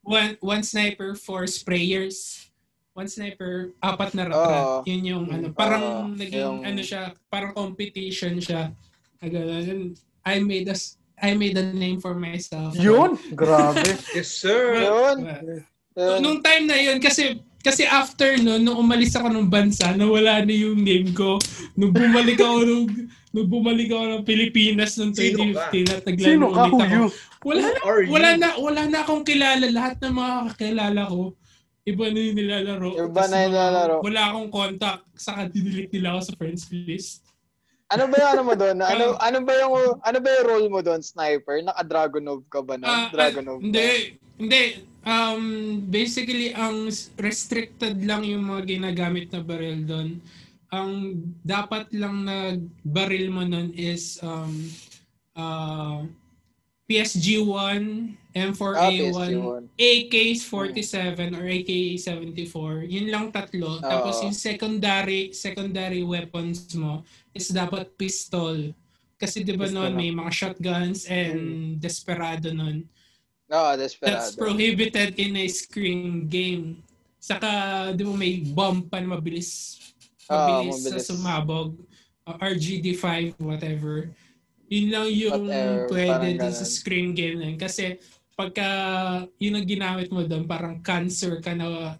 one 0.00 0.36
one 0.38 0.62
sniper 0.62 1.16
for 1.16 1.44
sprayers. 1.44 2.44
One 2.92 3.08
sniper, 3.08 3.76
apat 3.78 4.16
na 4.16 4.24
rat-rat. 4.24 4.64
Oo. 4.64 4.76
Yun 4.84 5.02
yung 5.04 5.24
ano, 5.28 5.52
parang 5.52 5.84
Oo, 5.84 6.16
naging 6.16 6.40
yung- 6.40 6.64
ano 6.64 6.80
siya, 6.80 7.12
parang 7.28 7.52
competition 7.52 8.40
siya. 8.40 8.72
Ah. 9.18 9.28
I 10.26 10.40
made 10.40 10.64
a 10.66 10.72
s- 10.72 10.96
I 11.16 11.32
made 11.32 11.56
a 11.56 11.72
name 11.72 12.00
for 12.00 12.12
myself. 12.12 12.76
Yun? 12.76 13.16
Grabe. 13.32 13.80
Yes, 14.16 14.36
sir. 14.36 14.84
Yun. 14.84 15.16
Yun. 15.96 16.18
Nung 16.20 16.38
time 16.44 16.68
na 16.68 16.76
yun, 16.76 17.00
kasi 17.00 17.40
kasi 17.66 17.82
after 17.82 18.38
no, 18.38 18.62
nung 18.62 18.78
umalis 18.78 19.18
ako 19.18 19.26
ng 19.26 19.50
bansa, 19.50 19.90
nawala 19.98 20.46
na 20.46 20.54
yung 20.54 20.78
name 20.78 21.10
ko. 21.10 21.34
Nung 21.74 21.90
bumalik 21.90 22.38
ako 22.38 22.62
nung, 22.62 22.86
nung 23.34 23.48
bumalik 23.50 23.90
ako 23.90 24.04
ng 24.06 24.22
Pilipinas 24.22 24.94
noong 24.94 25.18
Sino 25.18 25.50
ka? 25.50 25.74
2015 25.74 25.90
at 25.90 26.02
naglaro 26.06 26.46
ulit 26.46 26.54
ako. 26.54 27.06
Wala 27.42 27.64
na, 27.66 27.78
Who 27.82 27.90
are 27.90 28.00
you? 28.06 28.10
wala 28.14 28.30
na, 28.38 28.48
wala 28.54 28.82
na 28.86 28.98
akong 29.02 29.24
kilala. 29.26 29.66
Lahat 29.66 29.98
ng 29.98 30.14
mga 30.14 30.34
kakilala 30.54 31.02
ko, 31.10 31.34
iba 31.82 32.06
na 32.06 32.18
yung 32.22 32.36
nilalaro. 32.38 32.88
Iba 32.94 33.22
na 33.26 33.36
yung 33.42 33.54
nilalaro. 33.58 33.96
Wala 34.06 34.20
akong 34.30 34.50
contact. 34.54 35.02
Saka 35.18 35.50
dinilit 35.50 35.90
nila 35.90 36.14
ako 36.14 36.20
sa 36.22 36.34
friends 36.38 36.70
list. 36.70 37.25
Ano 37.86 38.10
ba 38.10 38.14
yung 38.18 38.30
ano 38.34 38.42
mo 38.42 38.54
doon? 38.58 38.76
Ano 38.82 39.04
ano 39.14 39.38
ba 39.46 39.52
yung 39.62 39.74
ano 40.02 40.18
ba 40.18 40.28
yung 40.34 40.46
role 40.46 40.68
mo 40.70 40.80
doon, 40.82 41.02
sniper? 41.06 41.62
Naka-Dragonov 41.62 42.42
ka 42.50 42.60
ba 42.66 42.74
na? 42.74 42.86
Ah, 42.86 43.08
Dragonov. 43.14 43.62
hindi. 43.62 44.18
Hindi. 44.36 44.84
Um, 45.06 45.44
basically, 45.86 46.50
ang 46.50 46.90
restricted 47.14 48.02
lang 48.02 48.26
yung 48.26 48.50
mga 48.50 48.66
ginagamit 48.66 49.30
na 49.30 49.38
baril 49.38 49.86
doon. 49.86 50.08
Ang 50.74 50.90
dapat 51.46 51.86
lang 51.94 52.26
na 52.26 52.58
baril 52.82 53.30
mo 53.30 53.46
nun 53.46 53.70
is 53.78 54.18
um, 54.18 54.50
uh, 55.38 56.02
PSG-1, 56.86 58.14
Ah, 58.36 58.44
M4A1, 58.52 59.10
PSG-1. 59.10 59.62
AK-47 59.74 61.08
or 61.34 61.44
AK-74. 61.48 62.72
Yun 62.84 63.06
lang 63.08 63.24
tatlo. 63.32 63.80
Tapos 63.80 64.20
Oo. 64.20 64.24
yung 64.28 64.36
secondary 64.36 65.32
secondary 65.32 66.04
weapons 66.04 66.68
mo 66.76 67.00
is 67.32 67.48
dapat 67.48 67.90
pistol. 67.96 68.70
Kasi 69.16 69.40
'di 69.40 69.56
ba 69.56 69.66
noon 69.66 69.96
may 69.96 70.12
mga 70.12 70.28
shotguns 70.30 71.08
and 71.08 71.40
desperado 71.80 72.52
noon. 72.52 72.84
Oo, 73.48 73.70
Desperado. 73.74 74.20
That's 74.20 74.36
prohibited 74.36 75.16
in 75.16 75.40
a 75.40 75.48
screen 75.48 76.28
game. 76.28 76.84
Saka 77.16 77.48
'di 77.96 78.04
ba 78.04 78.12
may 78.12 78.44
bomb 78.44 78.84
pa 78.84 79.00
na 79.00 79.16
mabilis 79.16 79.80
mabilis, 80.28 80.84
sa 80.84 80.92
mabilis. 80.92 81.06
sumabog. 81.08 81.70
Uh, 82.22 82.36
RGD5 82.36 83.32
whatever. 83.40 84.12
Yun 84.66 84.86
lang 84.90 85.06
yung 85.10 85.46
Whatever, 85.46 85.86
pwede 85.94 86.10
parang 86.10 86.38
din 86.42 86.52
sa 86.52 86.66
screen 86.66 87.10
game 87.14 87.36
na 87.38 87.46
yun. 87.52 87.58
Kasi 87.58 87.98
pagka 88.34 88.68
yun 89.38 89.56
ang 89.56 89.66
ginamit 89.66 90.08
mo 90.10 90.26
doon, 90.26 90.44
parang 90.44 90.82
cancer 90.82 91.38
ka 91.38 91.54
na 91.54 91.96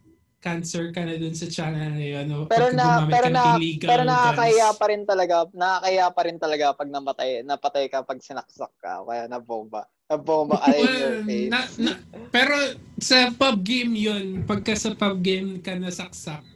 cancer 0.47 0.95
ka 0.95 1.03
na 1.03 1.19
doon 1.19 1.35
sa 1.35 1.51
channel 1.51 1.91
na 1.97 2.07
yun. 2.07 2.27
Ano, 2.31 2.47
Pero 2.47 2.71
na 2.71 3.03
pero 3.11 3.27
na 3.27 3.59
illegal 3.59 3.89
pero 3.91 4.03
nakakahiya 4.07 4.69
guns. 4.71 4.79
pa 4.79 4.87
rin 4.87 5.03
talaga. 5.03 5.35
Nakakahiya 5.51 6.07
pa 6.15 6.23
rin 6.23 6.39
talaga 6.39 6.67
pag 6.77 6.91
namatay 6.91 7.31
napatay 7.43 7.85
ka 7.91 8.07
pag 8.07 8.23
sinaksak 8.23 8.71
ka 8.79 9.03
kaya 9.03 9.27
nabomba. 9.27 9.91
Nabomba 10.07 10.63
ka 10.63 10.71
in 10.71 10.87
your 10.87 11.19
face. 11.27 11.51
na, 11.51 11.61
na, 11.83 11.93
pero 12.31 12.55
sa 13.03 13.35
pub 13.35 13.59
game 13.59 13.99
yun, 13.99 14.47
pagka 14.47 14.79
sa 14.79 14.95
pub 14.95 15.19
game 15.19 15.59
ka 15.59 15.75
nasaksak, 15.75 16.47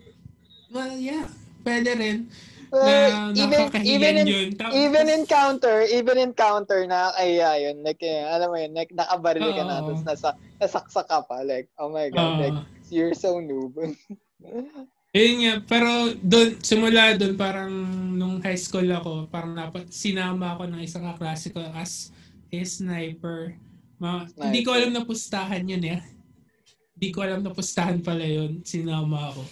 well, 0.71 0.95
yeah, 0.95 1.27
pwede 1.67 1.91
rin. 1.99 2.31
Na 2.71 3.35
even 3.35 3.61
even 3.83 4.15
in 4.23 4.27
yun. 4.27 4.49
Tapos- 4.55 4.75
even 4.79 5.07
in 5.11 5.23
counter, 5.27 5.83
even 5.91 6.17
in 6.17 6.31
counter 6.33 6.87
nakakahiya 6.87 7.51
yun. 7.67 7.77
Like 7.83 8.03
eh, 8.07 8.23
alam 8.25 8.49
mo 8.51 8.57
yun, 8.57 8.73
like 8.75 8.91
nakabaril 8.95 9.51
ka 9.51 9.63
na 9.67 9.83
tapos 9.83 10.01
nasa 10.07 10.29
nasaksak 10.63 11.07
ka 11.11 11.27
pa 11.27 11.43
like 11.43 11.67
oh 11.83 11.91
my 11.91 12.07
god, 12.11 12.39
Oo. 12.39 12.41
like 12.41 12.59
you're 12.91 13.15
so 13.15 13.39
noob. 13.43 13.75
Yun 15.11 15.43
nga, 15.43 15.55
pero 15.67 16.15
doon, 16.23 16.63
simula 16.63 17.19
doon, 17.19 17.35
parang 17.35 17.75
nung 18.15 18.39
high 18.39 18.55
school 18.55 18.87
ako, 18.87 19.27
parang 19.27 19.59
napat, 19.59 19.91
sinama 19.91 20.55
ako 20.55 20.71
ng 20.71 20.87
isang 20.87 21.03
kaklase 21.03 21.51
ko 21.51 21.67
as 21.75 22.15
a 22.55 22.61
sniper. 22.63 23.59
Ma, 23.99 24.31
Sniper. 24.31 24.43
Hindi 24.47 24.61
ko 24.63 24.71
alam 24.71 24.95
na 24.95 25.03
pustahan 25.03 25.67
yun 25.67 25.83
eh. 25.83 26.01
Hindi 26.95 27.09
ko 27.11 27.27
alam 27.27 27.43
na 27.43 27.51
pustahan 27.51 27.99
pala 28.07 28.23
yun. 28.23 28.63
Sinama 28.63 29.35
ako. 29.35 29.43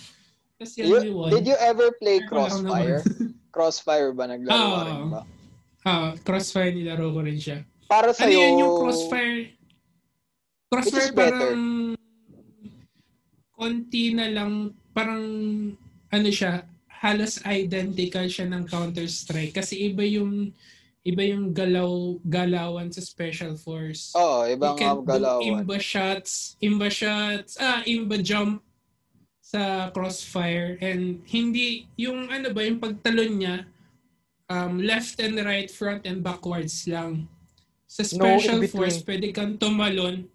Kasi 0.58 0.82
You- 0.82 1.14
one. 1.14 1.30
did 1.30 1.46
you 1.46 1.54
ever 1.54 1.94
play 2.02 2.18
Crossfire? 2.26 3.00
Crossfire 3.54 4.10
ba 4.10 4.26
naglaro 4.26 4.58
Oo. 4.58 4.82
rin 4.84 5.02
ba? 5.08 5.22
Ah, 5.86 6.12
crossfire 6.20 6.74
nilaro 6.74 7.14
ko 7.14 7.22
rin 7.22 7.38
siya. 7.38 7.62
Para 7.88 8.10
Ano 8.10 8.18
sa 8.18 8.28
yun 8.28 8.60
yung 8.60 8.74
crossfire? 8.76 9.54
Crossfire 10.68 11.14
parang 11.16 11.96
konti 13.56 14.12
na 14.12 14.28
lang, 14.28 14.52
parang 14.92 15.24
ano 16.08 16.28
siya, 16.28 16.66
halos 16.92 17.40
identical 17.46 18.26
siya 18.26 18.46
ng 18.46 18.68
Counter-Strike 18.68 19.54
kasi 19.54 19.88
iba 19.88 20.02
yung 20.04 20.50
iba 21.02 21.22
yung 21.24 21.56
galaw 21.56 22.20
galawan 22.20 22.92
sa 22.92 23.00
Special 23.00 23.56
Force. 23.56 24.12
Oo, 24.12 24.44
you 24.44 24.58
ibang 24.60 24.76
can 24.76 24.92
uh, 24.92 25.06
galawan. 25.06 25.40
imba 25.40 25.78
shots, 25.80 26.58
imba 26.60 26.92
shots, 26.92 27.56
ah, 27.56 27.80
imba 27.86 28.20
jump 28.20 28.60
sa 29.48 29.88
crossfire 29.96 30.76
and 30.84 31.24
hindi 31.24 31.88
yung 31.96 32.28
ano 32.28 32.52
ba 32.52 32.60
yung 32.60 32.76
pagtalon 32.76 33.32
niya 33.40 33.56
um, 34.52 34.76
left 34.76 35.16
and 35.20 35.40
right, 35.40 35.72
front 35.72 36.04
and 36.04 36.20
backwards 36.20 36.84
lang. 36.84 37.24
Sa 37.88 38.04
No 38.12 38.36
special 38.36 38.60
in-between. 38.60 38.76
force, 38.76 38.98
pwede 39.00 39.32
kang 39.32 39.56
tumalon. 39.56 40.28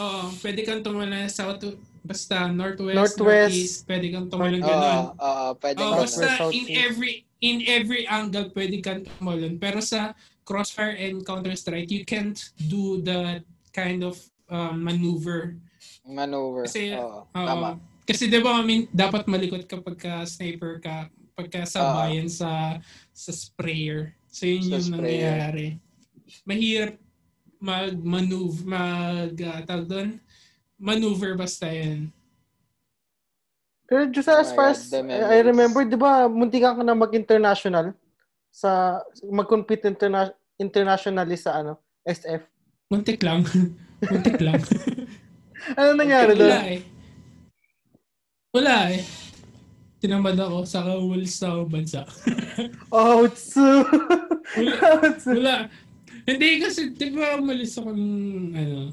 Oo, 0.00 0.32
pwede 0.40 0.64
kang 0.64 0.80
tumalon 0.80 1.28
sa 1.28 1.52
south, 1.52 1.76
basta 2.00 2.48
northwest, 2.48 2.96
Northwest. 2.96 3.52
northeast, 3.52 3.76
pwede 3.84 4.06
kang 4.08 4.28
tumalon 4.32 4.60
Oo, 4.60 4.68
ganun. 4.68 5.00
oo, 5.12 5.46
pwede 5.60 5.78
Oh, 5.78 5.92
ganun. 5.92 6.00
basta 6.00 6.26
South, 6.40 6.52
in 6.56 6.64
every 6.72 7.12
in 7.44 7.56
every 7.68 8.08
angle 8.08 8.48
pwede 8.56 8.80
kang 8.80 9.04
tumalon. 9.04 9.60
Pero 9.60 9.84
sa 9.84 10.16
Crossfire 10.42 10.96
and 10.96 11.20
Counter-Strike, 11.22 11.92
you 11.92 12.08
can't 12.08 12.40
do 12.56 12.98
that 13.04 13.44
kind 13.76 14.00
of 14.00 14.16
um, 14.48 14.80
maneuver. 14.80 15.54
Maneuver. 16.02 16.64
Kasi, 16.64 16.96
Oo, 16.96 17.28
Oo. 17.28 17.46
tama. 17.46 17.76
Kasi 18.02 18.26
'di 18.26 18.40
ba, 18.42 18.58
I 18.58 18.64
mean, 18.64 18.82
dapat 18.90 19.24
malikot 19.26 19.64
ka 19.64 19.78
pagka 19.78 20.26
sniper 20.26 20.78
ka, 20.78 21.06
pagka 21.32 21.64
sabayan 21.64 22.26
sa 22.26 22.78
sa 23.10 23.30
sprayer. 23.30 24.12
So 24.28 24.44
yun 24.44 24.64
Sa 24.64 24.76
yung 24.76 24.86
sprayer. 24.96 24.98
nangyayari. 24.98 25.68
Mahirap 26.42 26.96
mag-maneuver, 27.62 28.62
mag, 28.66 29.32
uh, 29.38 29.60
tawag 29.62 29.86
doon, 29.86 30.08
maneuver 30.74 31.38
basta 31.38 31.70
yun. 31.70 32.10
Pero 33.86 34.08
just 34.10 34.26
as 34.26 34.50
Oh 34.50 34.56
far 34.56 34.72
as 34.72 34.88
I 34.90 35.38
remember, 35.44 35.84
di 35.84 35.94
ba, 35.94 36.26
munti 36.26 36.58
ka 36.58 36.74
na 36.80 36.96
mag-international 36.96 37.92
sa, 38.50 38.98
mag-compete 39.28 39.84
interna- 39.86 40.34
internationally 40.58 41.36
sa 41.36 41.60
ano, 41.60 41.78
SF. 42.02 42.42
Muntik 42.90 43.20
lang. 43.22 43.44
Muntik 44.10 44.40
lang. 44.42 44.58
Ano 45.78 45.94
nangyari 45.94 46.34
doon? 46.34 46.50
eh. 46.50 46.82
Wala 48.52 48.92
eh. 48.92 49.00
Tinamad 49.96 50.36
ako 50.36 50.68
sa 50.68 50.84
kawulis 50.84 51.40
sa 51.40 51.64
bansa. 51.64 52.04
Oh, 52.92 53.24
tsu. 53.24 53.64
Wala. 54.60 54.76
Wala. 55.40 55.56
Hindi 56.28 56.60
kasi, 56.60 56.92
di 56.92 57.08
ba, 57.16 57.40
umalis 57.40 57.80
ako 57.80 57.96
ng, 57.96 58.52
ano, 58.52 58.92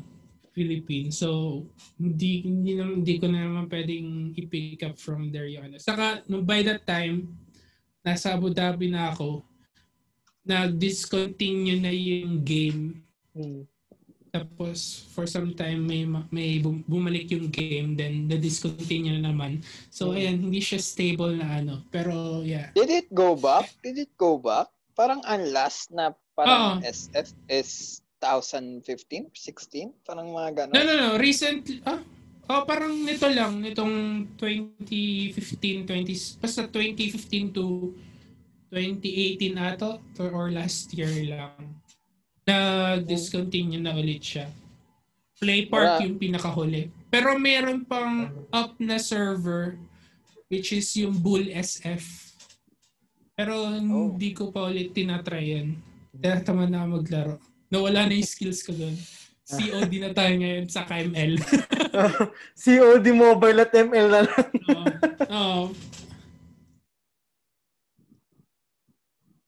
Philippines. 0.55 1.20
So, 1.20 1.62
hindi, 1.99 2.47
hindi, 2.47 2.80
hindi 2.80 3.20
ko 3.20 3.28
na 3.28 3.43
naman 3.43 3.68
pwedeng 3.68 4.32
i-pick 4.39 4.88
up 4.88 4.95
from 4.95 5.28
there 5.28 5.51
yung 5.51 5.68
ano. 5.68 5.76
Saka, 5.76 6.24
nung 6.32 6.47
by 6.47 6.64
that 6.64 6.88
time, 6.88 7.28
nasa 7.99 8.39
Abu 8.39 8.55
Dhabi 8.55 8.88
na 8.88 9.12
ako, 9.12 9.43
nag-discontinue 10.47 11.84
na 11.84 11.91
yung 11.91 12.39
game. 12.47 13.03
Hmm. 13.36 13.68
Tapos, 14.30 15.09
for 15.11 15.25
some 15.25 15.53
time, 15.53 15.86
may, 15.86 16.05
ma- 16.05 16.25
may 16.30 16.61
bum- 16.61 16.86
bumalik 16.86 17.30
yung 17.34 17.49
game, 17.49 17.97
then 17.97 18.30
na-discontinue 18.30 19.17
na 19.17 19.34
naman. 19.34 19.65
So, 19.89 20.13
ayan, 20.13 20.45
hindi 20.45 20.61
siya 20.61 20.77
stable 20.77 21.38
na 21.38 21.59
ano. 21.59 21.82
Pero, 21.89 22.45
yeah. 22.45 22.69
Did 22.77 22.89
it 22.89 23.07
go 23.09 23.34
back? 23.34 23.73
Did 23.82 23.97
it 23.97 24.13
go 24.15 24.38
back? 24.38 24.69
Parang 24.93 25.23
ang 25.25 25.49
last 25.49 25.89
na 25.89 26.11
parang 26.38 26.80
Oo. 26.80 26.86
SF 26.86 27.34
is 27.49 27.99
2015, 28.21 29.32
16? 29.32 29.95
Parang 30.03 30.30
mga 30.30 30.49
No, 30.49 30.55
gano'n. 30.55 30.73
no, 30.75 30.93
no. 30.93 31.09
Recently, 31.15 31.80
ah, 31.88 32.03
oh, 32.51 32.63
parang 32.67 32.93
nito 33.01 33.27
lang, 33.32 33.63
nitong 33.63 34.27
2015, 34.38 35.88
20, 35.88 36.41
basta 36.43 36.67
2015 36.67 37.55
to 37.55 37.95
2018 38.69 39.57
ato, 39.57 39.97
or 40.19 40.53
last 40.53 40.93
year 40.93 41.09
lang. 41.25 41.80
Na-discontinue 42.50 43.78
na 43.78 43.93
ulit 43.93 44.26
siya. 44.26 44.50
Play 45.38 45.70
Park 45.70 46.02
Wala. 46.02 46.06
yung 46.10 46.18
pinakahuli. 46.18 46.89
Pero 47.14 47.38
meron 47.38 47.86
pang 47.86 48.34
up 48.50 48.74
na 48.82 48.97
server, 48.97 49.78
which 50.50 50.74
is 50.74 50.89
yung 50.97 51.14
Bull 51.14 51.45
SF. 51.45 52.34
Pero 53.38 53.70
hindi 53.72 54.34
ko 54.34 54.50
pa 54.50 54.68
ulit 54.68 54.91
tinatry 54.91 55.56
yan. 55.56 55.78
Kaya 56.18 56.41
tama 56.43 56.68
na 56.68 56.84
maglaro. 56.89 57.39
Nawala 57.70 58.10
na 58.10 58.18
yung 58.18 58.28
skills 58.28 58.66
ko 58.66 58.74
doon. 58.74 58.97
COD 59.50 59.93
na 59.97 60.12
tayo 60.14 60.34
ngayon 60.38 60.66
sa 60.70 60.86
KML. 60.86 61.41
COD 62.66 63.06
Mobile 63.16 63.60
at 63.66 63.74
ML 63.74 64.08
na 64.10 64.22
lang. 64.28 64.45
Oo. 64.70 64.86
Oo. 65.34 65.64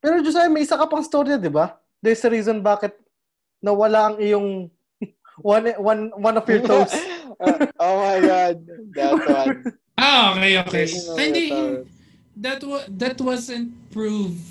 Pero 0.01 0.17
Josiah, 0.25 0.49
may 0.49 0.65
isa 0.65 0.73
ka 0.79 0.89
pang 0.89 1.05
storya, 1.05 1.37
di 1.37 1.53
ba? 1.53 1.77
There's 2.01 2.25
a 2.25 2.29
reason 2.29 2.59
bakit 2.59 2.97
nawala 3.61 4.13
ang 4.13 4.17
iyong 4.17 4.49
one, 5.41 5.69
one, 5.77 6.03
one 6.17 6.35
of 6.35 6.45
your 6.49 6.61
toes. 6.61 6.91
oh 7.79 7.95
my 8.01 8.19
God. 8.19 8.55
That 8.97 9.13
one. 9.21 9.55
Ah, 9.95 10.33
okay, 10.33 10.57
okay. 10.65 10.85
Hindi, 11.15 11.45
that- 11.53 11.85
that, 12.41 12.61
wa- 12.65 12.87
that 12.89 13.17
wasn't 13.21 13.69
proved. 13.93 14.41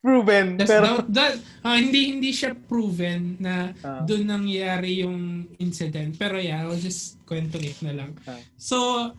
Proven. 0.00 0.56
That's, 0.56 0.70
pero, 0.72 1.04
that, 1.04 1.12
that, 1.12 1.32
ah, 1.60 1.76
hindi 1.76 2.08
hindi 2.16 2.32
siya 2.32 2.56
proven 2.56 3.36
na 3.36 3.76
Ah. 3.84 4.00
doon 4.00 4.32
nangyari 4.32 5.04
yung 5.04 5.44
incident. 5.60 6.16
Pero 6.16 6.40
yeah, 6.40 6.64
I'll 6.64 6.80
just 6.80 7.20
kwento 7.28 7.60
it 7.60 7.76
na 7.84 7.92
lang. 7.92 8.16
Ah. 8.24 8.40
So, 8.56 9.12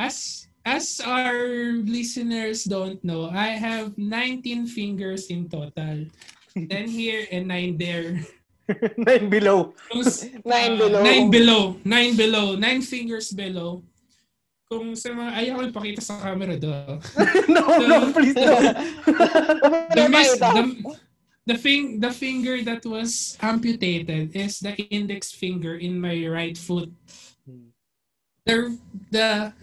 as 0.00 0.48
as 0.64 1.04
our 1.04 1.36
listeners 1.84 2.64
don't 2.64 2.96
know, 3.04 3.28
I 3.28 3.60
have 3.60 3.92
19 4.00 4.64
fingers 4.66 5.28
in 5.28 5.52
total. 5.52 6.08
10 6.56 6.88
here 6.88 7.28
and 7.28 7.44
9 7.48 7.76
there. 7.76 8.24
nine 8.96 9.28
below. 9.28 9.74
Those, 9.92 10.24
Nine 10.42 10.72
ah, 10.74 10.78
below. 10.80 11.02
Nine 11.02 11.30
below. 11.30 11.62
Nine 11.84 12.16
below. 12.16 12.46
Nine 12.56 12.82
fingers 12.82 13.30
below. 13.30 13.84
Kung 14.66 14.98
sa 14.98 15.14
mga, 15.14 15.30
ayaw 15.38 15.52
ko 15.54 15.62
ipakita 15.70 16.02
sa 16.02 16.18
camera 16.18 16.58
do. 16.58 16.72
no, 17.54 17.62
no, 17.86 18.10
please 18.10 18.34
don't. 18.34 18.74
the, 19.94 20.04
miss, 20.10 20.34
the, 20.34 20.54
the, 21.46 21.54
fing, 21.54 22.02
the 22.02 22.10
finger 22.10 22.58
that 22.66 22.82
was 22.82 23.38
amputated 23.38 24.34
is 24.34 24.58
the 24.58 24.74
index 24.90 25.30
finger 25.30 25.78
in 25.78 26.00
my 26.00 26.18
right 26.26 26.58
foot. 26.58 26.90
The, 28.42 28.74
the, 29.10 29.54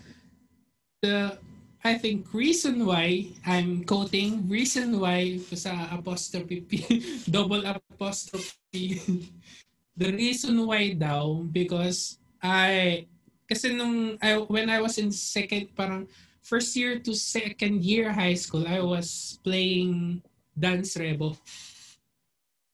the, 1.04 1.36
I 1.84 2.00
think 2.00 2.32
reason 2.32 2.88
why 2.88 3.28
I'm 3.44 3.84
quoting 3.84 4.48
reason 4.48 5.04
why 5.04 5.36
sa 5.52 5.92
apostrophe 5.92 6.64
P, 6.64 6.80
double 7.28 7.60
apostrophe. 7.68 8.56
the 10.00 10.10
reason 10.16 10.64
why 10.64 10.96
daw 10.96 11.44
because 11.52 12.18
I 12.40 13.04
kasi 13.52 13.76
nung 13.76 14.16
I, 14.24 14.40
when 14.48 14.72
I 14.72 14.80
was 14.80 14.96
in 14.96 15.12
second 15.12 15.76
parang 15.76 16.08
first 16.40 16.72
year 16.80 17.04
to 17.04 17.12
second 17.12 17.84
year 17.84 18.16
high 18.16 18.40
school 18.40 18.64
I 18.64 18.80
was 18.80 19.38
playing 19.44 20.24
dance 20.56 20.96
rebo. 20.96 21.36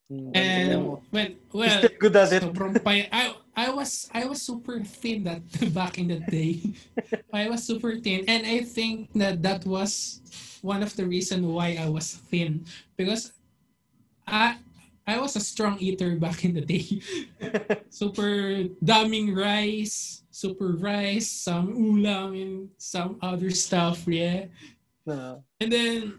And 0.10 1.02
when 1.10 1.38
well 1.50 1.82
Still 1.82 1.98
good 1.98 2.16
at 2.18 2.30
it. 2.34 2.42
sobrang 2.46 2.78
pay- 2.82 3.10
I 3.10 3.34
I 3.56 3.70
was 3.70 4.10
I 4.14 4.26
was 4.26 4.42
super 4.42 4.84
thin 4.84 5.24
that 5.24 5.42
back 5.74 5.98
in 5.98 6.08
the 6.08 6.20
day. 6.20 6.62
I 7.34 7.50
was 7.50 7.64
super 7.64 7.98
thin 7.98 8.26
and 8.28 8.46
I 8.46 8.62
think 8.62 9.12
that 9.16 9.42
that 9.44 9.66
was 9.66 10.22
one 10.62 10.84
of 10.84 10.96
the 10.96 11.06
reason 11.06 11.48
why 11.48 11.78
I 11.80 11.90
was 11.90 12.16
thin 12.30 12.66
because 12.98 13.34
I 14.28 14.58
I 15.10 15.18
was 15.18 15.36
a 15.36 15.42
strong 15.42 15.82
eater 15.82 16.16
back 16.22 16.46
in 16.46 16.54
the 16.54 16.62
day. 16.62 17.02
super 17.90 18.70
daming 18.78 19.34
rice, 19.34 20.22
super 20.30 20.78
rice, 20.78 21.26
some 21.26 21.74
ulam 21.74 22.38
and 22.38 22.70
some 22.78 23.18
other 23.18 23.50
stuff, 23.50 24.06
yeah. 24.06 24.46
No. 25.08 25.42
And 25.60 25.72
then, 25.74 26.14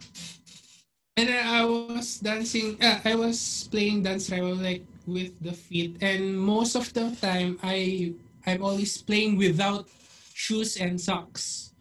and 1.17 1.29
then 1.29 1.47
I 1.47 1.63
was 1.65 2.19
dancing. 2.19 2.83
Uh, 2.83 2.99
I 3.05 3.15
was 3.15 3.69
playing 3.71 4.03
dance 4.03 4.27
rival 4.27 4.59
like 4.59 4.83
with 5.11 5.35
the 5.43 5.53
feet, 5.53 5.99
and 6.01 6.39
most 6.39 6.79
of 6.79 6.87
the 6.95 7.11
time 7.19 7.59
I 7.61 8.15
I'm 8.47 8.63
always 8.63 8.97
playing 9.03 9.37
without 9.37 9.91
shoes 10.33 10.79
and 10.79 10.97
socks, 10.97 11.75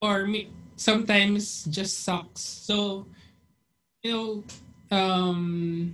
or 0.00 0.26
me 0.26 0.50
sometimes 0.76 1.64
just 1.68 2.04
socks. 2.04 2.40
So, 2.40 3.06
you 4.02 4.12
know, 4.12 4.30
um, 4.90 5.92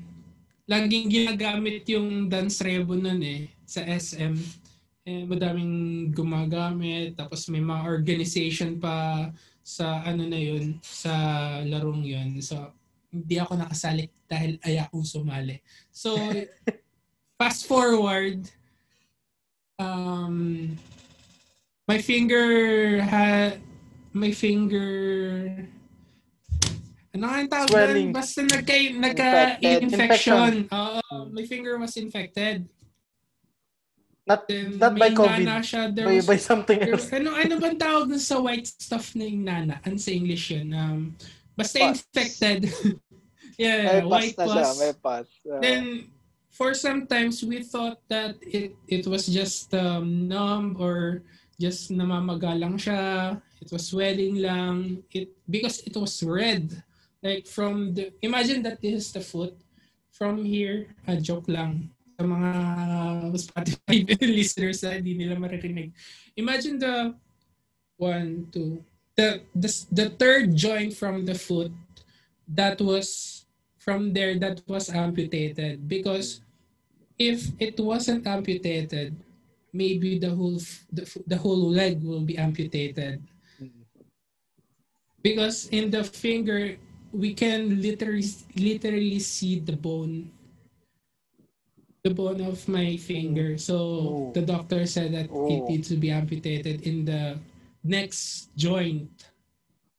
laging 0.66 1.10
ginagamit 1.10 1.86
yung 1.90 2.30
dance 2.30 2.62
rebo 2.62 2.98
nun 2.98 3.22
eh 3.22 3.50
sa 3.66 3.82
SM. 3.86 4.34
Eh, 5.02 5.26
madaming 5.26 6.14
gumagamit. 6.14 7.18
Tapos 7.18 7.50
may 7.50 7.58
mga 7.58 7.82
organization 7.90 8.78
pa 8.78 9.28
sa 9.62 10.02
ano 10.06 10.26
na 10.26 10.38
yun, 10.38 10.78
sa 10.82 11.10
larong 11.66 12.06
yun. 12.06 12.38
So, 12.38 12.70
hindi 13.12 13.36
ako 13.36 13.60
nakasali 13.60 14.08
dahil 14.24 14.56
ayaw 14.64 14.88
kong 14.88 15.04
sumali. 15.04 15.60
So, 15.92 16.16
fast 17.38 17.68
forward, 17.68 18.48
um, 19.76 20.72
my 21.84 22.00
finger 22.00 22.48
had, 23.04 23.60
my 24.16 24.32
finger, 24.32 24.88
ano 27.12 27.22
nga 27.28 27.36
yung 27.44 27.52
tawag? 27.52 27.68
Swelling. 27.68 28.10
Basta 28.16 28.40
nagka, 28.40 28.72
Infected. 28.72 28.96
nagka-infection. 29.04 30.52
Oo, 30.72 31.28
my 31.28 31.44
finger 31.44 31.76
was 31.76 31.92
infected. 32.00 32.64
Not, 34.24 34.46
Then 34.48 34.78
not 34.78 34.94
by 34.96 35.10
COVID. 35.10 35.44
siya. 35.66 35.90
There 35.92 36.06
By, 36.06 36.22
was 36.22 36.30
by 36.30 36.38
something 36.38 36.78
else. 36.78 37.10
ano 37.10 37.34
ano 37.34 37.58
bang 37.58 37.74
tawag 37.74 38.06
sa 38.22 38.38
white 38.38 38.70
stuff 38.70 39.18
na 39.18 39.26
yung 39.26 39.42
nana? 39.42 39.82
Ano 39.82 39.98
sa 39.98 40.14
English 40.14 40.54
yun? 40.54 40.70
Um, 40.72 41.18
basta 41.56 41.78
Pus. 41.78 41.88
infected. 41.98 42.60
May 43.58 43.64
yeah, 43.68 44.00
pass 44.00 44.08
white 44.08 44.36
siya. 44.36 44.64
pus. 44.64 44.78
May 44.80 44.92
pass. 44.96 45.26
Uh, 45.44 45.60
Then 45.60 45.84
for 46.50 46.74
sometimes 46.74 47.44
we 47.44 47.62
thought 47.62 48.00
that 48.08 48.36
it 48.42 48.74
it 48.88 49.04
was 49.06 49.28
just 49.28 49.70
um, 49.76 50.26
numb 50.28 50.76
or 50.80 51.22
just 51.60 51.92
namamaga 51.92 52.56
lang 52.58 52.74
siya. 52.80 53.38
It 53.62 53.70
was 53.70 53.92
swelling 53.92 54.42
lang. 54.42 55.04
It 55.12 55.30
because 55.46 55.80
it 55.86 55.94
was 55.94 56.18
red. 56.24 56.82
Like 57.22 57.46
from 57.46 57.94
the 57.94 58.10
imagine 58.24 58.66
that 58.66 58.82
this 58.82 59.06
is 59.06 59.08
the 59.12 59.22
foot. 59.22 59.54
From 60.12 60.44
here, 60.44 60.92
a 61.08 61.16
joke 61.16 61.48
lang 61.48 61.88
sa 62.20 62.22
mga 62.28 62.50
Spotify 63.34 63.96
listeners 64.38 64.84
na 64.84 65.00
hindi 65.00 65.16
nila 65.16 65.34
maririnig. 65.40 65.90
Imagine 66.36 66.76
the 66.78 66.94
one, 67.96 68.46
two, 68.52 68.84
the, 69.16 69.42
the, 69.54 69.70
the 69.92 70.10
third 70.10 70.56
joint 70.56 70.94
from 70.94 71.24
the 71.26 71.34
foot 71.34 71.72
that 72.48 72.80
was 72.80 73.44
from 73.78 74.12
there 74.12 74.38
that 74.38 74.62
was 74.66 74.90
amputated 74.90 75.88
because 75.88 76.40
if 77.18 77.50
it 77.58 77.78
wasn't 77.78 78.26
amputated 78.26 79.14
maybe 79.72 80.18
the 80.18 80.30
whole 80.30 80.58
the, 80.92 81.04
the 81.26 81.36
whole 81.36 81.70
leg 81.70 82.02
will 82.02 82.20
be 82.22 82.36
amputated 82.38 83.22
because 85.22 85.68
in 85.68 85.90
the 85.90 86.04
finger 86.04 86.76
we 87.12 87.34
can 87.34 87.80
literally 87.80 88.24
literally 88.56 89.18
see 89.18 89.60
the 89.60 89.76
bone 89.76 90.30
the 92.02 92.10
bone 92.10 92.40
of 92.40 92.66
my 92.68 92.96
finger 92.96 93.56
so 93.58 93.76
Oh. 93.76 94.32
the 94.34 94.42
doctor 94.42 94.86
said 94.86 95.12
that 95.14 95.26
it 95.26 95.30
Oh. 95.32 95.66
needs 95.68 95.88
to 95.88 95.96
be 95.96 96.10
amputated 96.10 96.82
in 96.82 97.04
the 97.04 97.38
next 97.82 98.50
joint 98.54 99.10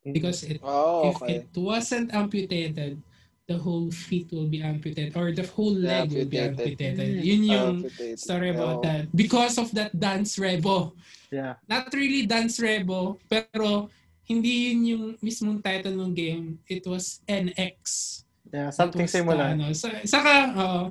because 0.03 0.43
it 0.43 0.59
Oh, 0.63 1.11
if 1.11 1.21
okay. 1.21 1.33
it 1.43 1.47
wasn't 1.55 2.11
amputated 2.13 2.99
the 3.43 3.59
whole 3.59 3.91
feet 3.91 4.31
will 4.31 4.47
be 4.47 4.63
amputated 4.63 5.15
or 5.19 5.35
the 5.35 5.43
whole 5.43 5.75
leg 5.75 6.11
will 6.15 6.23
be 6.27 6.39
Amputated. 6.39 6.95
amputated 6.95 7.23
yun 7.23 7.43
yung 7.43 7.75
Amputated. 7.83 8.19
story 8.19 8.49
about 8.55 8.79
Oh. 8.79 8.83
that 8.87 9.11
because 9.11 9.59
of 9.59 9.67
that 9.75 9.91
dance 9.95 10.39
rebo 10.39 10.95
Yeah. 11.33 11.57
not 11.65 11.89
really 11.97 12.29
Dance 12.29 12.61
Rebo, 12.61 13.17
pero 13.25 13.89
hindi 14.29 14.69
yun 14.69 14.79
yung 14.85 15.05
mismong 15.17 15.65
title 15.65 15.97
ng 15.97 16.13
game. 16.13 16.61
It 16.69 16.85
was 16.85 17.25
NX. 17.25 18.21
Yeah, 18.53 18.69
something 18.69 19.09
similar. 19.09 19.57
Ano, 19.57 19.73
sa, 19.73 19.89
saka, 20.05 20.53
oo. 20.53 20.81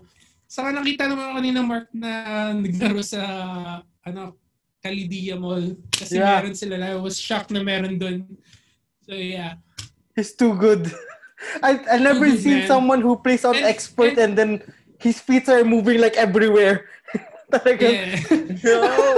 saka 0.51 0.75
nakita 0.75 1.07
naman 1.07 1.31
ako 1.31 1.35
kanina 1.39 1.61
Mark 1.63 1.87
na 1.95 2.11
naglaro 2.59 3.07
sa 3.07 3.23
ano, 4.03 4.35
Kalidia 4.83 5.39
Mall. 5.39 5.79
Kasi 5.95 6.19
Yeah. 6.19 6.43
meron 6.43 6.55
sila. 6.59 6.75
I 6.83 6.99
was 6.99 7.15
shocked 7.15 7.55
na 7.55 7.63
meron 7.63 7.97
doon. 8.03 8.27
So 9.07 9.15
yeah. 9.15 9.63
He's 10.19 10.35
too 10.35 10.59
good. 10.59 10.91
I 11.63 11.79
I 11.87 11.97
never 12.03 12.27
good, 12.27 12.43
seen 12.43 12.67
man. 12.67 12.71
someone 12.71 12.99
who 13.03 13.15
plays 13.19 13.47
on 13.47 13.55
And- 13.55 13.67
expert 13.67 14.19
and 14.19 14.35
then 14.35 14.63
his 14.99 15.23
feet 15.23 15.47
are 15.49 15.63
moving 15.63 16.03
like 16.03 16.19
everywhere. 16.19 16.91
Talaga. 17.53 17.85
yeah. 17.87 18.17
No. 18.65 18.77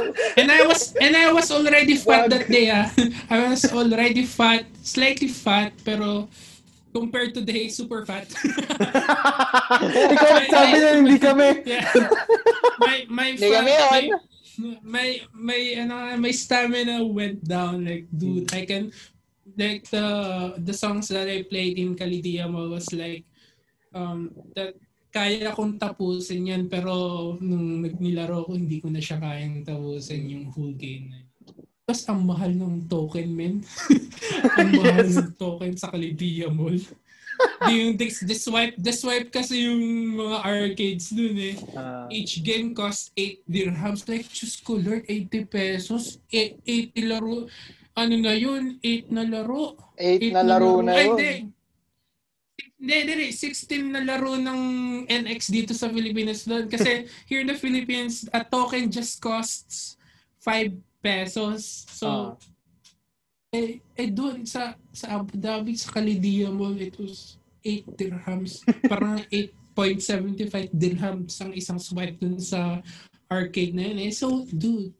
And 0.40 0.48
I 0.50 0.66
was 0.66 0.92
and 1.00 1.14
I 1.16 1.32
was 1.32 1.48
already 1.54 1.96
fat 1.96 2.28
that 2.28 2.44
day. 2.50 2.68
Ah. 2.68 2.90
I 3.30 3.48
was 3.48 3.64
already 3.70 4.26
fat, 4.26 4.66
slightly 4.82 5.30
fat, 5.30 5.70
pero 5.86 6.26
compared 6.90 7.30
to 7.38 7.40
today, 7.46 7.70
super 7.70 8.02
fat. 8.02 8.26
Ikaw 10.12 10.28
nagsabi 10.34 10.76
na 10.82 10.90
hindi 10.98 11.16
kami. 11.22 11.48
Yeah. 11.62 11.86
My 12.82 12.96
my 13.08 13.28
yun. 13.38 14.18
My 14.82 15.20
my 15.32 15.60
ano 15.78 16.16
my 16.16 16.30
stamina 16.30 17.02
went 17.04 17.42
down 17.44 17.84
like 17.84 18.06
dude 18.10 18.48
I 18.54 18.64
can 18.64 18.90
like 19.56 19.84
the 19.90 20.06
the 20.58 20.74
songs 20.74 21.08
that 21.10 21.28
I 21.28 21.44
played 21.44 21.78
in 21.78 21.94
Kalidia 21.94 22.48
Mall 22.48 22.70
was 22.70 22.88
like 22.92 23.24
um 23.94 24.30
that 24.54 24.74
kaya 25.14 25.54
kong 25.54 25.78
tapusin 25.78 26.50
yan 26.50 26.62
pero 26.66 26.94
nung 27.38 27.86
nagnilaro 27.86 28.50
ko 28.50 28.58
hindi 28.58 28.82
ko 28.82 28.90
na 28.90 28.98
siya 28.98 29.22
kayang 29.22 29.62
tapusin 29.62 30.26
yung 30.26 30.46
whole 30.50 30.74
game 30.74 31.06
na 31.10 31.18
yun. 31.22 31.30
Tapos 31.84 32.02
ang 32.08 32.24
mahal 32.24 32.50
ng 32.56 32.88
token 32.88 33.28
men. 33.30 33.60
ang 34.58 34.70
mahal 34.74 35.04
Yes. 35.06 35.20
ng 35.20 35.36
token 35.36 35.76
sa 35.76 35.92
Kalidia 35.92 36.48
Mall. 36.48 36.80
Di 37.64 37.72
yung 37.74 37.96
the, 37.96 38.06
the 38.24 38.36
swipe, 38.36 38.76
the 38.76 38.92
swipe 38.92 39.28
kasi 39.28 39.66
yung 39.66 39.80
mga 40.14 40.36
arcades 40.40 41.10
dun 41.10 41.34
eh. 41.34 41.56
Ah, 41.72 42.06
Each 42.08 42.38
game 42.40 42.72
cost 42.72 43.10
8 43.16 43.42
dirhams. 43.44 44.04
Like, 44.04 44.28
Diyos 44.28 44.54
ko, 44.58 44.76
Lord, 44.76 45.04
80 45.08 45.44
pesos. 45.46 46.18
E- 46.28 46.56
80 46.62 47.08
laro. 47.08 47.48
Ano 47.94 48.14
na 48.16 48.34
yun? 48.34 48.76
8 48.78 49.08
na 49.08 49.22
laro. 49.22 49.78
Eight 49.94 50.30
na 50.30 50.42
laro 50.42 50.82
na 50.82 50.92
Ay, 50.92 51.06
yun. 51.06 51.10
hindi. 51.14 51.32
Hindi, 52.78 52.96
hindi. 53.06 53.28
16 53.32 53.94
na 53.94 54.02
laro 54.02 54.36
ng 54.36 54.60
NX 55.08 55.40
dito 55.48 55.72
sa 55.72 55.88
Philippines 55.88 56.44
doon. 56.44 56.68
Kasi 56.68 57.06
here 57.30 57.40
in 57.40 57.48
the 57.48 57.56
Philippines, 57.56 58.28
a 58.30 58.42
token 58.42 58.90
just 58.90 59.18
costs 59.18 59.96
5 60.42 60.74
pesos. 61.00 61.86
So, 61.88 62.06
Ah. 62.06 62.53
Eh, 63.54 63.78
eh 63.94 64.10
doon 64.10 64.42
sa 64.42 64.74
sa 64.90 65.14
Abu 65.14 65.38
Dhabi, 65.38 65.78
sa 65.78 65.94
Kalidia 65.94 66.50
Mall, 66.50 66.74
it 66.82 66.98
was 66.98 67.38
8 67.62 67.94
dirhams. 67.94 68.66
Parang 68.90 69.22
8.75 69.30 70.74
dirhams 70.74 71.34
ang 71.38 71.54
isang 71.54 71.78
swipe 71.78 72.18
dun 72.18 72.42
sa 72.42 72.82
arcade 73.30 73.72
na 73.72 73.86
yun. 73.88 73.98
Eh. 74.04 74.12
So, 74.12 74.44
dude, 74.50 74.92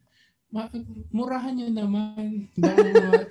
ma- 0.48 0.70
murahan 1.10 1.52
nyo 1.58 1.68
naman. 1.68 2.48
Mga 2.56 3.26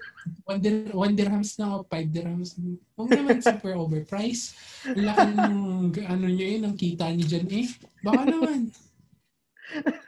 1 0.46 0.60
dir- 0.60 0.94
one 0.94 1.16
dirhams 1.16 1.56
na 1.56 1.80
o 1.80 1.88
5 1.88 2.12
dirhams. 2.12 2.60
Huwag 2.94 3.10
naman 3.16 3.40
super 3.40 3.80
overpriced. 3.80 4.60
Laki 4.92 5.32
ng 5.34 5.56
ano 6.04 6.26
nyo 6.28 6.46
yun, 6.46 6.64
ang 6.68 6.76
kita 6.76 7.10
nyo 7.10 7.26
dyan 7.26 7.48
eh. 7.48 7.68
Baka 8.04 8.22
naman. 8.28 8.60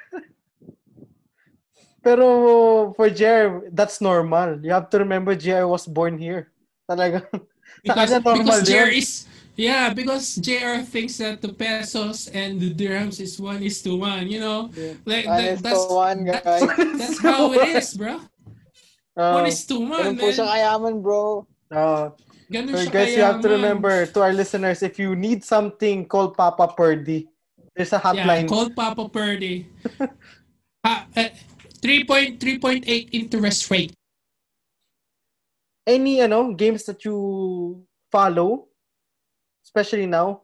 Pero 2.06 2.94
for 2.94 3.10
JR, 3.10 3.66
that's 3.74 3.98
normal. 3.98 4.62
You 4.62 4.78
have 4.78 4.94
to 4.94 5.02
remember 5.02 5.34
JR 5.34 5.66
was 5.66 5.90
born 5.90 6.22
here. 6.22 6.54
Talaga. 6.86 7.26
Because, 7.82 8.10
Sa 8.14 8.22
because 8.22 8.62
JR 8.66 8.90
is, 8.94 9.26
yeah, 9.58 9.94
because 9.94 10.38
JR 10.42 10.82
thinks 10.86 11.18
that 11.18 11.42
the 11.42 11.54
pesos 11.54 12.30
and 12.30 12.58
the 12.58 12.74
dirhams 12.74 13.20
is 13.20 13.38
one 13.38 13.62
is 13.62 13.82
to 13.86 13.94
one, 13.98 14.26
you 14.30 14.40
know? 14.40 14.70
Like, 15.06 15.26
One 15.26 15.38
that, 15.38 15.50
is 15.54 15.62
that's, 15.62 15.86
one, 15.90 16.20
guys. 16.26 16.62
that's 16.98 17.20
how 17.22 17.54
it 17.54 17.62
is, 17.78 17.94
bro. 17.94 18.22
Ah, 19.18 19.38
One 19.38 19.46
is 19.50 19.66
to 19.70 19.82
one, 19.82 20.18
Ganun 20.18 20.18
po 20.18 20.28
siya 20.34 20.46
man. 20.46 20.54
kayaman, 20.54 20.96
bro. 21.02 21.46
Ganun 22.50 22.74
So 22.74 22.78
siya 22.86 22.94
guys, 22.94 23.12
you 23.14 23.22
have 23.26 23.42
to 23.42 23.50
remember 23.54 24.06
to 24.06 24.18
our 24.22 24.34
listeners, 24.34 24.82
if 24.82 24.98
you 24.98 25.14
need 25.14 25.46
something, 25.46 26.06
call 26.10 26.34
Papa 26.34 26.74
Purdy. 26.74 27.30
There's 27.76 27.94
a 27.94 28.02
Yeah, 28.02 28.26
hotline. 28.26 28.48
call 28.50 28.70
Papa 28.74 29.10
Purdy. 29.14 29.68
ha, 30.86 31.06
eh, 31.18 31.30
3.3.8 31.86 32.82
interest 33.14 33.70
rate. 33.70 33.94
Any 35.86 36.18
ano 36.18 36.50
games 36.58 36.82
that 36.90 37.06
you 37.06 37.86
follow, 38.10 38.74
especially 39.62 40.10
now, 40.10 40.42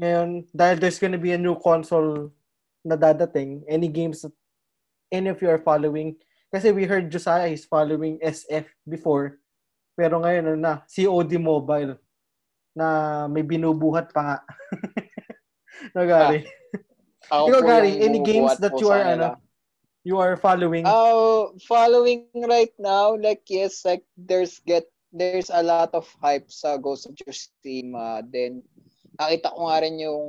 ngayon, 0.00 0.48
dahil 0.48 0.80
there's 0.80 0.96
gonna 0.96 1.20
be 1.20 1.36
a 1.36 1.44
new 1.44 1.60
console 1.60 2.32
na 2.80 2.96
dadating, 2.96 3.60
any 3.68 3.84
games 3.84 4.24
that 4.24 4.32
any 5.12 5.28
of 5.28 5.36
you 5.44 5.52
are 5.52 5.60
following, 5.60 6.16
kasi 6.48 6.72
we 6.72 6.88
heard 6.88 7.12
Josiah 7.12 7.52
is 7.52 7.68
following 7.68 8.16
SF 8.24 8.64
before, 8.88 9.44
pero 9.92 10.24
ngayon 10.24 10.56
ano 10.56 10.56
na, 10.56 10.74
COD 10.88 11.36
Mobile, 11.36 12.00
na 12.72 13.28
may 13.28 13.44
binubuhat 13.44 14.08
pa 14.08 14.20
nga. 14.24 14.36
no, 15.92 16.08
Gary? 16.08 16.48
Ako 17.28 17.60
Ikaw, 17.60 17.60
Gary, 17.60 17.92
any 18.00 18.24
games 18.24 18.56
that 18.56 18.72
you 18.80 18.88
are, 18.88 19.04
ano, 19.04 19.36
you 20.04 20.18
are 20.18 20.36
following? 20.36 20.84
Uh, 20.86 21.54
following 21.66 22.26
right 22.34 22.72
now, 22.78 23.14
like 23.16 23.42
yes, 23.48 23.84
like 23.84 24.02
there's 24.16 24.60
get 24.66 24.86
there's 25.12 25.50
a 25.50 25.62
lot 25.62 25.94
of 25.94 26.08
hype 26.20 26.50
sa 26.50 26.76
Ghost 26.76 27.06
of 27.06 27.14
Tsushima. 27.14 28.24
Then 28.30 28.62
nakita 29.20 29.52
ko 29.54 29.68
nga 29.68 29.82
rin 29.82 29.98
yung 30.00 30.24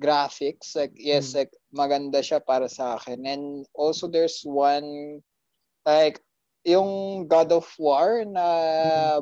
graphics. 0.00 0.76
Like 0.76 0.96
yes, 0.96 1.32
Hmm. 1.32 1.44
like 1.44 1.52
maganda 1.74 2.20
siya 2.24 2.40
para 2.40 2.68
sa 2.68 2.96
akin. 2.96 3.26
And 3.26 3.44
also 3.76 4.08
there's 4.08 4.40
one 4.44 5.20
like 5.84 6.20
yung 6.64 7.24
God 7.24 7.52
of 7.56 7.64
War 7.80 8.20
na 8.28 8.44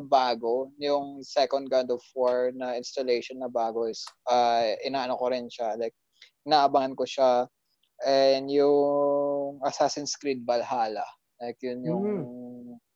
bago, 0.03 0.75
yung 0.79 1.23
second 1.23 1.71
God 1.71 1.87
of 1.91 2.03
War 2.15 2.51
na 2.51 2.75
installation 2.75 3.39
na 3.39 3.47
bago 3.47 3.87
is 3.87 4.03
uh, 4.27 4.75
inaano 4.83 5.15
ko 5.19 5.31
rin 5.31 5.47
siya. 5.47 5.79
Like 5.79 5.95
inaabangan 6.47 6.99
ko 6.99 7.07
siya 7.07 7.31
and 8.07 8.51
yung 8.51 9.38
Assassin's 9.65 10.13
Creed 10.17 10.45
Valhalla. 10.45 11.05
Like 11.41 11.59
yun 11.63 11.81
yung 11.87 12.05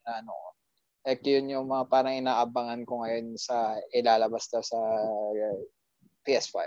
ano 0.03 0.35
like 1.07 1.23
yun 1.27 1.51
yung 1.51 1.67
mga 1.67 1.85
parang 1.91 2.15
inaabangan 2.15 2.83
ko 2.87 3.03
ngayon 3.03 3.35
sa 3.35 3.75
ilalabas 3.91 4.47
daw 4.51 4.63
sa 4.63 4.79
uh, 4.79 5.59
PS5. 6.23 6.59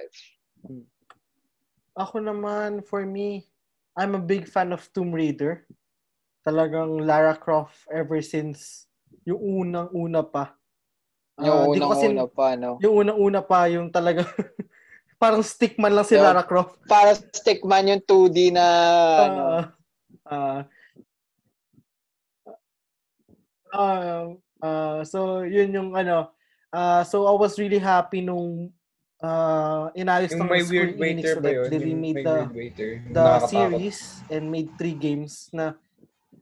Ako 1.95 2.19
naman, 2.19 2.83
for 2.83 3.07
me, 3.07 3.47
I'm 3.95 4.19
a 4.19 4.23
big 4.23 4.51
fan 4.51 4.75
of 4.75 4.83
Tomb 4.91 5.15
Raider. 5.15 5.63
Talagang 6.43 7.07
Lara 7.07 7.39
Croft 7.39 7.87
ever 7.87 8.19
since 8.19 8.91
yung 9.23 9.39
unang-una 9.39 10.21
pa. 10.27 10.59
Ah, 11.39 11.71
Yung 11.71 11.79
kasi- 11.79 12.11
unang-una 12.11 12.25
pa, 12.27 12.47
no? 12.59 12.75
Yung 12.83 12.95
unang-una 13.07 13.39
pa, 13.39 13.71
yung 13.71 13.87
talaga 13.87 14.27
parang 15.15 15.43
stickman 15.43 15.93
lang 15.95 16.05
si 16.07 16.15
Lara 16.15 16.43
Croft. 16.43 16.79
Para 16.85 17.15
stickman 17.15 17.89
yung 17.89 18.03
2D 18.03 18.51
na 18.53 18.65
ano. 19.19 19.43
Ah, 20.25 20.61
ah, 23.73 24.25
ah, 24.63 24.99
so, 25.05 25.45
yun 25.45 25.69
yung 25.71 25.91
ano. 25.93 26.31
ah, 26.73 27.05
so, 27.05 27.29
I 27.29 27.33
was 27.37 27.55
really 27.61 27.79
happy 27.79 28.19
nung 28.25 28.73
uh, 29.21 29.93
inayos 29.95 30.33
Yung 30.33 30.45
ng 30.45 30.49
may 30.49 30.63
Square 30.65 30.71
weird 30.71 30.91
Enix 30.97 30.99
waiter 30.99 31.33
so 31.33 31.41
that? 31.41 31.55
They 31.71 31.79
remade 31.79 32.21
the, 32.25 32.37
the 33.13 33.27
series 33.47 33.99
and 34.29 34.51
made 34.51 34.69
three 34.75 34.97
games 34.97 35.47
na 35.53 35.77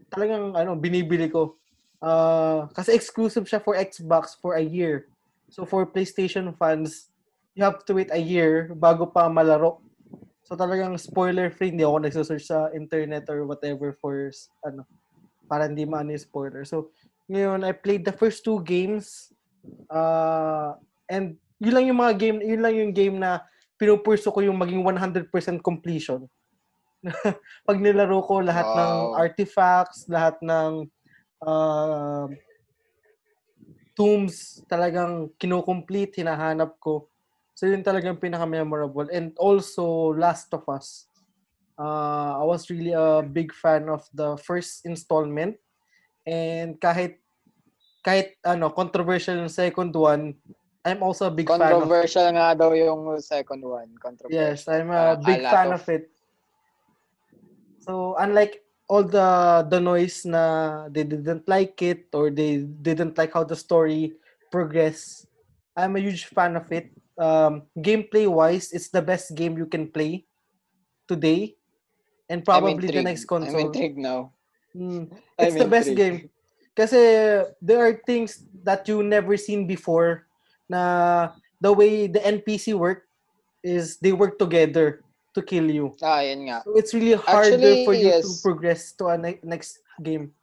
talagang 0.10 0.54
ano 0.56 0.74
binibili 0.78 1.30
ko. 1.30 1.58
Ah, 2.04 2.68
kasi 2.76 2.92
exclusive 2.92 3.48
siya 3.48 3.64
for 3.64 3.78
Xbox 3.78 4.36
for 4.36 4.60
a 4.60 4.64
year. 4.64 5.08
So 5.54 5.64
for 5.64 5.86
PlayStation 5.86 6.50
fans, 6.58 7.13
you 7.54 7.62
have 7.64 7.86
to 7.86 7.94
wait 7.94 8.10
a 8.14 8.20
year 8.20 8.74
bago 8.74 9.06
pa 9.06 9.30
malaro. 9.30 9.82
So 10.44 10.58
talagang 10.60 11.00
spoiler 11.00 11.50
free, 11.54 11.72
hindi 11.72 11.88
ako 11.88 12.04
nagsesearch 12.04 12.46
sa 12.46 12.68
internet 12.76 13.30
or 13.32 13.48
whatever 13.48 13.96
for 14.02 14.30
ano 14.66 14.84
para 15.48 15.70
hindi 15.70 15.86
maano 15.88 16.12
yung 16.12 16.26
spoiler. 16.26 16.66
So 16.66 16.92
ngayon 17.32 17.64
I 17.64 17.72
played 17.72 18.04
the 18.04 18.16
first 18.16 18.44
two 18.44 18.60
games 18.66 19.32
uh, 19.88 20.76
and 21.08 21.40
yun 21.64 21.74
lang 21.74 21.86
yung 21.88 22.02
mga 22.02 22.14
game, 22.20 22.38
yun 22.44 22.62
lang 22.62 22.76
yung 22.76 22.92
game 22.92 23.16
na 23.22 23.40
pinupurso 23.80 24.34
ko 24.34 24.44
yung 24.44 24.60
maging 24.60 24.84
100% 24.84 25.30
completion. 25.64 26.28
Pag 27.68 27.78
nilaro 27.80 28.20
ko 28.24 28.44
lahat 28.44 28.68
Wow. 28.72 28.80
ng 28.80 28.94
artifacts, 29.16 30.08
lahat 30.08 30.36
ng 30.44 30.88
uh, 31.44 32.28
tombs 33.96 34.64
talagang 34.68 35.32
kinocomplete, 35.38 36.20
hinahanap 36.20 36.76
ko. 36.82 37.13
So 37.54 37.70
yun 37.70 37.86
talagang 37.86 38.18
pinaka-memorable. 38.18 39.10
And 39.14 39.34
also 39.38 40.14
Last 40.18 40.50
of 40.54 40.66
Us. 40.70 41.06
Uh, 41.78 42.42
I 42.42 42.44
was 42.46 42.70
really 42.70 42.94
a 42.94 43.22
big 43.22 43.54
fan 43.54 43.90
of 43.90 44.06
the 44.14 44.38
first 44.38 44.86
installment. 44.86 45.58
And 46.26 46.78
kahit 46.82 47.18
kahit 48.04 48.36
ano 48.44 48.70
controversial 48.70 49.38
yung 49.40 49.54
second 49.54 49.94
one, 49.96 50.36
I'm 50.84 51.00
also 51.02 51.28
a 51.28 51.34
big 51.34 51.48
fan 51.48 51.62
of 51.62 51.66
it. 51.66 51.72
Controversial 51.88 52.28
nga 52.36 52.52
daw 52.58 52.76
yung 52.76 53.08
second 53.24 53.64
one. 53.64 53.90
Controversial. 54.02 54.36
Yes, 54.36 54.68
I'm 54.68 54.92
a 54.92 55.16
Parang 55.16 55.24
big 55.24 55.40
a 55.40 55.50
fan 55.50 55.70
of- 55.72 55.82
of 55.82 55.86
it. 55.90 56.04
So 57.84 58.16
unlike 58.20 58.64
all 58.88 59.04
the 59.04 59.64
the 59.68 59.80
noise 59.80 60.24
na 60.28 60.86
they 60.92 61.04
didn't 61.04 61.48
like 61.48 61.80
it 61.84 62.08
or 62.16 62.32
they 62.32 62.64
didn't 62.64 63.16
like 63.20 63.32
how 63.36 63.44
the 63.44 63.56
story 63.56 64.16
progressed, 64.52 65.28
I'm 65.76 65.96
a 65.96 66.04
huge 66.04 66.28
fan 66.32 66.56
of 66.56 66.68
it. 66.72 66.92
Um, 67.18 67.70
gameplay 67.78 68.26
wise, 68.26 68.74
it's 68.74 68.90
the 68.90 69.02
best 69.02 69.36
game 69.36 69.58
you 69.58 69.66
can 69.70 69.88
play 69.92 70.26
today, 71.08 71.56
and 72.30 72.44
probably 72.44 72.90
the 72.90 73.04
next 73.04 73.30
I'm 73.30 73.42
console. 73.42 73.70
intrigued 73.70 73.98
now. 74.02 74.34
Mm, 74.76 75.14
I'm 75.14 75.46
it's 75.46 75.56
the 75.56 75.70
best 75.70 75.90
intrigued. 75.94 75.98
game. 75.98 76.30
Kasi 76.74 76.98
there 77.62 77.86
are 77.86 78.02
things 78.02 78.50
that 78.66 78.90
you 78.90 79.06
never 79.06 79.38
seen 79.38 79.70
before 79.70 80.26
na 80.66 81.30
the 81.62 81.70
way 81.70 82.10
the 82.10 82.18
NPC 82.18 82.74
work 82.74 83.06
is 83.62 84.02
they 84.02 84.12
work 84.12 84.42
together 84.42 85.06
to 85.38 85.42
kill 85.46 85.70
you. 85.70 85.94
Ah, 86.02 86.26
yun 86.26 86.50
nga. 86.50 86.66
So 86.66 86.74
it's 86.74 86.94
really 86.94 87.14
harder 87.14 87.62
Actually, 87.62 87.86
for 87.86 87.94
you 87.94 88.10
to 88.10 88.30
progress 88.42 88.92
to 88.98 89.14
a 89.14 89.18
ne- 89.18 89.42
next 89.46 89.86
game. 90.02 90.34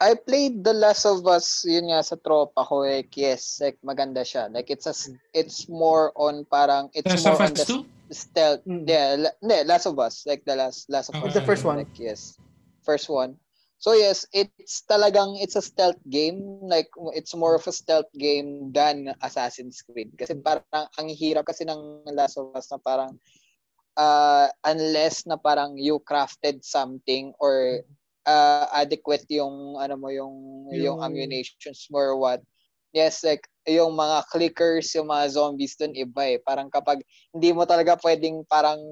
I 0.00 0.16
played 0.16 0.64
The 0.64 0.72
Last 0.72 1.04
of 1.04 1.20
Us, 1.28 1.60
yun 1.68 1.92
nga 1.92 2.00
sa 2.00 2.16
tropa 2.16 2.64
ko, 2.64 2.88
like, 2.88 3.12
yes, 3.20 3.60
like, 3.60 3.76
maganda 3.84 4.24
siya. 4.24 4.48
Like, 4.48 4.72
it's 4.72 4.88
a, 4.88 4.96
it's 5.36 5.68
more 5.68 6.10
on 6.16 6.48
parang, 6.48 6.88
it's 6.96 7.12
Last 7.12 7.24
more 7.24 7.36
of 7.36 7.40
on 7.44 7.52
Us 7.52 7.60
the 7.60 7.66
2? 7.68 7.84
stealth. 8.10 8.64
Mm. 8.64 8.88
Yeah, 8.88 9.08
la, 9.20 9.30
hindi, 9.44 9.58
Last 9.68 9.86
of 9.86 10.00
Us, 10.00 10.24
like 10.24 10.42
the 10.48 10.56
last, 10.56 10.88
Last 10.88 11.12
of 11.12 11.20
Okay. 11.20 11.28
Us. 11.28 11.34
The 11.36 11.44
first 11.44 11.64
one. 11.68 11.76
Like, 11.84 11.92
yes. 12.00 12.40
First 12.82 13.12
one. 13.12 13.36
So 13.80 13.96
yes, 13.96 14.28
it's 14.36 14.84
talagang 14.84 15.40
it's 15.40 15.56
a 15.56 15.64
stealth 15.64 15.96
game. 16.04 16.60
Like 16.68 16.92
it's 17.16 17.32
more 17.32 17.56
of 17.56 17.64
a 17.64 17.72
stealth 17.72 18.12
game 18.12 18.76
than 18.76 19.16
Assassin's 19.24 19.80
Creed. 19.80 20.12
Kasi 20.20 20.36
parang 20.36 20.84
ang 21.00 21.08
hirap 21.08 21.48
kasi 21.48 21.64
ng 21.64 22.04
Last 22.12 22.36
of 22.36 22.52
Us 22.52 22.68
na 22.68 22.76
parang 22.76 23.16
uh, 23.96 24.52
unless 24.68 25.24
na 25.24 25.40
parang 25.40 25.80
you 25.80 25.96
crafted 26.04 26.60
something 26.60 27.32
or 27.40 27.80
uh, 28.30 28.70
adequate 28.72 29.26
yung 29.28 29.74
ano 29.76 29.98
mo 29.98 30.08
yung 30.14 30.34
yung, 30.70 30.96
Yung- 30.96 31.00
ammunitions 31.02 31.90
mo 31.90 31.98
or 31.98 32.14
what. 32.14 32.40
Yes, 32.90 33.22
like 33.22 33.46
yung 33.70 33.94
mga 33.94 34.26
clickers, 34.34 34.90
yung 34.98 35.14
mga 35.14 35.30
zombies 35.30 35.78
dun 35.78 35.94
iba 35.94 36.26
eh. 36.26 36.42
Parang 36.42 36.66
kapag 36.66 37.06
hindi 37.30 37.54
mo 37.54 37.62
talaga 37.62 37.94
pwedeng 38.02 38.42
parang 38.50 38.82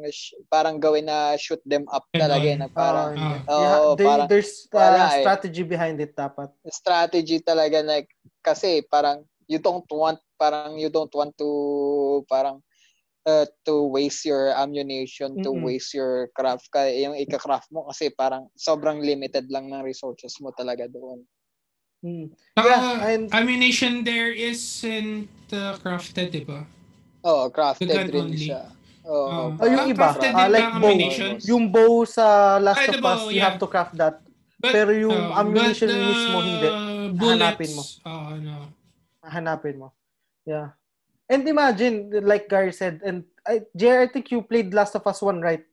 parang 0.47 0.79
gawin 0.79 1.11
na 1.11 1.35
shoot 1.35 1.59
them 1.67 1.83
up 1.91 2.07
talaga 2.15 2.47
eh, 2.47 2.55
na 2.55 2.71
parang 2.71 3.19
Ah, 3.19 3.43
Ah. 3.43 3.59
yeah, 3.59 3.79
they- 3.99 4.07
parang 4.07 4.29
there's 4.31 4.71
uh, 4.71 4.79
wala 4.79 5.19
eh. 5.19 5.27
strategy 5.27 5.63
behind 5.67 5.99
it 5.99 6.15
dapat. 6.15 6.47
strategy 6.71 7.43
talaga 7.43 7.83
like 7.83 8.07
kasi 8.39 8.87
parang 8.87 9.27
you 9.51 9.59
don't 9.59 9.89
want 9.91 10.23
parang 10.39 10.79
you 10.79 10.87
don't 10.95 11.11
want 11.11 11.35
to 11.35 11.49
parang 12.31 12.63
uh, 13.29 13.45
to 13.69 13.85
waste 13.93 14.25
your 14.25 14.57
ammunition 14.57 15.37
to 15.45 15.53
Mm-mm. 15.53 15.69
waste 15.69 15.93
your 15.93 16.33
craft 16.33 16.73
ka 16.73 16.89
yung 16.89 17.13
ika-craft 17.13 17.69
mo 17.69 17.85
kasi 17.93 18.09
parang 18.09 18.49
sobrang 18.57 19.05
limited 19.05 19.45
lang 19.53 19.69
ng 19.69 19.85
resources 19.85 20.33
mo 20.41 20.49
talaga 20.57 20.89
doon. 20.89 21.21
Mm. 22.01 22.31
Yeah, 22.57 23.05
and- 23.05 23.31
ammunition 23.35 24.07
there 24.07 24.33
isn't 24.33 25.29
uh, 25.53 25.77
crafted, 25.83 26.33
di 26.33 26.47
ba? 26.47 26.65
Oh, 27.27 27.51
crafted 27.53 27.91
rin 27.91 28.33
only. 28.33 28.49
siya. 28.49 28.71
Oh, 29.03 29.51
Oh, 29.57 29.67
yung 29.67 29.91
iba, 29.91 30.15
crafted 30.15 30.31
din 30.31 30.49
like 30.53 30.69
bow. 30.69 30.79
ammunition? 30.79 31.31
Yung 31.45 31.65
bow 31.69 32.07
sa 32.07 32.57
Last 32.63 32.87
Ay, 32.87 32.95
of 32.95 33.03
Us, 33.03 33.23
you 33.35 33.41
yeah. 33.43 33.51
have 33.51 33.59
to 33.59 33.67
craft 33.67 33.99
that. 33.99 34.23
But, 34.59 34.73
Pero 34.75 34.91
yung 34.95 35.15
uh, 35.15 35.39
ammunition 35.39 35.91
but, 35.91 35.99
uh, 35.99 36.07
mismo, 36.07 36.37
hindi. 36.43 36.69
Bullets, 37.19 37.43
Hanapin 37.43 37.71
mo. 37.75 37.83
Oo, 38.07 38.31
no. 38.39 38.55
Hanapin 39.27 39.77
mo. 39.79 39.89
Yeah. 40.47 40.78
And 41.29 41.47
imagine, 41.47 42.11
like 42.25 42.49
Gary 42.49 42.73
said, 42.73 43.01
and 43.05 43.25
I, 43.47 43.61
Jer, 43.77 44.01
I 44.01 44.09
think 44.09 44.31
you 44.31 44.41
played 44.43 44.73
Last 44.73 44.97
of 44.97 45.07
Us 45.07 45.21
1, 45.21 45.41
right? 45.41 45.65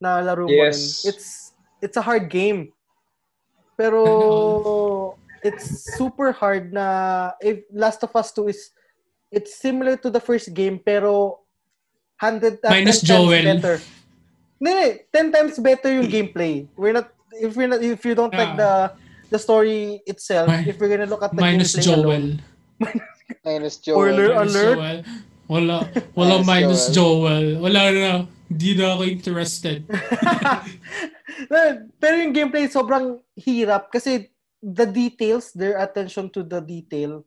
Na 0.00 0.20
laro 0.20 0.44
mo 0.44 0.52
rin. 0.52 0.72
Yes. 0.72 1.04
It's, 1.04 1.52
it's 1.80 1.96
a 1.96 2.04
hard 2.04 2.28
game. 2.28 2.72
Pero, 3.76 5.16
it's 5.42 5.96
super 5.96 6.32
hard 6.32 6.72
na, 6.72 7.32
if 7.40 7.64
Last 7.72 8.04
of 8.04 8.14
Us 8.14 8.32
2 8.32 8.48
is, 8.48 8.70
it's 9.32 9.56
similar 9.56 9.96
to 9.96 10.10
the 10.10 10.20
first 10.20 10.52
game, 10.52 10.78
pero 10.84 11.40
100 12.20 12.60
uh, 12.60 12.68
Minus 12.68 13.00
10 13.00 13.08
times 13.08 13.08
Joel. 13.08 13.44
better. 13.44 13.76
Hindi, 14.60 14.72
hindi. 14.76 14.88
10 15.08 15.32
times 15.32 15.56
better 15.58 15.90
yung 15.96 16.08
gameplay. 16.12 16.68
We're 16.76 16.92
not, 16.92 17.08
if 17.32 17.56
we're 17.56 17.68
not, 17.68 17.80
if 17.80 18.04
you 18.04 18.14
don't 18.14 18.34
like 18.34 18.56
the, 18.56 18.92
the 19.30 19.38
story 19.38 20.02
itself, 20.04 20.52
Mi- 20.52 20.68
if 20.68 20.76
we're 20.76 20.92
gonna 20.92 21.08
look 21.08 21.22
at 21.22 21.32
the 21.32 21.40
Minus 21.40 21.72
gameplay 21.72 21.96
alone, 21.96 22.42
Joel. 23.30 23.46
minus 23.46 23.74
Spoiler 23.78 24.26
Joel. 24.28 24.36
Minus 24.36 24.54
alert. 24.54 24.76
Joel. 24.76 25.00
Wala, 25.50 25.76
wala 26.14 26.34
Minus 26.42 26.46
minus 26.46 26.82
Joel. 26.94 27.46
Wala 27.58 27.80
na. 27.90 28.12
Hindi 28.50 28.70
na 28.74 28.98
ako 28.98 29.02
interested. 29.06 29.86
Pero 32.02 32.14
yung 32.18 32.34
gameplay 32.34 32.66
sobrang 32.66 33.22
hirap 33.38 33.94
kasi 33.94 34.30
the 34.58 34.86
details, 34.86 35.54
their 35.54 35.78
attention 35.78 36.26
to 36.30 36.42
the 36.42 36.58
detail. 36.62 37.22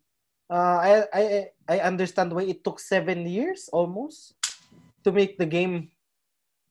Uh, 0.51 0.78
I 0.80 0.91
I 1.12 1.24
I 1.68 1.78
understand 1.82 2.36
why 2.36 2.45
it 2.45 2.62
took 2.62 2.78
seven 2.78 3.26
years 3.26 3.72
almost 3.72 4.36
to 5.04 5.12
make 5.12 5.39
the 5.39 5.47
game. 5.47 5.89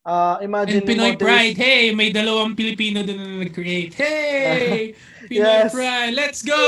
Uh, 0.05 0.37
imagine 0.43 0.83
And 0.83 0.89
Pinoy 0.89 1.14
Pride. 1.14 1.57
Hey, 1.57 1.95
may 1.95 2.11
dalawang 2.11 2.59
Pilipino 2.59 3.07
din 3.07 3.22
na 3.22 3.39
nag-create. 3.39 3.95
Hey! 3.95 4.99
Pinoy 5.30 5.62
Yes. 5.62 5.70
Pride. 5.70 6.14
Let's 6.14 6.41
go! 6.43 6.62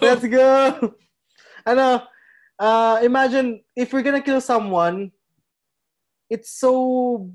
Let's 0.00 0.24
go. 0.24 0.48
Ano, 1.66 2.06
uh, 2.62 2.96
imagine 3.02 3.60
if 3.74 3.92
we're 3.92 4.06
gonna 4.06 4.22
kill 4.22 4.40
someone, 4.40 5.10
it's 6.30 6.54
so 6.54 7.26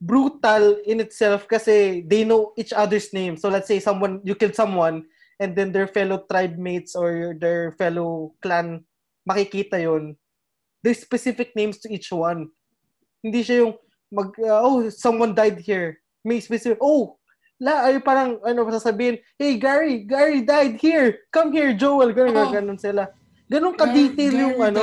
brutal 0.00 0.80
in 0.82 0.98
itself 0.98 1.46
kasi 1.46 2.02
they 2.08 2.24
know 2.24 2.56
each 2.56 2.72
other's 2.72 3.12
name. 3.12 3.36
So 3.36 3.52
let's 3.52 3.68
say 3.68 3.78
someone 3.78 4.24
you 4.24 4.34
killed 4.34 4.56
someone 4.56 5.04
and 5.38 5.54
then 5.54 5.70
their 5.70 5.86
fellow 5.86 6.24
tribe 6.26 6.58
mates 6.58 6.96
or 6.96 7.36
their 7.38 7.76
fellow 7.78 8.34
clan 8.42 8.82
makikita 9.28 9.78
yon. 9.78 10.16
There's 10.82 10.98
specific 10.98 11.54
names 11.54 11.78
to 11.84 11.92
each 11.92 12.10
one. 12.10 12.50
Hindi 13.22 13.46
siya 13.46 13.68
yung 13.68 13.74
mag 14.10 14.34
uh, 14.42 14.64
oh 14.64 14.90
someone 14.90 15.36
died 15.36 15.62
here. 15.62 16.02
May 16.26 16.42
specific 16.42 16.82
oh 16.82 17.20
la 17.62 17.86
ay 17.86 18.02
parang 18.02 18.42
ano 18.42 18.66
sasabihin, 18.74 19.22
hey 19.38 19.54
Gary, 19.54 20.02
Gary 20.02 20.42
died 20.42 20.82
here. 20.82 21.22
Come 21.30 21.54
here, 21.54 21.70
Joel. 21.70 22.10
Ganun, 22.10 22.34
Oh. 22.34 22.50
ganun 22.50 22.74
sila. 22.74 23.06
Ganun 23.52 23.76
ka-detail 23.76 24.32
yung 24.32 24.56
Gary 24.56 24.68
ano. 24.72 24.82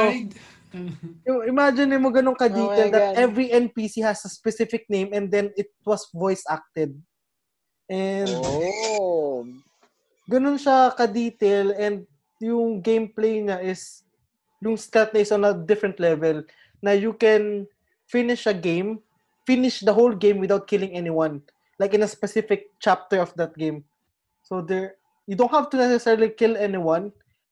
Yung 1.25 1.41
imagine 1.49 1.97
mo 1.97 2.13
ganun 2.13 2.37
ka-detail 2.37 2.89
Oh 2.89 2.93
that 2.93 3.05
God. 3.11 3.15
every 3.17 3.49
NPC 3.49 4.05
has 4.05 4.21
a 4.21 4.29
specific 4.29 4.85
name 4.85 5.09
and 5.17 5.33
then 5.33 5.49
it 5.57 5.73
was 5.81 6.05
voice 6.13 6.45
acted. 6.45 6.93
And 7.89 8.29
Oh. 8.29 9.49
ganun 10.29 10.61
siya 10.61 10.93
ka-detail 10.93 11.73
and 11.73 12.05
yung 12.37 12.85
gameplay 12.85 13.41
niya 13.41 13.57
is 13.65 14.05
yung 14.61 14.77
stat 14.77 15.09
na 15.09 15.25
is 15.25 15.33
on 15.33 15.41
a 15.41 15.57
different 15.57 15.97
level 15.97 16.45
na 16.85 16.93
you 16.93 17.17
can 17.17 17.65
finish 18.05 18.45
a 18.45 18.53
game, 18.53 19.01
finish 19.49 19.81
the 19.81 19.91
whole 19.91 20.13
game 20.13 20.37
without 20.37 20.69
killing 20.69 20.93
anyone. 20.93 21.41
Like 21.81 21.97
in 21.97 22.05
a 22.05 22.11
specific 22.11 22.69
chapter 22.77 23.17
of 23.23 23.33
that 23.41 23.57
game. 23.57 23.87
So 24.45 24.61
there, 24.61 24.99
you 25.25 25.33
don't 25.33 25.51
have 25.51 25.69
to 25.73 25.77
necessarily 25.79 26.29
kill 26.29 26.59
anyone. 26.59 27.09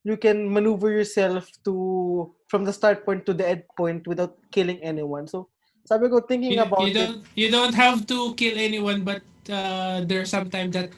You 0.07 0.15
can 0.15 0.47
maneuver 0.47 0.87
yourself 0.87 1.51
to 1.67 2.31
from 2.47 2.63
the 2.63 2.71
start 2.71 3.03
point 3.03 3.27
to 3.27 3.35
the 3.35 3.43
end 3.43 3.67
point 3.75 4.07
without 4.07 4.39
killing 4.55 4.79
anyone. 4.79 5.27
So 5.27 5.51
sabi 5.83 6.07
ko 6.07 6.23
thinking 6.23 6.55
You, 6.55 6.63
about 6.63 6.87
you 6.87 6.95
don't 6.95 7.19
you 7.35 7.47
don't 7.51 7.75
have 7.75 8.07
to 8.07 8.31
kill 8.39 8.55
anyone 8.55 9.03
but 9.03 9.19
uh, 9.51 10.07
there's 10.07 10.31
sometimes 10.31 10.71
that 10.79 10.95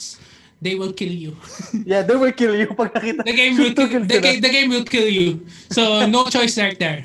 they 0.61 0.77
will 0.77 0.93
kill 0.93 1.09
you. 1.09 1.33
Yeah, 1.89 2.05
they 2.05 2.13
will 2.13 2.35
kill 2.37 2.53
you 2.53 2.69
pag 2.77 2.93
nakita. 2.93 3.25
The 3.25 3.33
game 3.33 3.57
will 3.57 3.73
kill, 3.77 3.89
kill 3.89 4.05
the, 4.05 4.21
game, 4.21 4.39
the 4.45 4.53
game 4.53 4.69
will 4.69 4.85
kill 4.85 5.09
you. 5.09 5.41
So 5.73 6.05
no 6.05 6.29
choice 6.29 6.53
right 6.61 6.77
there. 6.77 7.01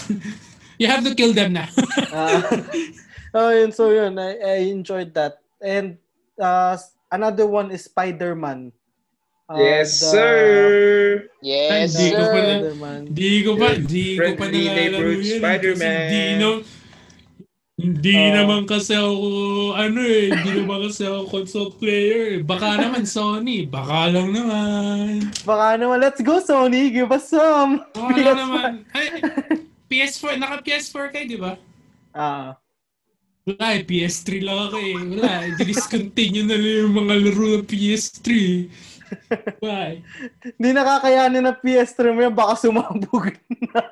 You 0.77 0.93
have 0.93 1.07
to 1.09 1.15
kill 1.17 1.33
them 1.33 1.57
now. 1.57 1.71
Ah. 2.13 2.45
Oh, 3.35 3.51
yun. 3.51 3.75
So, 3.75 3.91
yun. 3.91 4.15
I, 4.19 4.39
I 4.39 4.55
enjoyed 4.71 5.13
that. 5.19 5.43
And 5.59 5.99
uh, 6.39 6.79
another 7.11 7.47
one 7.47 7.75
is 7.75 7.91
Spider-Man. 7.91 8.71
Uh, 9.45 9.61
yes, 9.61 10.01
the- 10.01 10.07
sir! 10.09 10.39
Yes, 11.45 11.93
Hindi 11.93 12.09
ko 12.11 12.17
sir. 12.17 12.33
pala- 12.33 12.49
Spider-Man. 12.65 13.01
Di 13.13 13.31
ko 13.45 13.51
pa, 13.55 13.69
di 13.77 14.05
ko 14.17 14.31
pa 14.35 14.47
nalalaro 14.49 15.11
yan. 15.15 15.37
Spider-Man. 15.37 16.01
Di, 16.09 16.21
no, 16.41 16.51
hindi 17.75 18.15
Oh. 18.17 18.33
naman 18.33 18.61
kasi 18.65 18.97
ako, 18.97 19.19
ano 19.75 20.01
eh, 20.01 20.33
hindi 20.33 20.51
naman 20.63 20.89
kasi 20.89 21.05
ako 21.05 21.21
console 21.29 21.73
player. 21.77 22.23
eh. 22.31 22.41
Baka 22.41 22.81
naman 22.81 23.05
Sony, 23.05 23.69
baka 23.69 24.09
lang 24.09 24.33
naman. 24.33 25.29
Baka 25.45 25.77
naman, 25.77 25.99
let's 26.01 26.23
go 26.23 26.41
Sony, 26.41 26.89
give 26.89 27.13
us 27.13 27.29
some. 27.29 27.85
Baka 27.93 28.17
lang 28.17 28.39
naman. 28.41 28.71
Ay, 28.97 29.21
PS4, 29.85 30.41
naka 30.41 30.65
PS4 30.65 31.13
kayo, 31.13 31.27
di 31.27 31.37
ba? 31.37 31.53
Ah, 32.17 32.57
Wala 33.45 33.77
eh, 33.77 33.85
PS3 33.85 34.41
lang 34.41 34.57
ako 34.57 34.77
eh. 34.81 34.95
Wala 34.97 35.33
eh, 35.45 35.53
discontinue 35.61 36.49
na 36.49 36.57
lang 36.57 36.89
yung 36.89 36.97
mga 36.97 37.15
laro 37.21 37.61
ng 37.61 37.69
PS3. 37.69 38.29
Why? 39.65 40.05
hindi 40.57 40.71
nakakayanin 40.77 41.45
ng 41.45 41.59
PS3 41.61 41.99
mo 42.13 42.21
yan, 42.25 42.35
baka 42.35 42.55
sumabog 42.61 43.33
na. 43.73 43.83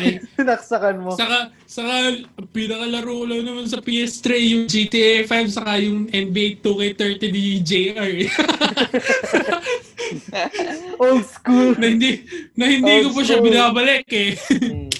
Eh. 0.00 0.22
Sinaksakan 0.36 0.96
mo. 1.04 1.10
Saka, 1.14 1.50
saka, 1.66 1.94
ang 2.38 2.48
pinakalaro 2.50 3.10
ko 3.10 3.24
lang 3.28 3.42
naman 3.44 3.66
sa 3.66 3.80
PS3, 3.80 4.26
yung 4.54 4.64
GTA 4.66 5.26
5, 5.26 5.56
saka 5.56 5.72
yung 5.82 6.06
NBA 6.10 6.62
2K30 6.62 7.22
ni 7.30 7.44
JR 7.60 8.10
eh. 8.24 8.30
Old 11.02 11.24
school. 11.26 11.74
na 11.78 11.86
hindi, 11.90 12.22
na 12.54 12.64
hindi 12.70 12.92
ko 13.04 13.08
Old 13.10 13.16
pa 13.18 13.22
siya 13.26 13.38
binabalik 13.42 14.06
eh. 14.12 14.30
Hmm. 14.50 14.90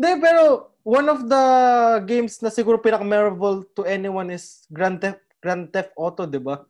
Hindi, 0.00 0.10
pero 0.22 0.72
one 0.86 1.08
of 1.12 1.28
the 1.28 1.44
games 2.08 2.40
na 2.40 2.48
siguro 2.48 2.80
pinaka-memorable 2.80 3.68
to 3.76 3.84
anyone 3.84 4.32
is 4.32 4.64
Grand 4.72 4.96
Theft, 4.96 5.20
Grand 5.40 5.68
Theft 5.68 5.92
Auto, 5.96 6.24
di 6.24 6.40
ba? 6.40 6.64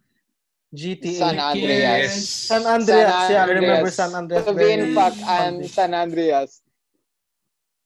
GTA. 0.75 1.19
San 1.19 1.39
Andreas. 1.39 2.29
San 2.29 2.67
Andreas, 2.67 3.11
San 3.11 3.31
yeah, 3.31 3.43
I 3.43 3.49
remember 3.49 3.75
Andreas. 3.75 3.95
San 3.97 4.15
Andreas. 4.15 4.45
To 4.47 4.55
be 4.55 4.71
in 4.71 4.81
very 4.81 4.95
fact, 4.95 5.17
and 5.19 5.27
fondly. 5.27 5.69
San 5.69 5.95
Andreas. 5.95 6.51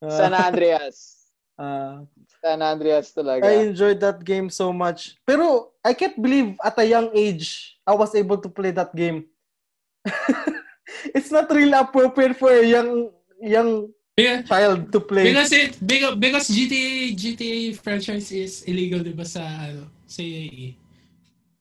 Uh, 0.03 0.11
San 0.11 0.35
Andreas. 0.35 0.97
uh, 1.59 2.05
San 2.45 2.61
Andreas 2.61 3.13
talaga. 3.17 3.49
I 3.49 3.65
enjoyed 3.65 4.01
that 4.01 4.21
game 4.21 4.51
so 4.53 4.73
much. 4.73 5.17
Pero 5.25 5.73
I 5.81 5.97
can't 5.97 6.21
believe 6.21 6.61
at 6.61 6.77
a 6.77 6.85
young 6.85 7.09
age, 7.17 7.81
I 7.87 7.97
was 7.97 8.13
able 8.15 8.37
to 8.37 8.49
play 8.53 8.71
that 8.77 8.93
game. 8.93 9.25
it's 11.17 11.33
not 11.33 11.49
really 11.49 11.73
appropriate 11.73 12.37
for 12.37 12.53
a 12.53 12.61
young 12.61 13.09
young 13.41 13.89
Because, 14.15 14.47
child 14.47 14.93
to 14.93 15.01
play. 15.01 15.25
because, 15.27 15.51
it, 15.51 15.75
because, 15.83 16.15
because 16.15 16.47
GTA, 16.47 17.19
GTA 17.19 17.77
franchise 17.83 18.31
is 18.31 18.63
illegal, 18.63 19.03
di 19.03 19.11
ba, 19.11 19.27
sa, 19.27 19.43
ano, 19.43 19.91
sa 20.07 20.23
UAE? 20.23 20.79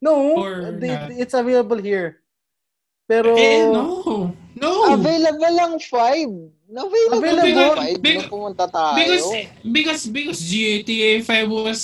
No, 0.04 0.36
or 0.36 0.76
they- 0.76 0.92
not. 0.92 1.16
it's 1.16 1.32
available 1.32 1.80
here. 1.80 2.20
Pero 3.04 3.36
Eh, 3.36 3.64
no. 3.64 4.32
No. 4.54 4.72
Available 4.92 5.54
lang 5.54 5.74
5. 5.76 6.30
Available, 6.70 7.20
Available. 7.20 7.56
lang 7.56 7.76
5 7.78 8.00
Big- 8.00 8.20
nung 8.20 8.32
pumunta 8.32 8.66
tayo. 8.66 8.96
Because, 8.96 9.28
because, 9.66 10.04
because 10.06 10.40
GTA 10.42 11.20
5 11.22 11.48
was 11.48 11.82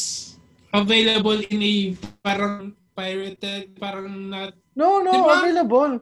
available 0.69 1.39
in 1.45 1.59
a 1.59 1.75
parang 2.19 2.71
pirated, 2.93 3.75
parang 3.75 4.27
not 4.27 4.51
no, 4.73 4.99
no, 4.99 5.11
Diba? 5.11 5.33
available. 5.39 5.93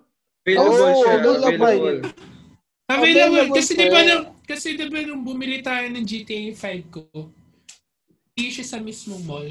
Available 0.43 0.69
Oh, 0.69 0.97
siya. 0.97 1.13
available. 1.15 1.37
Available. 1.43 1.97
Available. 2.87 3.25
Available 3.27 3.47
Kasi 3.53 3.71
di 3.73 3.87
ba 3.87 3.99
eh. 3.99 4.07
nung, 4.07 4.23
kasi 4.43 4.67
di 4.73 4.85
ba 4.85 4.99
nung 5.03 5.21
bumili 5.21 5.59
tayo 5.59 5.85
ng 5.87 6.05
GTA 6.05 6.53
5 6.53 6.87
ko, 6.87 7.03
hindi 8.29 8.47
siya 8.49 8.65
sa 8.65 8.77
mismong 8.77 9.23
mall. 9.23 9.49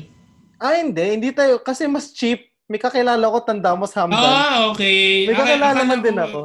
Ah, 0.57 0.79
hindi. 0.79 1.03
Hindi 1.03 1.29
tayo. 1.31 1.59
Kasi 1.59 1.85
mas 1.85 2.09
cheap. 2.09 2.49
May 2.67 2.83
kakilala 2.83 3.31
ko, 3.31 3.39
tanda 3.47 3.79
mo 3.79 3.87
sa 3.87 4.05
Hamdan. 4.05 4.19
Ah, 4.19 4.71
okay. 4.75 5.31
May 5.31 5.39
kakilala 5.39 5.83
man 5.87 6.03
din 6.03 6.19
ko- 6.19 6.27
ako. 6.27 6.41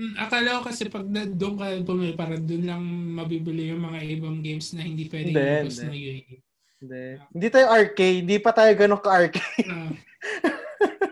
Mm, 0.00 0.14
Akala 0.16 0.48
ko 0.56 0.62
kasi 0.64 0.88
pag 0.88 1.04
doon 1.12 1.54
ka 1.60 1.66
bumili, 1.84 2.16
parang 2.16 2.40
doon 2.40 2.64
lang 2.64 2.82
mabibili 3.12 3.68
yung 3.68 3.84
mga 3.84 4.00
ibang 4.16 4.40
games 4.40 4.72
na 4.72 4.80
hindi 4.80 5.04
pwedeng 5.12 5.34
Hindi, 5.36 5.44
ilabas 5.60 5.76
na 5.76 5.92
UAE. 5.92 6.34
Hindi. 6.80 7.04
Hindi 7.36 7.46
tayo 7.52 7.66
arcade. 7.68 8.18
Hindi 8.24 8.36
pa 8.40 8.50
tayo 8.56 8.72
ganun 8.72 9.02
ka-arcade. 9.04 9.68
Ah. 9.68 9.92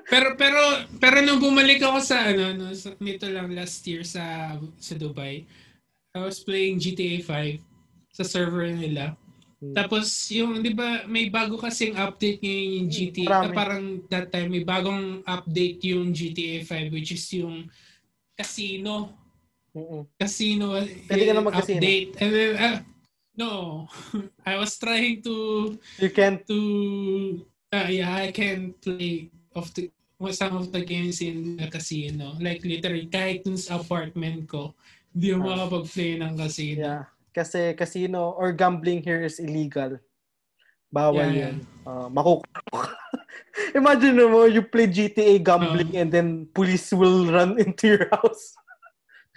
pero 0.09 0.33
pero 0.41 0.61
pero 0.97 1.21
nung 1.21 1.41
bumalik 1.41 1.85
ako 1.85 2.01
sa 2.01 2.33
ano 2.33 2.57
no, 2.57 2.73
sa, 2.73 2.97
nito 3.05 3.29
lang 3.29 3.53
last 3.53 3.85
year 3.85 4.01
sa 4.01 4.57
sa 4.81 4.95
Dubai, 4.97 5.45
I 6.17 6.19
was 6.25 6.41
playing 6.41 6.81
GTA 6.81 7.21
5 7.21 7.61
sa 8.17 8.25
server 8.25 8.73
nila. 8.73 9.13
Hmm. 9.59 9.75
Tapos 9.75 10.07
yung 10.31 10.63
'di 10.63 10.71
ba 10.71 11.03
may 11.05 11.27
bago 11.27 11.59
kasing 11.59 11.99
update 11.99 12.39
ngayon 12.39 12.71
yung 12.79 12.89
GTA, 12.89 13.27
Marami. 13.43 13.55
parang 13.55 13.85
that 14.07 14.31
time 14.31 14.49
may 14.49 14.63
bagong 14.63 15.19
update 15.27 15.83
yung 15.83 16.15
GTA 16.15 16.63
5 16.63 16.95
which 16.95 17.11
is 17.11 17.27
yung 17.35 17.67
casino 18.35 19.11
Mm-mm. 19.75 20.07
casino 20.15 20.79
Pwede 21.07 21.23
ka 21.27 21.33
na 21.33 21.43
eh, 21.43 21.45
mag-casino. 21.45 21.79
update. 21.79 22.11
And 22.19 22.31
then, 22.31 22.51
ah, 22.57 22.79
no, 23.35 23.51
I 24.49 24.55
was 24.57 24.79
trying 24.79 25.23
to 25.23 25.35
You 25.99 26.11
can't. 26.11 26.39
to 26.47 26.59
uh, 27.71 27.91
yeah, 27.91 28.15
I 28.15 28.31
can 28.31 28.79
play 28.79 29.31
of 29.55 29.75
the 29.75 29.91
some 30.31 30.55
of 30.55 30.71
the 30.71 30.83
games 30.83 31.19
in 31.19 31.59
the 31.59 31.67
casino. 31.67 32.39
Like 32.39 32.63
literally 32.63 33.07
kahit 33.07 33.43
dun 33.43 33.59
sa 33.59 33.79
apartment 33.79 34.47
ko, 34.47 34.75
hindi 35.11 35.31
ako 35.31 35.43
Ah. 35.43 35.51
makapag-play 35.51 36.11
ng 36.17 36.33
casino. 36.35 36.83
Yeah. 36.87 37.05
Kasi 37.39 37.79
casino 37.79 38.35
or 38.35 38.51
gambling 38.51 38.99
here 38.99 39.23
is 39.23 39.39
illegal. 39.39 40.03
Bawal 40.91 41.31
Yeah, 41.31 41.55
yan. 41.55 41.57
Uh, 41.87 42.11
makukulong. 42.11 42.91
Imagine 43.79 44.27
mo, 44.27 44.51
you 44.51 44.67
play 44.67 44.91
GTA 44.91 45.39
gambling 45.39 45.95
and 45.95 46.11
then 46.11 46.51
police 46.51 46.91
will 46.91 47.31
run 47.31 47.55
into 47.63 47.95
your 47.95 48.11
house. 48.11 48.59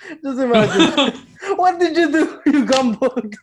Just 0.26 0.42
imagine. 0.42 1.14
What 1.62 1.78
did 1.78 1.94
you 1.94 2.10
do? 2.10 2.24
You 2.50 2.66
gambled. 2.66 3.38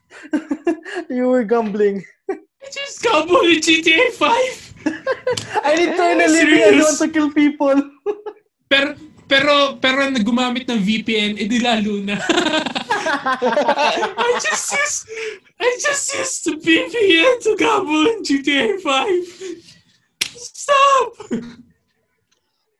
you 1.06 1.30
were 1.30 1.46
gambling. 1.46 2.02
I 2.30 2.66
just 2.74 2.98
gamble 3.02 3.46
in 3.46 3.62
GTA 3.62 4.11
5! 4.18 4.74
I 5.62 5.74
need 5.78 5.94
to 5.94 6.02
earn 6.02 6.20
a 6.20 6.26
living. 6.26 6.62
I 6.62 6.82
want 6.82 6.98
to 6.98 7.09
kill 7.09 7.30
people. 7.30 7.78
Pero, 8.66 8.98
pero, 9.28 9.76
pero 9.78 10.08
gumamit 10.24 10.64
ng 10.66 10.80
VPN, 10.80 11.36
edi 11.36 11.60
lalo 11.60 12.00
na. 12.00 12.16
I 14.18 14.30
just 14.40 14.72
used, 14.72 15.08
I 15.60 15.68
just 15.80 16.06
used 16.16 16.40
the 16.44 16.54
VPN 16.56 17.40
to 17.44 17.52
gamble 17.56 18.08
in 18.08 18.24
GTA 18.24 18.80
5. 18.80 19.68
Stop! 20.32 21.08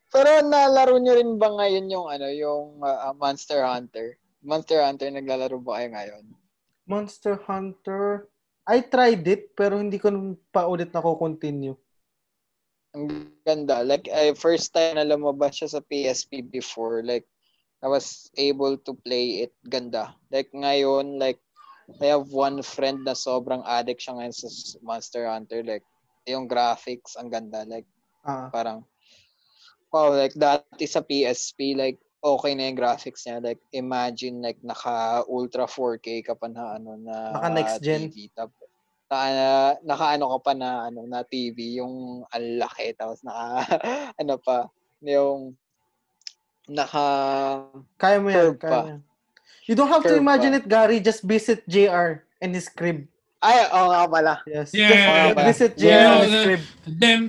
Pero 0.09 0.29
nalaro 0.41 0.97
nyo 0.97 1.13
rin 1.13 1.37
ba 1.37 1.53
ngayon 1.53 1.85
yung 1.93 2.07
ano, 2.09 2.27
yung 2.33 2.81
uh, 2.81 3.13
Monster 3.13 3.61
Hunter? 3.61 4.17
Monster 4.41 4.81
Hunter 4.81 5.13
naglalaro 5.13 5.61
ba 5.61 5.77
kayo 5.77 5.89
ngayon? 5.93 6.23
Monster 6.89 7.37
Hunter. 7.45 8.25
I 8.65 8.85
tried 8.85 9.25
it, 9.25 9.53
pero 9.53 9.77
hindi 9.77 10.01
ko 10.01 10.09
pa 10.49 10.65
ulit 10.65 10.93
nako-continue. 10.93 11.77
Ang 12.99 13.31
ganda. 13.47 13.79
Like, 13.87 14.11
I, 14.11 14.35
first 14.35 14.75
time 14.75 14.99
na 14.99 15.07
lumabas 15.07 15.55
siya 15.55 15.79
sa 15.79 15.81
PSP 15.81 16.43
before, 16.51 16.99
like, 16.99 17.23
I 17.79 17.87
was 17.87 18.27
able 18.35 18.75
to 18.75 18.91
play 19.07 19.47
it. 19.47 19.55
Ganda. 19.63 20.11
Like, 20.27 20.51
ngayon, 20.51 21.15
like, 21.15 21.39
I 22.03 22.11
have 22.11 22.27
one 22.35 22.59
friend 22.59 23.07
na 23.07 23.15
sobrang 23.15 23.63
addict 23.63 24.03
siya 24.03 24.19
ngayon 24.19 24.35
sa 24.35 24.47
Monster 24.83 25.31
Hunter. 25.31 25.63
Like, 25.63 25.87
yung 26.27 26.51
graphics, 26.51 27.15
ang 27.15 27.31
ganda. 27.31 27.63
Like, 27.63 27.87
Ah, 28.19 28.51
parang, 28.51 28.83
wow, 29.95 30.11
like, 30.11 30.35
dati 30.35 30.83
sa 30.83 30.99
PSP, 30.99 31.71
like, 31.71 31.95
okay 32.19 32.51
na 32.51 32.67
yung 32.67 32.75
graphics 32.75 33.23
niya. 33.23 33.39
Like, 33.39 33.63
imagine, 33.71 34.43
like, 34.43 34.59
naka 34.59 35.23
Ultra 35.23 35.63
4K 35.71 36.19
ka 36.27 36.35
pa 36.35 36.51
na, 36.51 36.75
ano, 36.75 36.99
na 36.99 37.31
Naka 37.31 37.49
next 37.55 37.79
gen. 37.79 38.11
TV. 38.11 38.27
Tap, 38.35 38.51
na, 39.09 39.47
naka 39.81 40.05
ano 40.13 40.29
ka 40.37 40.39
pa 40.45 40.53
na 40.53 40.69
ano 40.87 41.09
na 41.09 41.25
TV 41.25 41.81
yung 41.81 42.21
ang 42.29 42.45
laki 42.61 42.93
tapos 42.93 43.25
naka 43.25 43.65
ano 44.21 44.37
pa 44.37 44.69
yung 45.01 45.57
naka 46.69 47.05
kaya 47.97 48.21
mo 48.21 48.29
yan. 48.29 48.53
Kaya 48.55 48.69
pa. 48.69 48.79
mo 48.85 48.89
yan. 48.93 49.01
You 49.65 49.73
don't 49.73 49.89
have 49.89 50.05
to 50.05 50.17
Curve 50.17 50.21
imagine 50.21 50.53
pa. 50.53 50.59
it, 50.61 50.65
Gary. 50.65 50.97
Just 50.99 51.21
visit 51.25 51.61
JR 51.65 52.25
and 52.41 52.53
his 52.53 52.69
crib. 52.69 53.05
ay 53.39 53.71
oo 53.71 53.87
nga 53.87 54.03
pala 54.03 54.33
Yes. 54.43 54.75
Yeah, 54.75 54.91
Just 54.91 54.99
yeah, 54.99 55.15
yeah. 55.31 55.47
visit 55.47 55.71
JR 55.73 55.87
Yeah, 55.87 56.11
and 56.11 56.23
his 56.27 56.43
crib. 56.43 56.63
them 56.85 57.21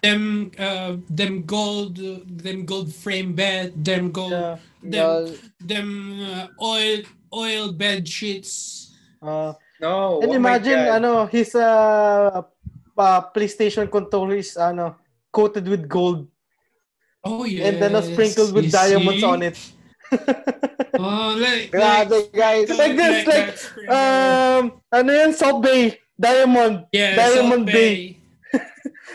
them 0.00 0.22
uh 0.56 0.92
them 1.10 1.34
gold 1.42 1.98
them 2.24 2.62
gold 2.64 2.88
frame 2.94 3.34
bed 3.34 3.74
them 3.74 4.14
gold 4.14 4.30
Yeah. 4.32 4.56
them 4.80 5.02
no, 5.02 5.26
them 5.58 5.88
uh, 6.22 6.46
oil 6.62 7.02
oil 7.34 7.74
bed 7.74 8.06
sheets 8.08 8.86
Uh, 9.20 9.52
No, 9.80 10.20
and 10.20 10.30
oh 10.30 10.36
imagine, 10.36 10.78
ano, 10.92 11.24
his 11.26 11.54
uh, 11.54 12.42
uh, 12.98 13.20
PlayStation 13.32 13.90
controller 13.90 14.36
is, 14.36 14.56
ano, 14.56 14.96
coated 15.32 15.66
with 15.66 15.88
gold. 15.88 16.28
oh 17.24 17.44
yeah 17.44 17.68
And 17.68 17.80
then 17.80 17.96
uh, 17.96 18.04
sprinkled 18.04 18.52
with 18.52 18.72
diamonds 18.72 19.24
on 19.24 19.42
it. 19.42 19.56
oh 20.98 21.38
like 21.38 21.70
grabe 21.70 22.32
guys 22.34 22.66
Like 22.72 22.96
this, 22.98 23.22
like, 23.28 23.54
Um, 23.88 24.82
ano 24.92 25.10
yan, 25.12 25.32
Salt 25.32 25.62
Bay. 25.64 25.96
Diamond. 26.20 26.84
Yeah, 26.92 27.16
Diamond 27.16 27.64
Salt 27.64 27.72
Bay. 27.72 28.19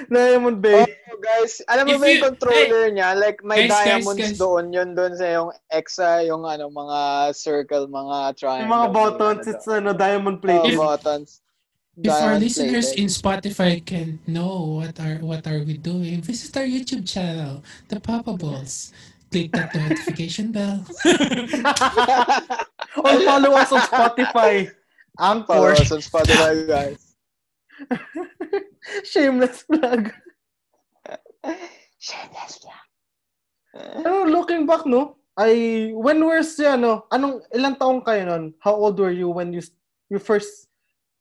Diamond 0.09 0.59
Bay. 0.61 0.83
Oh, 1.07 1.19
guys, 1.19 1.61
alam 1.65 1.87
mo 1.87 1.95
If 1.95 1.99
ba 1.99 2.05
yung 2.05 2.15
you- 2.19 2.25
controller 2.27 2.85
niya? 2.91 3.09
Like, 3.15 3.39
may 3.41 3.65
Guys, 3.65 3.71
guys, 3.71 3.85
diamonds 4.03 4.21
guys. 4.21 4.37
doon. 4.37 4.63
Yun 4.73 4.89
doon 4.93 5.13
sa 5.15 5.25
yung 5.31 5.49
exa, 5.71 6.09
yung 6.23 6.43
ano, 6.43 6.67
mga 6.67 6.99
circle, 7.31 7.87
mga 7.87 8.17
triangle. 8.35 8.63
Yung 8.67 8.73
mga 8.75 8.89
buttons, 8.91 9.45
it's 9.47 9.67
ano, 9.67 9.93
diamond 9.93 10.37
Oh, 10.39 10.43
plated. 10.43 10.75
buttons. 10.75 11.39
If 11.95 12.11
our 12.11 12.35
Diamond 12.35 12.43
listeners 12.43 12.87
plated. 12.91 12.99
in 12.99 13.07
Spotify 13.07 13.71
can 13.79 14.19
know 14.27 14.83
what 14.83 14.99
are 14.99 15.15
what 15.23 15.47
are 15.47 15.63
we 15.63 15.79
doing, 15.79 16.19
visit 16.19 16.51
our 16.59 16.67
YouTube 16.67 17.07
channel, 17.07 17.63
The 17.87 18.03
Poppables. 18.03 18.91
Click 19.31 19.51
that 19.55 19.71
notification 19.73 20.51
bell. 20.51 20.83
Or 22.95 23.11
follow 23.23 23.51
us 23.55 23.71
on 23.71 23.81
Spotify. 23.81 24.71
Follow 25.19 25.67
Anchor. 25.67 25.71
us 25.75 25.91
on 25.91 25.99
Spotify, 25.99 26.67
guys. 26.67 27.05
Shameless 29.03 29.63
plug. 29.63 30.11
Shameless 31.99 32.55
lang. 32.63 32.86
Pero 34.03 34.26
looking 34.26 34.65
back, 34.65 34.86
no? 34.86 35.17
I, 35.36 35.91
when 35.91 36.23
was 36.23 36.55
si 36.55 36.63
ano, 36.63 37.11
anong, 37.11 37.43
ilang 37.51 37.76
taong 37.76 37.99
kayo 37.99 38.23
nun? 38.23 38.55
How 38.63 38.71
old 38.71 38.95
were 38.95 39.11
you 39.11 39.28
when 39.28 39.51
you 39.51 39.59
you 40.07 40.15
first 40.15 40.71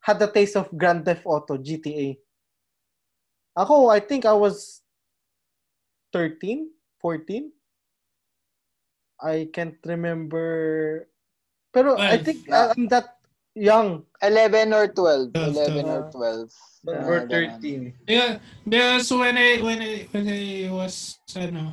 had 0.07 0.23
the 0.23 0.31
taste 0.31 0.55
of 0.55 0.71
Grand 0.79 1.03
Theft 1.03 1.27
Auto, 1.27 1.59
GTA? 1.59 2.15
Ako, 3.59 3.91
I 3.91 3.99
think 3.99 4.23
I 4.27 4.35
was 4.35 4.83
13, 6.15 6.71
14. 7.03 7.51
I 9.23 9.49
can't 9.51 9.79
remember. 9.83 11.09
Pero 11.75 11.99
I 11.99 12.19
Twelve. 12.19 12.23
think 12.23 12.39
I'm 12.51 12.87
that 12.91 13.19
young. 13.55 14.03
11 14.23 14.73
or 14.73 14.89
12. 14.89 15.33
Twelve, 15.33 15.55
11 15.57 15.85
or 15.87 16.01
twelve. 16.11 16.49
12. 16.51 16.53
But 16.85 16.95
Ah, 17.01 17.07
we're 17.09 17.25
ganun. 17.25 17.61
13. 17.61 17.95
Yeah, 18.07 18.33
because 18.69 19.09
when 19.09 19.37
I 19.41 19.57
when 19.65 19.81
I 19.81 19.95
when 20.13 20.27
I 20.29 20.69
was 20.69 21.17
ano 21.33 21.73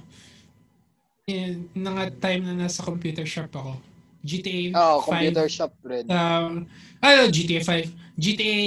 in 1.28 1.68
nga 1.76 2.08
time 2.12 2.48
na 2.48 2.56
nasa 2.66 2.84
computer 2.84 3.26
shop 3.28 3.52
ako. 3.52 3.76
GTA 4.22 4.72
Oh, 4.78 5.02
5. 5.02 5.10
computer 5.10 5.48
shop 5.50 5.74
rin. 5.82 6.06
Um, 6.08 6.70
ano, 7.02 7.22
GTA 7.28 7.60
5. 7.66 7.90
GTA 8.22 8.64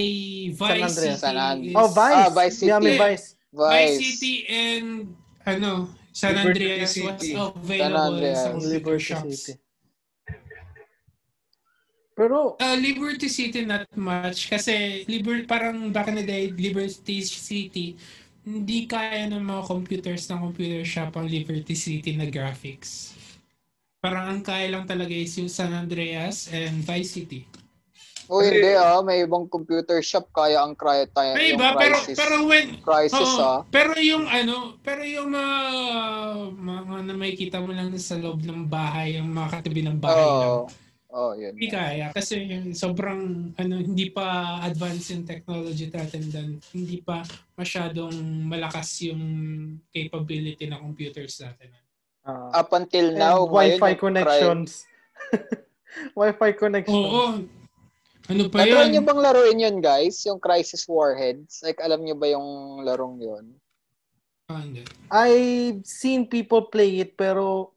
Vice 0.50 0.58
San 0.58 0.82
Andreas. 0.82 0.94
City. 0.98 1.16
San 1.22 1.36
Andreas. 1.38 1.76
Oh, 1.78 1.88
Vice. 1.88 2.16
Ah, 2.18 2.28
Vice 2.28 2.56
City. 2.58 2.70
Miami 2.74 2.90
Yeah. 2.90 2.98
Vice. 2.98 3.26
Vice 3.54 3.70
Vice. 3.70 3.96
City 4.02 4.34
and 4.50 4.88
ano, 5.46 5.70
San 6.10 6.34
Liberty 6.34 6.66
Andreas 6.74 6.92
was 6.98 7.16
City. 7.22 7.32
available 7.32 7.78
San 7.78 7.94
Andreas. 7.94 8.36
sa 8.36 8.48
computer 8.50 8.68
Liberty 8.74 9.04
shops. 9.04 9.38
City. 9.46 9.63
Pero, 12.14 12.54
Uh, 12.62 12.78
Liberty 12.78 13.26
City 13.26 13.66
not 13.66 13.90
much 13.98 14.46
kasi 14.46 15.02
liber 15.10 15.42
parang 15.50 15.90
back 15.90 16.06
in 16.06 16.22
the 16.22 16.26
day 16.26 16.46
Liberty 16.54 17.26
City 17.26 17.98
hindi 18.44 18.84
kaya 18.84 19.26
ng 19.32 19.40
mga 19.40 19.62
computers 19.66 20.28
ng 20.28 20.38
computer 20.52 20.84
shop 20.84 21.16
ang 21.16 21.26
Liberty 21.26 21.72
City 21.72 22.12
na 22.12 22.28
graphics. 22.28 23.16
Parang 24.04 24.28
ang 24.28 24.42
kaya 24.44 24.68
lang 24.68 24.84
talaga 24.84 25.16
is 25.16 25.32
yung 25.40 25.48
San 25.48 25.72
Andreas 25.72 26.52
and 26.52 26.84
Vice 26.84 27.16
City. 27.16 27.48
Oh, 28.28 28.40
hindi 28.40 28.72
ah. 28.76 29.00
May 29.00 29.24
ibang 29.24 29.48
computer 29.48 30.00
shop 30.00 30.28
kaya 30.32 30.60
ang 30.60 30.76
cry 30.76 31.08
tayo. 31.12 31.36
May 31.36 31.56
iba 31.56 31.72
pero 31.76 31.96
crisis. 32.00 32.16
pero 32.16 32.34
when 32.44 32.68
crisis 32.80 33.16
Oo, 33.16 33.40
ah. 33.40 33.58
pero 33.68 33.96
yung 34.00 34.24
ano, 34.28 34.76
pero 34.80 35.04
yung 35.04 35.32
mga 35.32 35.56
mga 36.52 37.00
na 37.04 37.14
makikita 37.16 37.60
mo 37.60 37.72
lang 37.72 37.92
sa 37.96 38.16
loob 38.16 38.44
ng 38.44 38.68
bahay, 38.68 39.16
yung 39.20 39.32
mga 39.32 39.60
katabi 39.60 39.84
ng 39.84 39.98
bahay 40.00 40.24
lang. 40.24 40.83
Oh. 41.14 41.30
Oh, 41.30 41.32
yun. 41.38 41.54
Hindi 41.54 41.70
kaya 41.70 42.10
kasi 42.10 42.42
yung 42.42 42.74
sobrang 42.74 43.54
ano 43.54 43.74
hindi 43.78 44.10
pa 44.10 44.58
advanced 44.66 45.14
yung 45.14 45.22
technology 45.22 45.86
natin 45.86 46.26
dan 46.26 46.46
hindi 46.74 46.98
pa 46.98 47.22
masyadong 47.54 48.10
malakas 48.42 48.98
yung 49.06 49.22
capability 49.94 50.66
ng 50.66 50.80
computers 50.82 51.38
natin. 51.38 51.70
ah, 52.26 52.50
Up 52.58 52.74
until 52.74 53.14
and 53.14 53.22
now, 53.22 53.46
Wi-Fi 53.54 53.94
connections. 53.94 54.90
Wi-Fi 56.18 56.50
connection. 56.58 56.98
Oo. 56.98 57.24
Ano 58.24 58.42
pa 58.50 58.64
Natry 58.64 58.88
yun? 58.88 58.90
niyo 58.90 59.02
bang 59.04 59.20
laruin 59.20 59.62
yun, 59.62 59.76
guys? 59.78 60.18
Yung 60.26 60.40
Crisis 60.42 60.88
Warheads? 60.88 61.60
Like, 61.62 61.78
alam 61.78 62.02
niyo 62.02 62.16
ba 62.16 62.26
yung 62.26 62.80
larong 62.82 63.20
yun? 63.20 63.54
Ah, 64.50 64.64
hindi. 64.64 64.82
I've 65.14 65.86
seen 65.86 66.26
people 66.26 66.66
play 66.66 66.98
it 67.00 67.14
pero 67.14 67.70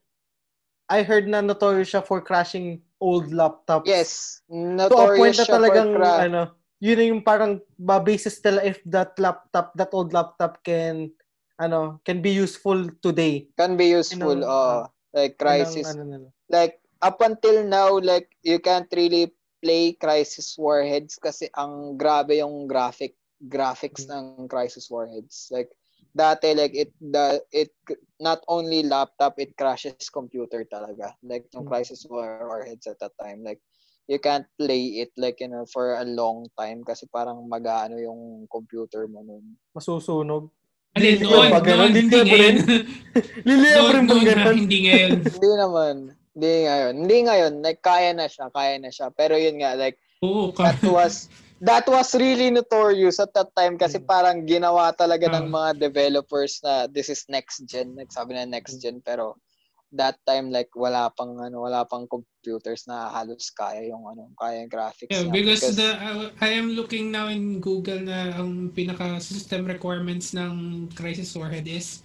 I 0.88 1.04
heard 1.04 1.28
na 1.28 1.44
notorious 1.44 1.92
siya 1.92 2.02
for 2.02 2.24
crashing 2.24 2.80
old 3.00 3.30
laptops. 3.32 3.86
Yes. 3.86 4.42
To 4.50 4.56
a 4.56 5.18
point 5.18 5.38
Notorious 5.38 5.40
na 5.44 5.46
talagang, 5.46 5.90
ano, 5.98 6.42
yun 6.80 7.18
yung 7.18 7.24
parang 7.26 7.62
basis 8.04 8.38
nila 8.42 8.62
if 8.66 8.82
that 8.86 9.18
laptop, 9.18 9.74
that 9.78 9.90
old 9.94 10.14
laptop 10.14 10.62
can, 10.62 11.10
ano, 11.58 12.02
can 12.06 12.22
be 12.22 12.34
useful 12.34 12.90
today. 13.02 13.50
can 13.58 13.78
be 13.78 13.90
useful. 13.94 14.38
Yun 14.38 14.46
ang- 14.46 14.50
oh, 14.50 14.80
like, 15.14 15.34
Yun 15.38 15.42
ang, 15.42 15.42
Crisis. 15.42 15.88
ano 15.90 16.04
nila. 16.04 16.28
like 16.50 16.80
up 17.02 17.22
until 17.22 17.62
now 17.66 17.98
like 18.00 18.34
you 18.42 18.58
can't 18.58 18.90
really 18.96 19.30
play 19.62 19.94
Crisis 19.94 20.56
Warheads 20.58 21.18
kasi 21.18 21.50
ang 21.58 21.98
grabe 21.98 22.38
yung 22.40 22.66
graphic 22.66 23.18
graphics 23.46 24.10
ng 24.10 24.50
Crisis 24.50 24.90
Warheads 24.90 25.50
like 25.54 25.70
dati 26.18 26.52
like 26.52 26.74
it 26.74 26.90
the 26.98 27.38
it 27.54 27.70
not 28.18 28.42
only 28.50 28.82
laptop 28.82 29.38
it 29.38 29.54
crashes 29.54 30.10
computer 30.10 30.66
talaga 30.66 31.14
like 31.22 31.46
yung 31.54 31.64
Mm. 31.64 31.70
Crisis 31.70 32.02
War- 32.10 32.42
Warheads 32.44 32.90
at 32.90 32.98
that 32.98 33.14
time 33.16 33.46
like 33.46 33.62
you 34.10 34.18
can't 34.18 34.50
play 34.58 35.06
it 35.06 35.14
like 35.14 35.38
you 35.38 35.46
know 35.46 35.70
for 35.70 36.02
a 36.02 36.06
long 36.08 36.50
time 36.58 36.82
kasi 36.82 37.06
parang 37.08 37.46
mag-ano 37.46 37.96
yung 37.96 38.50
computer 38.50 39.06
mo 39.06 39.22
nun 39.22 39.44
Masusunog. 39.72 40.50
Hindi 40.98 41.22
noon, 41.22 41.54
noon, 41.54 41.94
Hindi 41.94 42.18
ngayon. 42.18 42.66
Noon, 43.46 44.08
ha, 44.10 44.26
ganun? 44.26 44.58
hindi 44.58 44.78
ngayon. 44.90 45.12
hindi 45.38 45.52
naman 45.54 45.96
hindi 46.34 46.54
ngayon 46.66 46.94
hindi 46.98 47.18
ngayon 47.26 47.54
like 47.62 47.82
kaya 47.82 48.10
na 48.14 48.26
siya 48.26 48.50
kaya 48.50 48.82
na 48.82 48.90
siya 48.90 49.10
pero 49.10 49.38
yun 49.38 49.58
nga 49.58 49.78
like 49.78 49.98
Oo, 50.26 50.50
ka. 50.50 50.74
that 50.74 50.82
was 50.90 51.30
that 51.60 51.86
was 51.86 52.14
really 52.14 52.50
notorious 52.50 53.18
at 53.18 53.34
that 53.34 53.50
time 53.54 53.78
kasi 53.78 53.98
parang 53.98 54.46
ginawa 54.46 54.94
talaga 54.94 55.26
ng 55.30 55.50
Ah. 55.50 55.54
mga 55.54 55.70
developers 55.90 56.62
na 56.62 56.86
this 56.86 57.10
is 57.10 57.26
next 57.28 57.66
gen 57.66 57.98
like 57.98 58.14
sabi 58.14 58.38
na 58.38 58.46
next 58.46 58.78
gen 58.78 59.02
pero 59.02 59.34
that 59.90 60.20
time 60.28 60.52
like 60.52 60.68
wala 60.76 61.08
pang 61.16 61.40
ano 61.40 61.64
wala 61.64 61.88
pang 61.88 62.04
computers 62.06 62.84
na 62.86 63.08
halos 63.08 63.48
kaya 63.50 63.88
yung 63.88 64.04
ano 64.04 64.28
kaya 64.36 64.62
yung 64.62 64.70
graphics 64.70 65.16
Yeah, 65.16 65.24
niya. 65.26 65.34
because 65.34 65.64
the 65.74 65.96
uh, 65.96 66.28
I 66.44 66.52
am 66.54 66.76
looking 66.76 67.10
now 67.10 67.32
in 67.32 67.64
Google 67.64 68.04
na 68.04 68.36
ang 68.36 68.70
pinaka 68.76 69.18
system 69.18 69.64
requirements 69.64 70.36
ng 70.36 70.88
Crisis 70.92 71.32
Warhead 71.34 71.66
is 71.66 72.04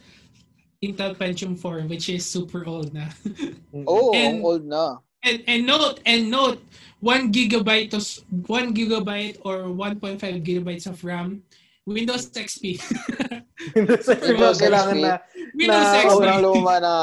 Intel 0.79 1.19
Pentium 1.19 1.59
4 1.59 1.91
which 1.91 2.07
is 2.09 2.23
super 2.23 2.63
old 2.65 2.95
na. 2.95 3.11
oh 3.91 4.15
and- 4.15 4.41
old 4.47 4.63
na 4.65 5.03
And 5.23 5.39
and 5.47 5.63
note 5.65 6.03
and 6.05 6.29
note 6.29 6.59
1 6.99 7.31
gigabyte 7.31 7.95
of 7.95 8.03
1 8.51 8.75
gigabyte 8.75 9.39
or 9.47 9.71
1.5 9.71 10.19
gigabytes 10.43 10.87
of 10.87 11.03
RAM 11.03 11.43
Windows 11.87 12.31
XP. 12.31 12.79
Windows 13.75 14.07
XP, 14.07 14.23
Windows 14.35 14.59
kailangan 14.59 14.97
XP. 14.99 15.03
na, 15.03 15.15
Windows 15.55 15.87
Na- 15.87 15.95
XP. 15.95 16.07
sobrang 16.11 16.39
luma 16.43 16.75
na 16.79 16.95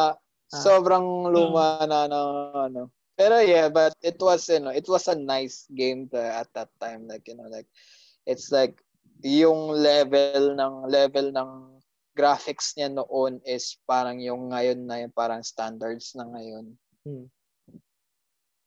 Ah. 0.49 0.57
sobrang 0.65 1.05
luma 1.29 1.65
na 1.85 2.09
na 2.09 2.19
ano 2.65 2.89
pero 3.13 3.37
yeah 3.37 3.69
but 3.69 3.93
it 4.01 4.17
was 4.17 4.49
you 4.49 4.57
know 4.57 4.73
it 4.73 4.89
was 4.89 5.05
a 5.05 5.13
nice 5.13 5.69
game 5.69 6.09
to, 6.09 6.17
at 6.17 6.49
that 6.57 6.73
time 6.81 7.05
like 7.05 7.21
you 7.29 7.37
know 7.37 7.45
like 7.53 7.69
it's 8.25 8.49
like 8.49 8.81
yung 9.21 9.69
level 9.69 10.57
ng 10.57 10.75
level 10.89 11.29
ng 11.29 11.51
graphics 12.17 12.73
niya 12.73 12.89
noon 12.89 13.37
is 13.45 13.77
parang 13.85 14.17
yung 14.17 14.49
ngayon 14.49 14.89
na 14.89 15.05
yung 15.05 15.13
parang 15.13 15.45
standards 15.45 16.17
na 16.17 16.25
ngayon 16.25 16.73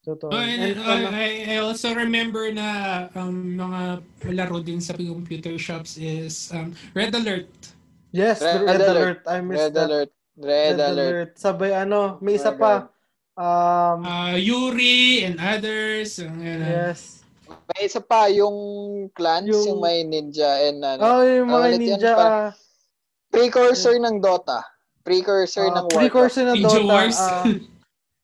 Totoo. 0.02 0.34
Oh, 0.34 0.42
and, 0.42 0.74
And, 0.74 0.78
uh, 0.82 1.14
I, 1.14 1.46
I 1.46 1.56
also 1.62 1.94
remember 1.94 2.50
na 2.50 3.06
um, 3.14 3.54
mga 3.54 4.02
laro 4.34 4.58
din 4.58 4.82
sa 4.82 4.98
computer 4.98 5.54
shops 5.54 5.94
is 5.94 6.50
um, 6.50 6.74
Red 6.90 7.14
Alert. 7.14 7.46
yes, 8.10 8.42
Red 8.42 8.66
Red, 8.66 8.80
Alert. 8.82 8.90
Alert. 8.90 9.20
I 9.30 9.38
missed 9.40 9.62
red 9.62 9.74
that. 9.74 9.86
alert 9.86 10.10
red, 10.32 10.76
alert, 10.80 11.30
Sabay 11.38 11.70
ano, 11.76 12.18
may 12.18 12.34
isa 12.34 12.50
Red 12.50 12.58
pa. 12.58 12.74
Um, 13.38 14.02
Uh, 14.02 14.34
Yuri 14.34 15.22
and 15.22 15.38
others. 15.38 16.18
Uh, 16.18 16.28
yes. 16.34 17.22
may 17.70 17.86
isa 17.86 18.00
pa 18.00 18.26
yung 18.26 18.56
clans 19.14 19.46
Yung- 19.46 19.76
yung, 19.76 19.80
may 19.80 20.02
ninja 20.02 20.66
and 20.66 20.82
ano 20.82 21.00
Oh, 21.00 21.22
yung 21.22 21.46
Ah, 21.46 21.54
mga 21.54 21.66
yun, 21.70 21.78
ninja. 21.78 22.12
parang- 22.12 22.26
ah, 22.26 22.50
precursor 23.30 23.94
ng 23.96 24.18
Dota 24.18 24.60
precursor 25.02 25.70
ah, 25.70 25.78
ng 25.78 25.84
Warcraft 25.88 25.96
precursor 25.96 26.42
ng 26.48 26.56
Ninja 26.58 26.80
Dota. 26.80 26.90
Wars. 26.90 27.18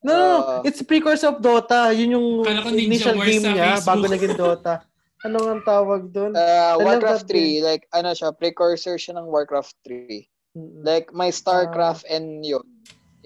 ah. 0.01 0.07
no, 0.07 0.12
no, 0.12 0.24
no. 0.24 0.38
Ah. 0.38 0.61
It's 0.62 0.80
precursor 0.80 1.28
of 1.28 1.38
Dota. 1.38 1.90
Yun 1.90 2.14
yung 2.14 2.28
initial 2.74 3.16
game 3.16 3.42
sa 3.42 3.51
niya 3.51 3.66
Facebook. 3.76 3.88
bago 3.88 4.05
naging 4.07 4.36
Dota. 4.36 4.74
Ano 5.18 5.42
nga 5.42 5.51
ang 5.51 5.64
tawag 5.66 6.14
doon? 6.14 6.30
Uh, 6.30 6.78
Warcraft 6.78 7.26
that 7.26 7.34
3, 7.34 7.66
like, 7.66 7.90
ano 7.90 8.14
siya, 8.14 8.30
precursor 8.30 8.94
siya 8.94 9.18
ng 9.18 9.26
Warcraft 9.26 9.74
3. 9.82 10.22
Mm-mm. 10.55 10.86
Like, 10.86 11.11
may 11.11 11.34
StarCraft 11.34 12.07
Ah. 12.07 12.14
and 12.14 12.46
yun. 12.46 12.62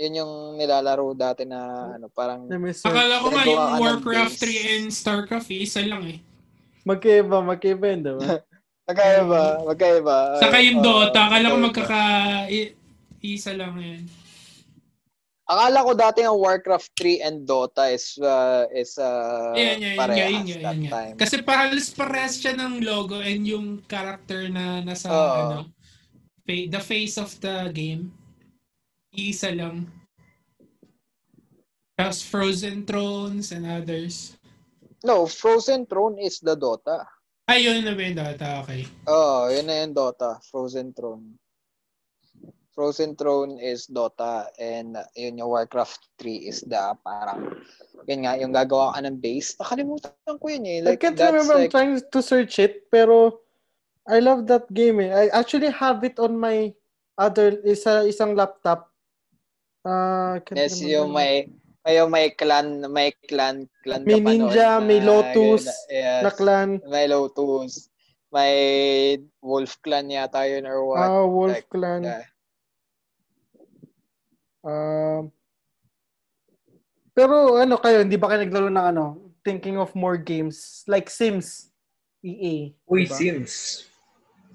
Yun 0.01 0.25
yung 0.25 0.33
nilalaro 0.57 1.13
dati 1.13 1.45
na, 1.45 1.93
ano, 1.93 2.09
parang. 2.09 2.49
Akala 2.49 3.21
ko 3.21 3.29
nga 3.29 3.45
yung 3.45 3.67
Warcraft 3.77 4.41
base. 4.41 4.41
3 4.41 4.73
and 4.73 4.89
Starcraft, 4.89 5.53
eh, 5.53 5.69
isa 5.69 5.85
lang 5.85 6.01
eh. 6.09 6.19
Magkaiba, 6.89 7.45
magkaiba 7.45 7.85
yun, 7.93 8.01
diba? 8.09 8.41
Magkaiba, 8.89 9.43
magkaiba. 9.63 10.17
Saka 10.41 10.57
yung 10.65 10.81
Oo, 10.81 10.85
Dota, 10.89 11.29
akala 11.29 11.53
ko 11.53 11.57
magkaka... 11.61 12.01
i- 12.49 12.73
isa 13.21 13.53
lang 13.53 13.77
yun. 13.77 14.09
Akala 15.53 15.85
ko 15.85 15.93
dati 15.93 16.21
ang 16.25 16.41
Warcraft 16.41 16.89
3 16.97 17.27
and 17.29 17.37
Dota 17.45 17.93
is 17.93 18.17
uh, 18.17 18.65
is 18.73 18.97
uh, 18.97 19.53
yan, 19.53 19.85
yan, 19.85 19.97
parehas 20.01 20.33
yan, 20.33 20.33
yan, 20.49 20.61
that 20.65 20.77
yan, 20.77 20.81
yan. 20.81 20.93
time. 20.93 21.15
Kasi 21.21 21.35
pahalos 21.45 21.93
parehas 21.93 22.41
siya 22.41 22.57
ng 22.57 22.81
logo 22.81 23.21
and 23.21 23.45
yung 23.45 23.85
character 23.85 24.49
na 24.49 24.81
nasa, 24.81 25.13
Oo. 25.13 25.37
ano, 25.37 25.59
the 26.49 26.81
face 26.81 27.21
of 27.21 27.29
the 27.45 27.69
game. 27.69 28.09
Isa 29.13 29.53
lang. 29.53 29.93
Tapos 32.01 32.25
Frozen 32.25 32.89
Thrones 32.89 33.53
and 33.53 33.69
others. 33.69 34.41
No, 35.05 35.29
Frozen 35.29 35.85
Throne 35.85 36.17
is 36.17 36.41
the 36.41 36.57
Dota. 36.57 37.05
Ayun 37.51 37.85
na 37.85 37.93
ba 37.93 38.01
yung 38.01 38.17
data? 38.17 38.47
Okay. 38.65 38.89
Oh, 39.05 39.51
yun 39.53 39.69
na 39.69 39.85
yung 39.85 39.93
Dota, 39.93 40.41
Frozen 40.49 40.97
Throne. 40.97 41.42
Frozen 42.73 43.17
Throne 43.21 43.61
is 43.61 43.85
Dota 43.87 44.49
and 44.57 44.97
uh, 44.97 45.05
yun 45.13 45.37
yung 45.37 45.49
Warcraft 45.53 46.09
3 46.19 46.49
is 46.49 46.65
the 46.65 46.97
parang 47.05 47.61
yun 48.09 48.25
nga, 48.25 48.35
yung 48.41 48.51
gagawa 48.51 48.97
ka 48.97 49.01
ng 49.05 49.21
base. 49.21 49.55
Nakalimutan 49.61 50.13
ko 50.41 50.47
yun 50.49 50.65
eh. 50.67 50.79
I 50.81 50.97
Like, 50.97 51.01
can't 51.05 51.15
that's 51.15 51.31
remember. 51.33 51.55
I'm 51.55 51.63
like, 51.69 51.71
trying 51.71 52.01
to 52.01 52.21
search 52.25 52.59
it, 52.59 52.89
pero 52.91 53.45
I 54.09 54.19
love 54.19 54.49
that 54.51 54.67
game. 54.73 54.99
Eh. 55.05 55.13
I 55.13 55.25
actually 55.31 55.71
have 55.71 56.03
it 56.03 56.19
on 56.19 56.35
my 56.35 56.73
other 57.21 57.61
isa 57.63 58.09
isang 58.09 58.35
laptop. 58.35 58.89
Uh, 59.85 60.41
can't 60.43 60.57
yes, 60.59 60.81
remember. 60.81 60.97
yung 60.97 61.09
may 61.13 61.33
may 61.85 61.97
may 62.09 62.27
clan, 62.35 62.67
may 62.91 63.11
clan, 63.29 63.69
clan 63.85 64.03
May 64.07 64.19
pa 64.19 64.33
noon 64.33 64.49
ninja, 64.49 64.69
may 64.81 64.99
Lotus, 65.03 65.67
yes, 65.93 66.23
na 66.25 66.31
clan. 66.33 66.81
may 66.89 67.05
Lotus, 67.11 67.91
may 68.33 69.19
Wolf 69.45 69.77
Clan 69.85 70.09
yata 70.09 70.47
yun 70.49 70.65
or 70.67 70.87
what. 70.89 71.05
Ah, 71.11 71.27
Wolf 71.29 71.53
Like, 71.59 71.69
Clan. 71.69 72.03
yeah. 72.07 72.23
Um, 74.63 75.31
pero 77.13 77.61
ano 77.61 77.77
kayo, 77.77 78.01
hindi 78.01 78.17
ba 78.17 78.33
kayo 78.33 78.41
naglaro 78.47 78.71
ng 78.73 78.87
ano, 78.97 79.05
thinking 79.45 79.77
of 79.77 79.93
more 79.93 80.17
games 80.17 80.83
like 80.87 81.11
Sims, 81.11 81.71
EA, 82.25 82.73
Uy, 82.89 83.05
diba? 83.05 83.15
Sims. 83.19 83.53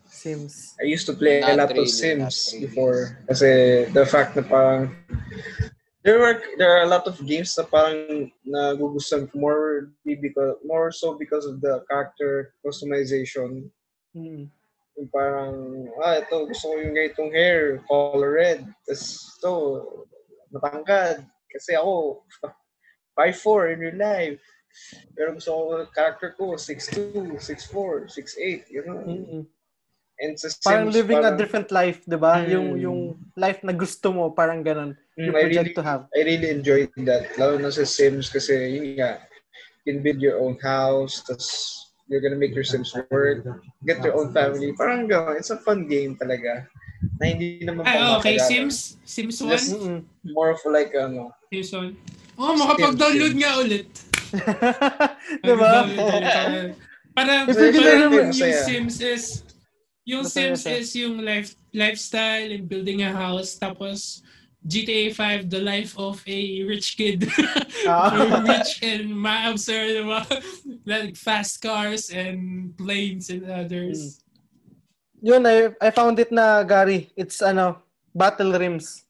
Sims. 0.07 0.73
I 0.81 0.89
used 0.89 1.05
to 1.05 1.13
play 1.13 1.45
a 1.45 1.53
Not 1.53 1.57
lot 1.57 1.71
of 1.77 1.85
really, 1.85 1.93
Sims 1.93 2.23
not 2.25 2.33
really. 2.33 2.65
before. 2.65 2.99
Kasi 3.29 3.49
the 3.93 4.05
fact 4.07 4.33
na 4.33 4.41
parang 4.41 4.95
there 6.01 6.17
were 6.17 6.41
there 6.57 6.73
are 6.73 6.83
a 6.87 6.89
lot 6.89 7.05
of 7.05 7.19
games 7.27 7.53
na 7.53 7.67
parang 7.69 8.31
nagugustuhan 8.41 9.29
ko 9.29 9.33
more 9.37 9.93
because 10.07 10.57
more 10.65 10.89
so 10.89 11.13
because 11.19 11.45
of 11.45 11.61
the 11.61 11.85
character 11.85 12.57
customization. 12.65 13.69
Mm. 14.17 14.49
Yung 14.97 15.09
parang, 15.13 15.53
ah, 16.01 16.17
ito, 16.17 16.49
gusto 16.49 16.73
ko 16.73 16.81
yung 16.81 16.97
ganitong 16.97 17.29
hair, 17.29 17.85
color 17.85 18.33
red. 18.33 18.65
Tapos, 18.83 19.03
ito, 19.37 19.51
matangkad. 20.49 21.21
Kasi 21.53 21.77
ako, 21.77 22.25
5'4 23.17 23.73
in 23.73 23.79
real 23.79 23.97
life. 23.97 24.41
Pero 25.13 25.33
gusto 25.37 25.49
ko, 25.53 25.61
character 25.93 26.33
ko, 26.33 26.57
6'2, 26.57 27.37
6'4, 27.37 28.09
6'8, 28.09 28.73
you 28.73 28.81
know. 28.85 29.01
Mm-mm. 29.01 29.43
And 30.17 30.33
sa 30.33 30.49
Parang 30.65 30.89
Sims, 30.89 30.97
living 30.97 31.21
a 31.21 31.29
parang- 31.29 31.37
different 31.37 31.69
life, 31.69 32.01
'di 32.09 32.17
ba? 32.17 32.41
Mm. 32.41 32.49
Yung 32.49 32.67
yung 32.81 32.99
life 33.37 33.61
na 33.61 33.69
gusto 33.69 34.09
mo, 34.09 34.33
parang 34.33 34.65
ganun. 34.65 34.97
Mm, 35.13 35.29
You 35.29 35.29
I 35.29 35.41
project 35.45 35.61
really, 35.61 35.77
to 35.77 35.83
have. 35.85 36.01
I 36.09 36.19
really 36.25 36.49
enjoyed 36.49 36.89
that. 37.05 37.37
Lalo 37.37 37.61
na 37.61 37.69
sa 37.69 37.85
Sims 37.85 38.25
kasi 38.33 38.57
yun 38.57 38.97
nga, 38.97 39.21
you 39.77 39.93
can 39.93 40.01
build 40.01 40.17
your 40.17 40.41
own 40.41 40.57
house, 40.57 41.21
tas 41.21 41.45
you're 42.07 42.23
gonna 42.23 42.39
make 42.39 42.55
your 42.55 42.63
Sims 42.63 42.95
work, 43.11 43.43
get 43.85 44.03
your 44.03 44.15
own 44.15 44.33
family. 44.33 44.73
Parang 44.73 45.07
gano'n. 45.07 45.37
It's 45.37 45.51
a 45.51 45.59
fun 45.59 45.87
game 45.87 46.15
talaga. 46.15 46.67
Na 47.21 47.23
hindi 47.29 47.61
naman 47.61 47.85
Ay, 47.85 48.01
okay. 48.17 48.35
Sims? 48.41 48.97
Sims 49.05 49.37
1? 49.43 49.51
Yes. 49.51 49.69
Mm-mm. 49.69 50.01
More 50.33 50.55
of 50.55 50.61
like, 50.65 50.95
ano, 50.97 51.31
Sims 51.53 51.71
1? 51.71 51.93
Oh, 52.37 52.53
makapag-download 52.57 53.33
Sims. 53.35 53.41
nga 53.43 53.51
ulit. 53.61 53.87
'Di 55.41 55.53
ba? 55.53 55.85
Makapag-download 55.85 56.67
ulit. 56.73 56.77
Parang, 57.17 57.43
If 57.49 57.57
parang 57.57 58.13
yung, 58.13 58.29
Masaya. 58.29 58.61
Sims 58.61 58.97
is, 59.01 59.23
yung 60.05 60.23
Sims 60.23 60.63
is 60.69 60.93
yung 60.93 61.17
life 61.25 61.57
lifestyle 61.73 62.53
and 62.53 62.69
building 62.69 63.01
a 63.01 63.09
house. 63.09 63.57
Tapos, 63.57 64.21
GTA 64.67 65.15
5, 65.15 65.49
the 65.49 65.61
life 65.61 65.97
of 65.97 66.21
a 66.27 66.63
rich 66.63 66.97
kid. 66.97 67.29
Ah. 67.87 68.43
rich 68.43 68.83
and 68.83 69.15
ma-observe, 69.15 70.03
diba? 70.03 70.19
like 70.85 71.15
fast 71.15 71.61
cars 71.61 72.09
and 72.09 72.75
planes 72.75 73.29
and 73.29 73.47
others. 73.47 74.19
Yun, 75.21 75.45
I, 75.47 75.71
I 75.79 75.89
found 75.91 76.19
it 76.19 76.31
na, 76.31 76.63
Gary. 76.63 77.07
It's, 77.15 77.41
ano, 77.41 77.79
Battle 78.13 78.51
Rims. 78.51 79.07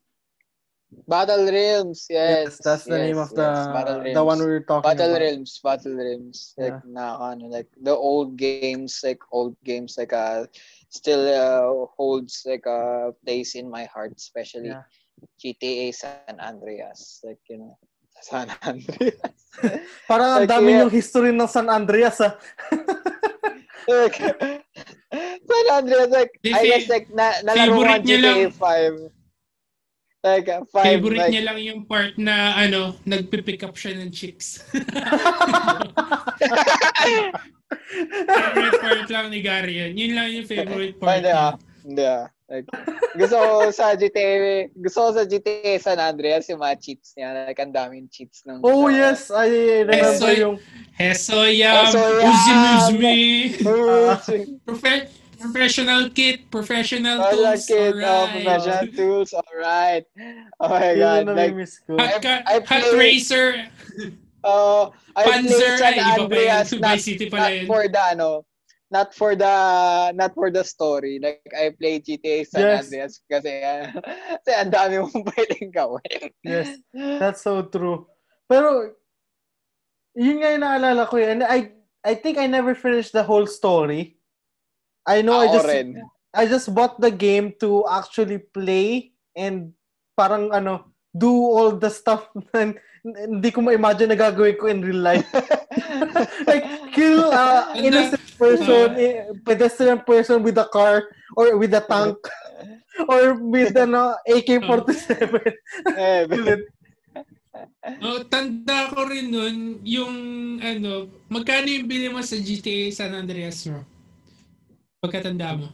Battle 1.07 1.51
Realms, 1.51 2.07
yes. 2.09 2.59
that's 2.63 2.85
the 2.85 2.97
yes, 2.97 3.07
name 3.07 3.17
of 3.17 3.29
the 3.35 3.43
yes, 3.43 4.13
the 4.15 4.23
one 4.23 4.39
we 4.39 4.45
were 4.45 4.59
talking 4.61 4.87
Battle 4.87 5.11
about. 5.11 5.21
Realms, 5.21 5.59
Battle 5.63 5.95
Realms. 5.95 6.53
Like 6.57 6.85
na 6.85 7.31
ano, 7.31 7.47
like 7.47 7.67
the 7.81 7.95
old 7.95 8.37
games, 8.37 9.01
like 9.03 9.19
old 9.31 9.55
games 9.63 9.97
like 9.97 10.13
uh 10.13 10.45
still 10.89 11.27
uh, 11.27 11.87
holds 11.95 12.43
like 12.45 12.65
a 12.65 13.11
place 13.25 13.55
in 13.55 13.69
my 13.69 13.83
heart, 13.85 14.13
especially 14.15 14.69
Yeah. 14.69 14.83
GTA 15.37 15.93
San 15.93 16.37
Andreas. 16.41 17.21
Like, 17.23 17.41
you 17.49 17.57
know, 17.57 17.77
San 18.21 18.49
Andreas. 18.65 19.37
Parang 20.09 20.41
ang 20.41 20.45
Like, 20.45 20.51
dami 20.51 20.69
yeah. 20.73 20.81
yung 20.85 20.91
history 20.93 21.31
ng 21.33 21.49
San 21.49 21.69
Andreas, 21.69 22.17
ah. 22.21 22.33
like, 23.89 24.17
San 25.47 25.67
Andreas, 25.71 26.09
like, 26.09 26.33
Di- 26.41 26.53
I 26.53 26.61
guess 26.65 26.89
like 26.89 27.07
na, 27.13 27.37
nalaro 27.45 27.77
ko 27.77 27.81
favorite 27.85 27.93
ang 27.93 28.03
niya 28.03 28.17
GTA 28.17 28.49
5. 28.51 29.17
Like, 30.27 30.49
uh, 30.49 30.65
5, 30.73 30.83
Favorite 30.83 31.21
like, 31.23 31.31
niya 31.31 31.43
lang 31.45 31.59
yung 31.61 31.81
part 31.85 32.17
na 32.17 32.57
ano, 32.57 32.97
nagpipick 33.05 33.61
up 33.63 33.77
siya 33.77 34.01
ng 34.01 34.11
chicks. 34.11 34.65
favorite 38.27 38.81
part 38.81 39.07
lang 39.07 39.29
ni 39.29 39.39
Gary 39.45 39.77
yun. 39.77 39.93
Yun 39.95 40.11
lang 40.17 40.27
yung 40.33 40.47
favorite 40.49 40.97
part 40.99 41.21
Hindi 41.21 41.31
ah. 41.31 41.55
niya. 41.55 41.85
Hindi 41.85 42.03
ah. 42.03 42.25
Like, 42.47 42.63
gusto 43.19 43.35
ko 43.35 43.67
sa 43.75 43.91
GTA, 43.99 44.71
gusto 44.79 44.99
ko 45.03 45.09
sa 45.19 45.23
GTA 45.27 45.75
San 45.83 45.99
Andreas 45.99 46.47
yung 46.47 46.63
mga 46.63 46.79
cheats 46.79 47.11
niya. 47.19 47.43
Like, 47.43 47.59
ang 47.59 47.75
daming 47.75 48.07
cheats 48.07 48.47
ng... 48.47 48.63
oh, 48.63 48.87
sa- 48.87 48.95
yes. 48.95 49.19
I 49.27 49.47
remember 49.83 50.15
Esoy- 50.15 50.39
yung... 50.39 50.55
Hesoyam, 50.95 51.91
Hesoyam! 51.91 52.23
Uzimuzmi, 52.23 53.19
profe- 54.65 55.11
professional 55.37 56.07
kit, 56.15 56.47
professional 56.49 57.19
Oh, 57.19 57.31
tools, 57.35 57.67
kid, 57.67 57.93
oh, 57.99 58.07
alright. 58.07 58.31
professional 58.31 58.87
tools, 58.95 59.29
alright. 59.35 60.05
Oh 60.63 60.69
my 60.71 60.95
God. 60.95 61.27
Like. 61.27 61.53
Hot, 61.99 62.23
I 62.47 62.63
hot 62.63 62.63
play- 62.63 62.95
racer, 62.95 63.67
uh, 64.47 64.87
I 65.19 65.23
Panzer, 65.27 65.75
played 65.75 65.83
San 65.83 65.93
ay, 65.99 65.99
iba 65.99 65.99
pa 65.99 66.15
yun. 66.15 66.23
Andreas 66.23 66.67
not, 66.79 66.79
not 67.35 67.51
for 67.67 67.83
the, 67.91 68.01
ano, 68.15 68.45
not 68.91 69.13
for 69.13 69.35
the, 69.35 69.53
not 70.15 70.33
for 70.33 70.51
the 70.51 70.63
story. 70.63 71.19
Like, 71.19 71.43
I 71.51 71.75
played 71.75 72.05
GTA 72.05 72.47
San 72.47 72.61
Yes. 72.61 72.85
Andreas 72.85 73.13
kasi, 73.27 73.51
uh, 73.63 73.91
kasi 74.43 74.51
ang 74.55 74.71
dami 74.71 74.95
mong 75.03 75.23
pwedeng 75.35 75.71
gawin. 75.73 76.31
Yes. 76.43 76.79
That's 76.93 77.41
so 77.43 77.67
true. 77.67 78.07
Pero, 78.47 78.95
yun 80.15 80.39
nga 80.39 80.55
yung 80.55 80.63
naalala 80.63 81.03
ko 81.07 81.19
yun. 81.19 81.39
And 81.39 81.43
I, 81.43 81.75
I 82.03 82.15
think 82.15 82.39
I 82.39 82.47
never 82.47 82.73
finished 82.73 83.11
the 83.11 83.23
whole 83.23 83.45
story. 83.45 84.17
I 85.07 85.21
know 85.21 85.39
I 85.39 85.47
Ako 85.51 85.55
just, 85.59 85.67
rin. 85.67 85.87
I 86.35 86.43
just 86.47 86.67
bought 86.75 86.99
the 86.99 87.11
game 87.11 87.53
to 87.59 87.83
actually 87.87 88.39
play 88.39 89.11
and 89.35 89.71
parang 90.15 90.51
ano, 90.51 90.95
do 91.11 91.29
all 91.31 91.75
the 91.75 91.91
stuff 91.91 92.27
na 92.53 92.73
hindi 93.07 93.49
ko 93.51 93.63
ma-imagine 93.63 94.11
na 94.11 94.19
gagawin 94.19 94.57
ko 94.59 94.67
in 94.67 94.83
real 94.83 94.99
life. 94.99 95.27
like, 96.49 96.65
kill 96.91 97.31
uh, 97.31 97.71
innocent 97.77 98.16
person, 98.37 98.87
eh, 98.95 99.33
pedestrian 99.41 99.99
person 100.05 100.39
with 100.45 100.57
a 100.61 100.67
car 100.69 101.09
or 101.35 101.57
with 101.57 101.73
a 101.73 101.83
tank 101.83 102.17
or 103.11 103.35
with 103.41 103.73
ano, 103.75 104.15
AK-47. 104.29 105.41
Eh. 105.97 106.25
Oh, 108.05 108.21
tanda 108.29 108.93
ko 108.93 109.09
rin 109.09 109.33
nun, 109.33 109.57
yung 109.81 110.15
ano, 110.61 111.09
magkano 111.25 111.65
yung 111.65 111.89
bili 111.89 112.07
mo 112.13 112.21
sa 112.21 112.37
GTA 112.37 112.93
San 112.93 113.17
Andreas 113.17 113.65
mo? 113.65 113.81
Pagkatanda 115.01 115.57
mo. 115.57 115.67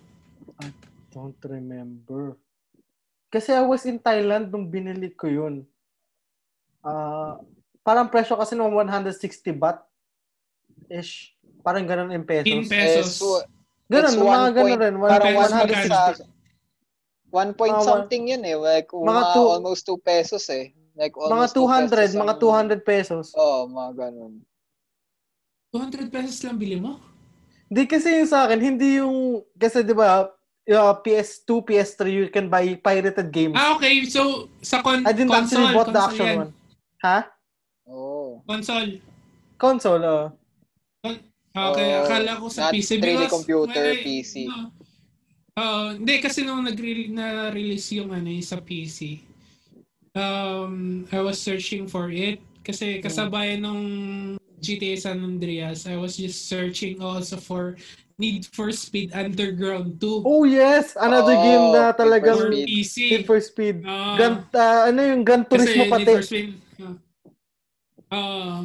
Don't 1.11 1.38
remember. 1.45 2.40
Kasi 3.34 3.53
I 3.53 3.65
was 3.65 3.84
in 3.90 3.98
Thailand 3.98 4.53
nung 4.53 4.69
binili 4.69 5.10
ko 5.14 5.26
yun. 5.26 5.65
Ah, 6.85 7.41
parang 7.81 8.10
presyo 8.10 8.38
kasi 8.38 8.53
ng 8.53 8.69
160 8.69 9.18
baht 9.57 9.81
ish. 10.88 11.34
Parang 11.64 11.88
ganun 11.88 12.11
in 12.11 12.27
pesos. 12.27 12.52
In 12.52 12.68
eh, 12.68 12.69
pesos. 12.69 13.23
so, 13.23 13.40
ganun, 13.88 14.14
mga 14.19 14.49
ganun 14.52 14.80
rin. 14.84 14.95
One, 14.99 15.11
parang 15.15 15.27
pesos 15.31 15.40
one 15.40 15.53
point 15.56 15.72
magkano? 15.72 15.88
sa, 15.88 16.23
one 17.34 17.52
point 17.56 17.77
Mga- 17.80 17.88
something 17.88 18.23
yun 18.27 18.44
eh. 18.44 18.57
Like, 18.60 18.90
Mga 18.91 19.07
mga, 19.07 19.23
two- 19.31 19.49
almost 19.49 19.81
two 19.88 19.99
pesos 20.03 20.44
eh. 20.52 20.76
Like, 20.94 21.15
mga 21.15 21.26
almost 21.26 21.56
two 21.56 21.65
200, 21.65 21.90
pesos 21.98 22.14
mga 22.14 22.35
ang- 22.35 22.44
200 22.44 22.81
pesos. 22.85 23.26
Oo, 23.34 23.41
oh, 23.41 23.61
mga 23.65 23.91
ganun. 23.98 24.34
200 25.73 26.14
pesos 26.14 26.38
lang 26.45 26.60
bili 26.60 26.77
mo? 26.77 27.02
Di 27.65 27.90
kasi 27.90 28.22
yung 28.22 28.30
sa 28.30 28.45
akin, 28.45 28.61
hindi 28.61 29.02
yung, 29.02 29.41
kasi 29.57 29.81
di 29.81 29.95
ba, 29.98 30.30
uh, 30.69 30.94
PS2, 31.02 31.49
PS3, 31.65 32.02
you 32.14 32.27
can 32.30 32.45
buy 32.45 32.61
pirated 32.77 33.34
games. 33.34 33.57
Ah, 33.57 33.73
okay. 33.73 34.06
So, 34.06 34.53
sa 34.61 34.85
con- 34.85 35.02
I 35.02 35.11
didn't 35.15 35.34
console, 35.34 35.65
actually 35.65 35.73
bought 35.73 35.90
the 35.90 35.98
console 35.98 36.11
actual 36.14 36.27
yan. 36.30 36.38
one. 36.38 36.52
Ha? 37.02 37.18
Oh. 37.90 38.44
Console. 38.45 38.91
Console, 39.57 40.03
uh. 40.06 40.27
Okay, 41.54 41.90
Oh, 41.94 42.02
akala 42.02 42.42
ko 42.42 42.50
sa 42.50 42.68
not 42.68 42.74
PC. 42.74 42.98
really 42.98 43.14
because 43.20 43.30
computer, 43.32 43.78
when 43.86 43.94
I- 43.94 44.02
PC. 44.02 44.34
no. 44.50 44.74
Oo, 45.54 45.94
hindi 45.94 46.18
kasi 46.18 46.42
nung 46.42 46.66
nag- 46.66 46.82
na-release 47.14 47.94
yung 47.94 48.10
ano 48.10 48.26
yung 48.26 48.42
sa 48.42 48.58
PC, 48.58 49.22
um, 50.18 51.06
I 51.08 51.22
was 51.22 51.38
searching 51.38 51.86
for 51.86 52.10
it 52.10 52.42
kasi 52.66 52.98
kasabayan 53.00 53.62
nung 53.62 53.84
GTA 54.58 54.98
San 54.98 55.22
Andreas, 55.22 55.86
I 55.86 55.94
was 55.94 56.18
just 56.18 56.50
searching 56.50 56.98
also 56.98 57.38
for 57.38 57.78
Need 58.16 58.46
for 58.48 58.70
Speed 58.70 59.10
Underground 59.12 59.98
2 60.00 60.22
Oh 60.24 60.46
yes! 60.46 60.94
Another 60.96 61.34
Oh, 61.34 61.44
game 61.44 61.66
na 61.70 61.84
Need 61.84 61.94
for 61.94 61.98
talagang 62.00 62.38
for 62.40 62.50
Speed. 62.50 62.66
PC. 62.68 62.96
Need 63.12 63.26
for 63.26 63.40
Speed. 63.40 63.76
Ah. 63.84 64.16
Gan, 64.16 64.34
ah, 64.54 64.82
ano 64.88 65.00
yung 65.04 65.22
Gan 65.22 65.42
Turismo 65.44 65.86
Kasi 65.86 65.92
pati? 65.92 66.02
Need 66.04 66.16
for 66.16 66.24
Speed. 66.24 66.50
ah. 66.80 66.96
Ah, 68.10 68.62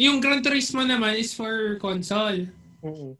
yung 0.00 0.16
Gran 0.16 0.40
Turismo 0.40 0.80
naman 0.80 1.20
is 1.20 1.36
for 1.36 1.76
console. 1.76 2.48
Mm-mm. 2.80 3.12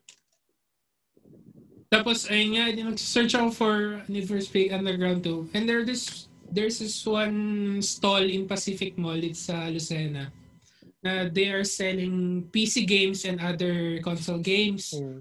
Tapos, 1.92 2.24
ayun 2.32 2.56
nga, 2.56 2.72
din 2.72 2.86
nag-search 2.88 3.36
ako 3.36 3.48
for 3.52 3.74
Need 4.08 4.24
for 4.24 4.40
Speed 4.40 4.72
Underground 4.72 5.20
2. 5.20 5.52
And 5.52 5.68
there 5.68 5.84
this, 5.84 6.30
there's 6.48 6.80
this 6.80 7.04
one 7.04 7.82
stall 7.84 8.24
in 8.24 8.48
Pacific 8.48 8.96
Mall, 8.96 9.20
it's 9.20 9.50
sa 9.50 9.68
Lucena, 9.68 10.32
na 11.04 11.28
they 11.28 11.52
are 11.52 11.66
selling 11.66 12.48
PC 12.48 12.86
games 12.86 13.26
and 13.26 13.42
other 13.42 14.00
console 14.00 14.40
games. 14.40 14.94
Mm. 14.96 15.20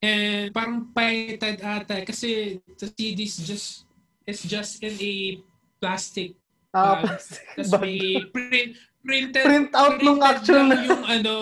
And 0.00 0.46
parang 0.56 0.88
pirated 0.96 1.60
ata 1.60 2.00
kasi 2.08 2.58
the 2.80 2.88
CD 2.88 3.28
is 3.28 3.36
just, 3.44 3.84
it's 4.24 4.42
just 4.42 4.80
in 4.80 4.96
a 4.96 5.44
plastic 5.76 6.40
Ah. 6.70 7.02
Tapos 7.02 7.26
bag. 7.58 7.82
may 7.82 7.98
print, 8.30 8.78
printed, 9.00 9.44
Print 9.44 9.70
out 9.72 9.98
nung 9.98 10.18
printed 10.18 10.36
actual 10.36 10.64
lang 10.66 10.68
na- 10.70 10.86
yung 10.86 11.04
ano, 11.04 11.34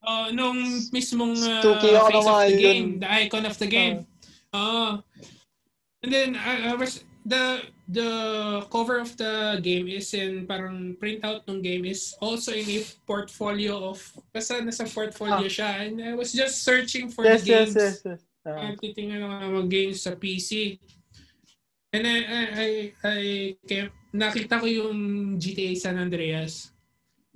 uh, 0.00 0.26
nung 0.30 0.58
mismong 0.90 1.34
uh, 1.36 1.62
face 1.78 1.98
of 2.20 2.48
the 2.48 2.50
yun. 2.50 2.60
game, 2.60 2.88
the 3.00 3.08
icon 3.08 3.44
of 3.44 3.56
the 3.56 3.66
game. 3.66 4.06
Oh. 4.52 5.00
and 6.02 6.12
then 6.12 6.34
I, 6.34 6.70
I 6.70 6.74
was 6.74 7.00
the 7.24 7.62
the 7.86 8.10
cover 8.68 8.98
of 8.98 9.14
the 9.16 9.62
game 9.62 9.86
is 9.86 10.10
in 10.12 10.44
parang 10.44 10.98
printout 10.98 11.46
ng 11.46 11.62
game 11.62 11.86
is 11.86 12.18
also 12.18 12.50
in 12.50 12.66
a 12.66 12.82
portfolio 13.06 13.94
of 13.94 14.02
basta 14.28 14.58
nasa 14.58 14.82
portfolio 14.84 15.46
siya 15.46 15.86
and 15.86 16.02
I 16.02 16.12
was 16.12 16.34
just 16.34 16.66
searching 16.66 17.06
for 17.08 17.22
Ah. 17.22 17.38
yes, 17.38 17.40
the 17.40 17.48
yes, 17.48 17.58
games. 17.70 17.76
yes, 17.78 17.96
yes. 18.04 18.20
Ah. 18.42 18.58
Uh, 18.58 18.72
titingnan 18.74 19.22
ng 19.22 19.30
mga 19.54 19.66
games 19.70 20.02
sa 20.02 20.18
PC. 20.18 20.82
And 21.94 22.02
I, 22.02 22.16
I, 22.18 22.40
I, 22.42 22.68
I 23.04 23.18
came, 23.62 23.88
nakita 24.10 24.58
ko 24.58 24.66
yung 24.66 24.98
GTA 25.38 25.76
San 25.78 25.94
Andreas. 25.94 26.71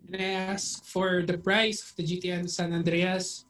And 0.06 0.22
I 0.22 0.54
asked 0.54 0.86
for 0.86 1.26
the 1.26 1.38
price 1.38 1.82
of 1.82 1.90
the 1.98 2.04
GTA 2.06 2.46
San 2.46 2.70
Andreas. 2.70 3.42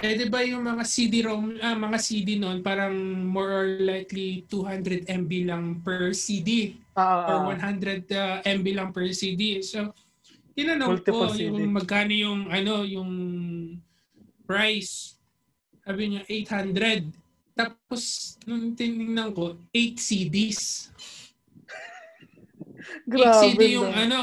Eh, 0.00 0.16
di 0.16 0.32
ba 0.32 0.40
yung 0.40 0.64
mga 0.64 0.80
CD-ROM, 0.80 1.60
ah, 1.60 1.76
mga 1.76 1.98
CD 2.00 2.40
noon, 2.40 2.64
parang 2.64 2.96
more 3.26 3.52
or 3.52 3.68
likely 3.84 4.48
200 4.48 5.04
MB 5.04 5.32
lang 5.44 5.64
per 5.84 6.16
CD 6.16 6.72
Ah, 6.96 7.28
ah, 7.28 7.44
or 7.44 7.52
ah. 7.52 7.68
100 7.68 8.08
uh, 8.08 8.40
MB 8.40 8.66
lang 8.72 8.88
per 8.96 9.04
CD. 9.12 9.60
So, 9.60 9.92
tinanong 10.56 11.04
ko 11.04 11.28
CD. 11.36 11.52
yung 11.52 11.76
magkano 11.76 12.12
yung 12.16 12.40
ano 12.48 12.86
yung 12.88 13.12
price. 14.48 15.20
Sabi 15.84 16.16
niya 16.16 16.22
800. 16.24 17.04
Tapos 17.52 18.36
nung 18.48 18.72
tinignan 18.72 19.36
ko 19.36 19.60
8 19.68 20.00
CDs. 20.00 20.88
8 23.04 23.04
Grabe 23.04 23.36
CD 23.52 23.76
yung 23.76 23.92
na. 23.92 24.08
ano. 24.08 24.20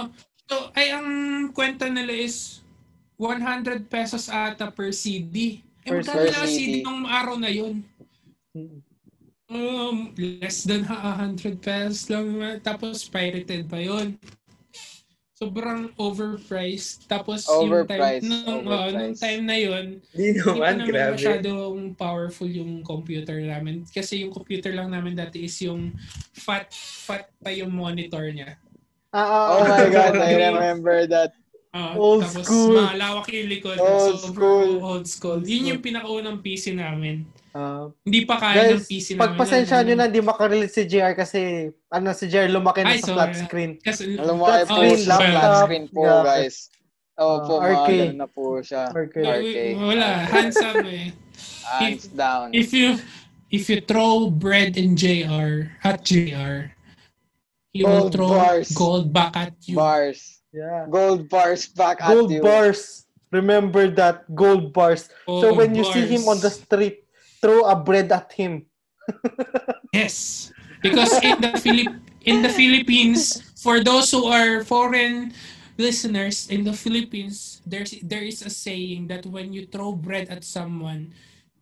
So 0.47 0.71
ay 0.73 0.89
ang 0.89 1.09
kwenta 1.51 1.85
nila 1.85 2.11
is 2.11 2.63
100 3.15 3.85
pesos 3.85 4.27
ata 4.27 4.69
per 4.69 4.89
CD. 4.91 5.59
Eh, 5.83 5.89
Per 5.89 5.99
magkano 6.01 6.23
lang 6.25 6.47
CD. 6.47 6.73
Nung 6.81 7.03
araw 7.03 7.35
na 7.35 7.49
yun? 7.49 7.83
Um, 9.47 10.11
less 10.13 10.63
than 10.63 10.83
ha- 10.83 11.15
100 11.17 11.57
pesos 11.57 12.07
lang. 12.07 12.27
naman. 12.29 12.55
Tapos 12.59 13.03
pirated 13.03 13.65
pa 13.65 13.79
yun. 13.79 14.19
Sobrang 15.33 15.93
overpriced. 15.95 17.05
Tapos 17.05 17.45
Overpriced, 17.45 18.25
yung 18.25 18.43
time, 18.43 18.43
nung, 18.43 18.65
uh, 18.65 18.89
nung 18.89 19.13
overpriced. 19.13 19.21
time 19.21 19.43
na 19.45 19.55
yun, 19.55 19.85
Di 20.09 20.33
hindi 20.33 20.41
naman, 20.41 20.73
naman 20.75 20.89
grabe. 20.89 21.13
masyadong 21.13 21.75
powerful 21.93 22.49
yung 22.49 22.81
computer 22.81 23.37
namin. 23.37 23.85
Kasi 23.85 24.25
yung 24.25 24.33
computer 24.33 24.73
lang 24.73 24.89
namin 24.89 25.13
dati 25.13 25.45
is 25.45 25.53
yung 25.61 25.93
fat, 26.33 26.67
fat 26.73 27.29
pa 27.37 27.49
yung 27.49 27.69
monitor 27.69 28.25
niya. 28.27 28.57
Ah, 29.17 29.25
ah, 29.25 29.45
Oh 29.49 29.59
ah. 29.59 29.67
my 29.67 29.89
God, 29.97 30.13
I 30.15 30.31
remember 30.37 31.09
that. 31.09 31.33
Ah, 31.73 31.93
Old 31.93 32.21
tapos 32.23 32.45
school. 32.45 32.77
malawak 32.79 33.27
yung 33.29 33.49
likod. 33.49 33.77
Old 33.77 34.17
so, 34.17 34.29
school. 34.29 34.69
Old 34.79 35.05
school. 35.05 35.39
Yun 35.41 35.73
yung 35.75 35.81
pinakaunang 35.81 36.39
PC 36.39 36.73
namin. 36.73 37.25
Ah. 37.51 37.89
Hindi 38.01 38.23
pa 38.23 38.37
kaya 38.37 38.77
ng 38.77 38.81
guys, 38.81 38.85
PC 38.85 39.07
namin. 39.13 39.21
pagpasensya 39.25 39.81
Yun, 39.81 39.85
nyo 39.87 39.95
na 39.95 40.05
hindi 40.05 40.21
makarelate 40.21 40.69
si 40.69 40.85
JR 40.85 41.13
kasi 41.13 41.41
ano 41.89 42.13
si 42.13 42.29
JR 42.29 42.45
lumaki 42.47 42.81
na 42.81 42.93
Ay, 42.93 43.01
sa 43.01 43.11
flat 43.11 43.33
sorry. 43.33 43.41
screen. 43.43 43.71
Kasi, 43.81 44.13
Alam 44.15 44.35
mo, 44.37 44.45
Flat 44.45 44.65
screen, 44.65 44.97
flat 45.01 45.21
laptop, 45.27 45.65
screen 45.65 45.85
po, 45.89 46.01
yeah. 46.05 46.21
guys. 46.23 46.55
Oo 47.17 47.25
Ah, 47.25 47.37
po, 47.41 47.53
ganun 47.57 48.13
na 48.15 48.27
po 48.29 48.43
siya. 48.61 48.83
Okay. 48.93 49.25
RK. 49.25 49.57
Wala, 49.75 50.07
hands 50.29 50.57
up 50.61 50.85
eh. 50.85 51.09
Hands 51.81 52.05
down. 52.15 52.55
If 52.55 52.71
you 52.71 52.95
if 53.49 53.67
you 53.67 53.81
throw 53.81 54.31
bread 54.31 54.79
in 54.79 54.95
JR 54.95 55.67
at 55.83 55.99
JR, 56.01 56.71
he 57.77 57.85
will 57.85 58.09
Gold 58.09 58.13
throw 58.13 58.27
bars. 58.29 58.69
gold 58.73 59.13
back 59.13 59.33
at 59.37 59.53
you. 59.69 59.75
Bars. 59.77 60.41
Yeah. 60.53 60.85
Gold 60.89 61.29
bars 61.29 61.67
back 61.69 61.99
Gold 62.01 62.31
at 62.31 62.35
you. 62.35 62.41
Gold 62.41 62.49
bars. 62.49 63.05
Remember 63.31 63.87
that 63.91 64.23
gold 64.33 64.73
bars. 64.73 65.09
so 65.27 65.51
Gold 65.53 65.57
when 65.57 65.75
you 65.75 65.83
see 65.85 66.07
him 66.07 66.27
on 66.27 66.39
the 66.39 66.49
street, 66.49 67.03
throw 67.41 67.65
a 67.67 67.75
bread 67.75 68.11
at 68.11 68.31
him. 68.33 68.65
Yes. 69.93 70.51
Because 70.81 71.11
in 71.23 71.39
the 71.41 71.57
Philip 71.57 71.89
in 72.27 72.41
the 72.43 72.49
Philippines, 72.51 73.39
for 73.57 73.79
those 73.79 74.11
who 74.11 74.27
are 74.27 74.63
foreign 74.63 75.33
listeners 75.77 76.49
in 76.49 76.63
the 76.63 76.73
Philippines, 76.73 77.61
there's 77.65 77.95
there 78.03 78.21
is 78.23 78.41
a 78.45 78.49
saying 78.51 79.07
that 79.07 79.25
when 79.25 79.53
you 79.53 79.65
throw 79.65 79.93
bread 79.95 80.27
at 80.29 80.43
someone, 80.43 81.13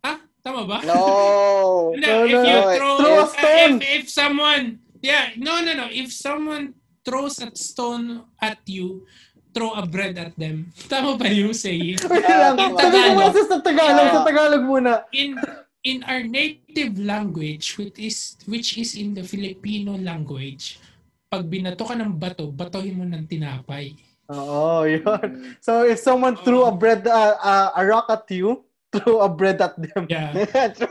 ah, 0.04 0.20
tama 0.44 0.66
ba? 0.68 0.80
No. 0.84 1.94
No, 1.96 1.96
No, 1.96 2.26
if 2.26 2.32
no, 2.34 2.42
you 2.44 2.60
no. 2.60 2.76
throw, 2.76 2.92
Throw 3.00 3.16
a 3.16 3.24
uh, 3.24 3.28
stone. 3.32 3.74
if, 3.82 4.04
if 4.04 4.06
someone, 4.10 4.80
yeah, 5.06 5.38
no, 5.38 5.62
no, 5.62 5.78
no. 5.78 5.88
If 5.94 6.10
someone 6.10 6.74
throws 7.06 7.38
a 7.38 7.54
stone 7.54 8.26
at 8.42 8.58
you, 8.66 9.06
throw 9.54 9.78
a 9.78 9.86
bread 9.86 10.18
at 10.18 10.34
them. 10.34 10.74
Tama 10.92 11.16
ba 11.16 11.30
yung 11.30 11.54
saying? 11.54 12.02
Wait 12.12 12.26
lang. 12.26 12.58
In 12.58 12.74
Sabi 12.74 12.98
ko 12.98 13.10
muna 13.14 13.30
Tagalog. 13.30 13.48
sa 13.48 13.58
Tagalog. 13.62 14.10
Sa. 14.10 14.20
Tagalog 14.26 14.64
muna. 14.66 14.92
In 15.14 15.38
in 15.86 16.02
our 16.10 16.26
native 16.26 16.98
language, 16.98 17.78
which 17.78 18.02
is 18.02 18.36
which 18.50 18.82
is 18.82 18.98
in 18.98 19.14
the 19.14 19.22
Filipino 19.22 19.94
language, 19.96 20.82
pag 21.30 21.46
binato 21.46 21.86
ka 21.86 21.94
ng 21.94 22.18
bato, 22.18 22.50
batohin 22.50 22.98
mo 22.98 23.06
ng 23.06 23.30
tinapay. 23.30 23.94
Oo, 24.34 24.90
yun. 24.90 25.54
So 25.62 25.86
if 25.86 26.02
someone 26.02 26.34
threw 26.42 26.66
a 26.66 26.74
bread, 26.74 27.06
uh, 27.06 27.38
uh, 27.38 27.70
a 27.78 27.82
rock 27.86 28.10
at 28.10 28.26
you, 28.34 28.66
throw 28.90 29.22
a 29.22 29.30
bread 29.30 29.62
at 29.62 29.78
them. 29.78 30.10
Yeah. 30.10 30.34
True. 30.74 30.90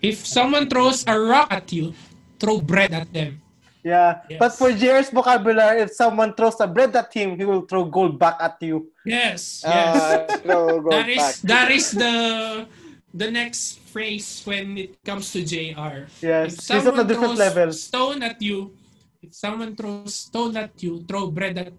If 0.00 0.24
someone 0.24 0.72
throws 0.72 1.04
a 1.04 1.12
rock 1.18 1.52
at 1.52 1.68
you, 1.72 1.92
throw 2.38 2.60
bread 2.60 2.92
at 2.92 3.12
them. 3.12 3.40
Yeah. 3.82 4.22
Yes. 4.28 4.38
But 4.42 4.50
for 4.58 4.72
JR's 4.74 5.10
vocabulary, 5.10 5.82
if 5.86 5.92
someone 5.94 6.34
throws 6.34 6.58
a 6.58 6.66
bread 6.66 6.90
at 6.96 7.12
him, 7.14 7.38
he 7.38 7.44
will 7.46 7.62
throw 7.62 7.84
gold 7.86 8.18
back 8.18 8.34
at 8.40 8.58
you. 8.60 8.90
Yes. 9.04 9.62
Yes. 9.62 10.26
Ah, 10.26 10.26
true. 10.42 10.82
Go 10.82 10.90
that 10.90 11.08
is 11.08 11.22
back. 11.22 11.34
that 11.46 11.68
is 11.70 11.86
the 11.94 12.14
the 13.14 13.30
next 13.30 13.78
phrase 13.94 14.42
when 14.44 14.76
it 14.76 14.98
comes 15.06 15.30
to 15.32 15.40
JR. 15.46 16.10
Yes. 16.20 16.66
If 16.68 16.82
He's 16.82 16.86
on 16.86 16.98
a 16.98 17.06
someone 17.06 17.06
different 17.06 17.38
throws 17.38 17.38
level. 17.38 17.68
stone 17.72 18.18
at 18.26 18.42
you, 18.42 18.74
if 19.22 19.30
someone 19.34 19.72
throws 19.78 20.14
stone 20.14 20.56
at 20.58 20.74
you, 20.82 21.06
throw 21.06 21.30
bread 21.30 21.56
at 21.58 21.72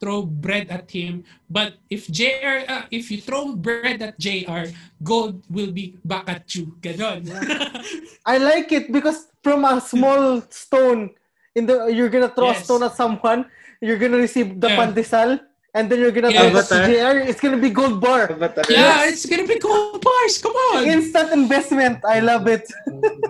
throw 0.00 0.22
bread 0.24 0.66
at 0.72 0.90
him. 0.90 1.22
But 1.48 1.74
if 1.92 2.08
JR, 2.08 2.64
uh, 2.66 2.82
if 2.90 3.10
you 3.12 3.20
throw 3.20 3.52
bread 3.54 4.00
at 4.02 4.18
JR, 4.18 4.72
gold 5.04 5.44
will 5.52 5.70
be 5.70 5.94
back 6.04 6.24
at 6.26 6.48
you. 6.56 6.74
Ganon. 6.80 7.28
I 8.26 8.38
like 8.38 8.72
it 8.72 8.90
because 8.90 9.28
from 9.44 9.64
a 9.64 9.80
small 9.80 10.40
stone, 10.48 11.10
in 11.54 11.66
the 11.66 11.86
you're 11.92 12.08
gonna 12.08 12.32
throw 12.32 12.50
a 12.50 12.54
stone 12.56 12.82
at 12.82 12.96
someone, 12.96 13.44
you're 13.80 13.98
gonna 14.00 14.16
receive 14.16 14.58
the 14.60 14.68
Yeah. 14.72 14.78
pandesal, 14.80 15.40
and 15.74 15.90
then 15.90 16.00
you're 16.00 16.12
gonna 16.16 16.32
Yes. 16.32 16.40
throw 16.40 16.60
it 16.60 16.68
to 16.72 16.76
JR. 16.88 17.16
It's 17.28 17.40
gonna 17.40 17.60
be 17.60 17.70
gold 17.70 18.00
bar. 18.00 18.30
yeah, 18.70 19.04
it's 19.04 19.26
gonna 19.28 19.46
be 19.46 19.58
gold 19.60 20.00
bars. 20.00 20.38
Come 20.40 20.56
on. 20.72 20.86
Instant 20.88 21.32
investment. 21.32 22.00
I 22.08 22.20
love 22.20 22.46
it. 22.48 22.64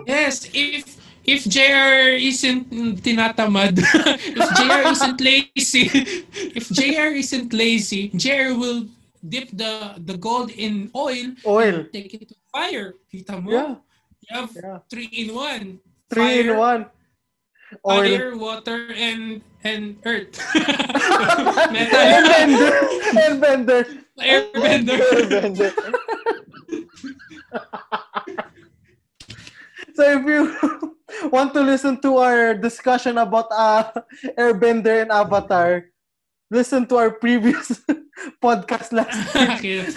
Yes, 0.07 0.47
if 0.53 1.00
if 1.25 1.45
JR 1.45 2.17
isn't 2.17 2.69
tinatamad, 3.03 3.77
if 4.37 4.47
JR 4.57 4.81
isn't 4.89 5.19
lazy, 5.21 5.85
if 6.57 6.65
JR 6.69 7.13
isn't 7.13 7.53
lazy, 7.53 8.09
JR 8.15 8.53
will 8.57 8.85
dip 9.21 9.49
the 9.53 9.93
the 10.01 10.17
gold 10.17 10.49
in 10.51 10.89
oil, 10.95 11.33
Oil. 11.45 11.85
take 11.93 12.13
it 12.13 12.29
to 12.29 12.35
fire. 12.49 12.93
Kita 13.13 13.37
mo? 13.37 13.49
Yeah. 13.51 13.73
You 14.25 14.31
have 14.33 14.51
Yeah. 14.55 14.79
three 14.89 15.09
in 15.13 15.33
one. 15.35 15.79
Three 16.09 16.47
in 16.49 16.57
one. 16.57 16.89
Oil. 17.87 18.03
Fire, 18.03 18.35
water, 18.35 18.91
and 18.97 19.39
and 19.63 19.95
earth. 20.03 20.35
Metal. 21.71 22.01
Airbender. 22.01 22.73
Airbender. 23.15 23.81
Airbender. 24.19 24.99
Airbender. 24.99 25.71
So 29.95 30.03
if 30.19 30.23
you 30.25 30.41
want 31.31 31.53
to 31.53 31.61
listen 31.61 31.99
to 32.01 32.17
our 32.17 32.53
discussion 32.53 33.17
about 33.17 33.47
uh, 33.51 33.89
Airbender 34.37 35.01
and 35.01 35.11
Avatar, 35.11 35.89
listen 36.49 36.87
to 36.87 36.95
our 36.97 37.11
previous 37.11 37.81
podcast 38.43 38.91
last 38.93 39.17
Cute. 39.59 39.91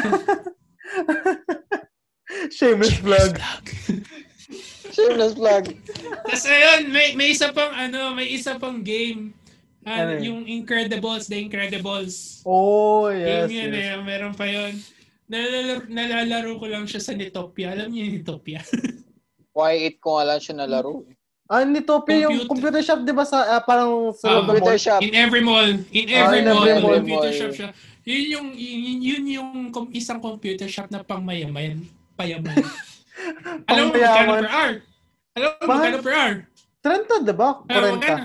Shameless 2.51 2.99
vlog. 3.01 3.39
Shameless 4.95 5.35
plug. 5.35 5.65
Tapos 6.23 6.45
ayun, 6.47 6.89
may, 6.95 7.19
may 7.19 7.35
isa 7.35 7.51
pang 7.51 7.74
ano, 7.74 8.15
may 8.15 8.31
isa 8.31 8.55
pang 8.57 8.81
game. 8.82 9.35
Ano 9.85 10.16
Ano, 10.16 10.16
yun? 10.16 10.23
yung 10.24 10.41
Incredibles, 10.49 11.28
The 11.28 11.45
Incredibles. 11.45 12.41
Oh, 12.49 13.12
yes. 13.12 13.51
game 13.51 13.53
yun 13.53 13.70
yes. 13.74 13.85
eh, 13.85 14.01
meron 14.01 14.32
pa 14.32 14.49
yun. 14.49 14.73
Nalalaro, 15.28 15.85
nalalaro 15.89 16.53
ko 16.57 16.66
lang 16.69 16.89
siya 16.89 17.01
sa 17.05 17.12
Nitopia. 17.12 17.77
Alam 17.77 17.93
niyo 17.93 18.09
yung 18.09 18.16
Nitopia? 18.23 18.65
Y8 19.55 19.97
ko 19.98 20.18
nga 20.18 20.24
lang 20.26 20.40
siya 20.43 20.55
nalaro. 20.56 21.06
Ah, 21.44 21.62
Nitopia 21.62 22.24
yung 22.24 22.43
Computer. 22.44 22.48
computer 22.48 22.82
shop, 22.82 23.01
di 23.05 23.12
ba, 23.12 23.22
sa, 23.22 23.39
ah, 23.47 23.62
parang 23.62 24.10
sa 24.10 24.26
Ah, 24.26 24.35
ng 24.40 24.48
Computer 24.48 24.74
mall? 24.74 24.82
shop. 24.82 25.01
In 25.01 25.14
every 25.14 25.43
mall. 25.44 25.68
In 25.93 26.06
Ah, 26.09 26.18
every 26.24 26.40
in 26.40 26.47
mall. 26.48 26.64
every 26.64 26.81
mall. 26.81 26.97
Computer 26.98 27.31
Mall. 27.31 27.39
shop 27.39 27.52
siya. 27.52 27.68
Yun 28.05 28.24
yung, 28.28 28.48
yun, 28.52 28.98
yun 29.01 29.24
yung 29.31 29.51
isang 29.90 30.18
computer 30.18 30.66
shop 30.66 30.89
na 30.89 31.01
pang 31.01 31.20
mayaman. 31.20 31.85
Payaman. 32.14 32.52
Alam 33.70 33.82
mo 33.86 33.93
magkano 33.94 34.32
per 34.35 34.48
hour? 34.51 34.72
Alam 35.35 35.48
mo 35.52 35.64
magkano 35.64 35.98
per 36.02 36.12
hour? 36.12 36.35
30, 36.82 37.22
di 37.22 37.35
ba? 37.35 37.48
Ah, 37.62 37.81
40. 37.81 37.94
magkano? 37.94 38.24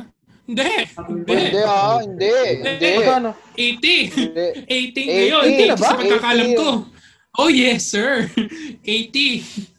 Hindi. 0.49 0.71
Hindi. 0.97 1.35
Hindi 1.37 1.59
ah, 1.61 1.97
hindi. 2.01 2.33
Hindi. 2.57 2.89
Magkano? 2.97 3.29
80. 3.53 3.93
Hindi. 4.09 4.47
80 4.65 4.99
ngayon. 5.05 5.43
80 5.45 5.59
na 5.61 5.75
80 5.75 5.77
ba? 5.77 5.85
sa 5.85 5.93
pagkakalam 5.93 6.47
80 6.47 6.57
ko. 6.57 6.69
Oh, 7.37 7.47
yes, 7.47 7.81
sir. 7.85 8.25
80. 8.81 9.78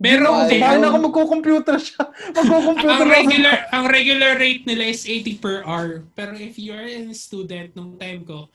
Pero 0.00 0.32
Ay, 0.32 0.40
hindi. 0.40 0.56
Bakit 0.64 0.80
Ayun. 0.80 0.88
ako 0.88 0.96
magko-computer 1.12 1.76
siya? 1.76 2.02
Magko-computer 2.40 3.04
ang 3.04 3.04
regular 3.04 3.56
ang 3.68 3.84
regular 3.84 4.32
rate 4.40 4.64
nila 4.64 4.84
is 4.88 5.04
80 5.04 5.44
per 5.44 5.56
hour. 5.68 6.08
Pero 6.16 6.32
if 6.40 6.56
you 6.56 6.72
are 6.72 6.88
a 6.88 7.12
student 7.12 7.76
nung 7.76 8.00
time 8.00 8.24
ko, 8.24 8.48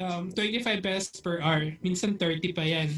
um, 0.00 0.32
25 0.32 0.80
pesos 0.80 1.20
per 1.20 1.44
hour. 1.44 1.76
Minsan 1.84 2.16
30 2.16 2.56
pa 2.56 2.64
yan. 2.64 2.88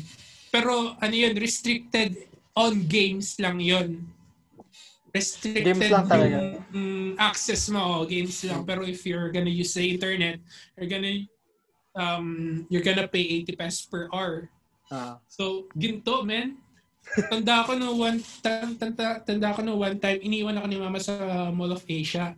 Pero 0.55 0.95
ano 1.03 1.15
yun, 1.15 1.35
restricted 1.35 2.31
on 2.55 2.87
games 2.87 3.35
lang 3.43 3.59
yun. 3.59 4.07
Restricted 5.15 5.79
Games 5.79 5.91
lang 5.95 6.07
talaga. 6.11 6.35
yung 6.35 6.47
mm, 6.75 7.11
access 7.23 7.71
mo, 7.71 8.03
oh, 8.03 8.03
games 8.03 8.35
lang. 8.43 8.67
Pero 8.67 8.83
if 8.83 9.07
you're 9.07 9.31
gonna 9.31 9.51
use 9.51 9.75
the 9.75 9.87
internet, 9.87 10.43
you're 10.75 10.91
gonna 10.91 11.23
um, 11.95 12.67
you're 12.67 12.83
gonna 12.83 13.07
pay 13.07 13.47
80 13.47 13.55
pesos 13.55 13.87
per 13.87 14.11
hour. 14.11 14.51
Ah. 14.91 15.23
So, 15.31 15.71
ginto, 15.79 16.27
man. 16.27 16.59
Tanda 17.31 17.63
ko 17.63 17.73
no 17.79 17.95
one 17.95 18.19
tanda, 18.43 18.75
tanda, 18.75 19.07
tanda 19.23 19.55
ko 19.55 19.61
no 19.63 19.79
one 19.79 20.01
time 20.01 20.19
iniwan 20.25 20.59
ako 20.59 20.67
ni 20.67 20.79
mama 20.81 20.99
sa 20.99 21.15
Mall 21.55 21.77
of 21.77 21.85
Asia. 21.87 22.35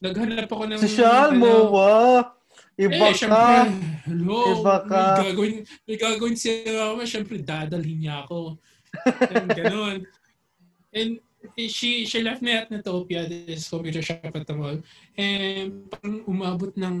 Naghanap 0.00 0.48
ako 0.48 0.64
ng 0.68 0.80
Social 0.80 1.32
mo, 1.36 1.72
wa. 1.72 2.24
Iba 2.80 2.96
eh, 2.96 3.12
ka. 3.12 3.16
syempre, 3.16 3.56
hello, 4.08 4.40
Iba 4.64 4.76
ka. 4.88 5.00
may 5.00 5.12
gagawin, 5.28 5.54
may 5.84 5.96
gagawin 6.00 6.36
si 6.36 6.50
mama, 6.72 7.04
syempre 7.04 7.36
dadalhin 7.40 7.98
niya 8.00 8.24
ako. 8.24 8.56
And 9.28 9.48
ganun. 9.58 9.98
And 10.90 11.10
eh, 11.56 11.68
she 11.68 12.04
she 12.08 12.24
left 12.24 12.40
me 12.40 12.56
at 12.56 12.72
Natopia, 12.72 13.28
this 13.28 13.68
computer 13.68 14.00
shop 14.00 14.32
at 14.32 14.44
the 14.48 14.56
mall. 14.56 14.80
And 15.16 15.88
parang 15.92 16.24
umabot 16.24 16.72
ng 16.76 16.96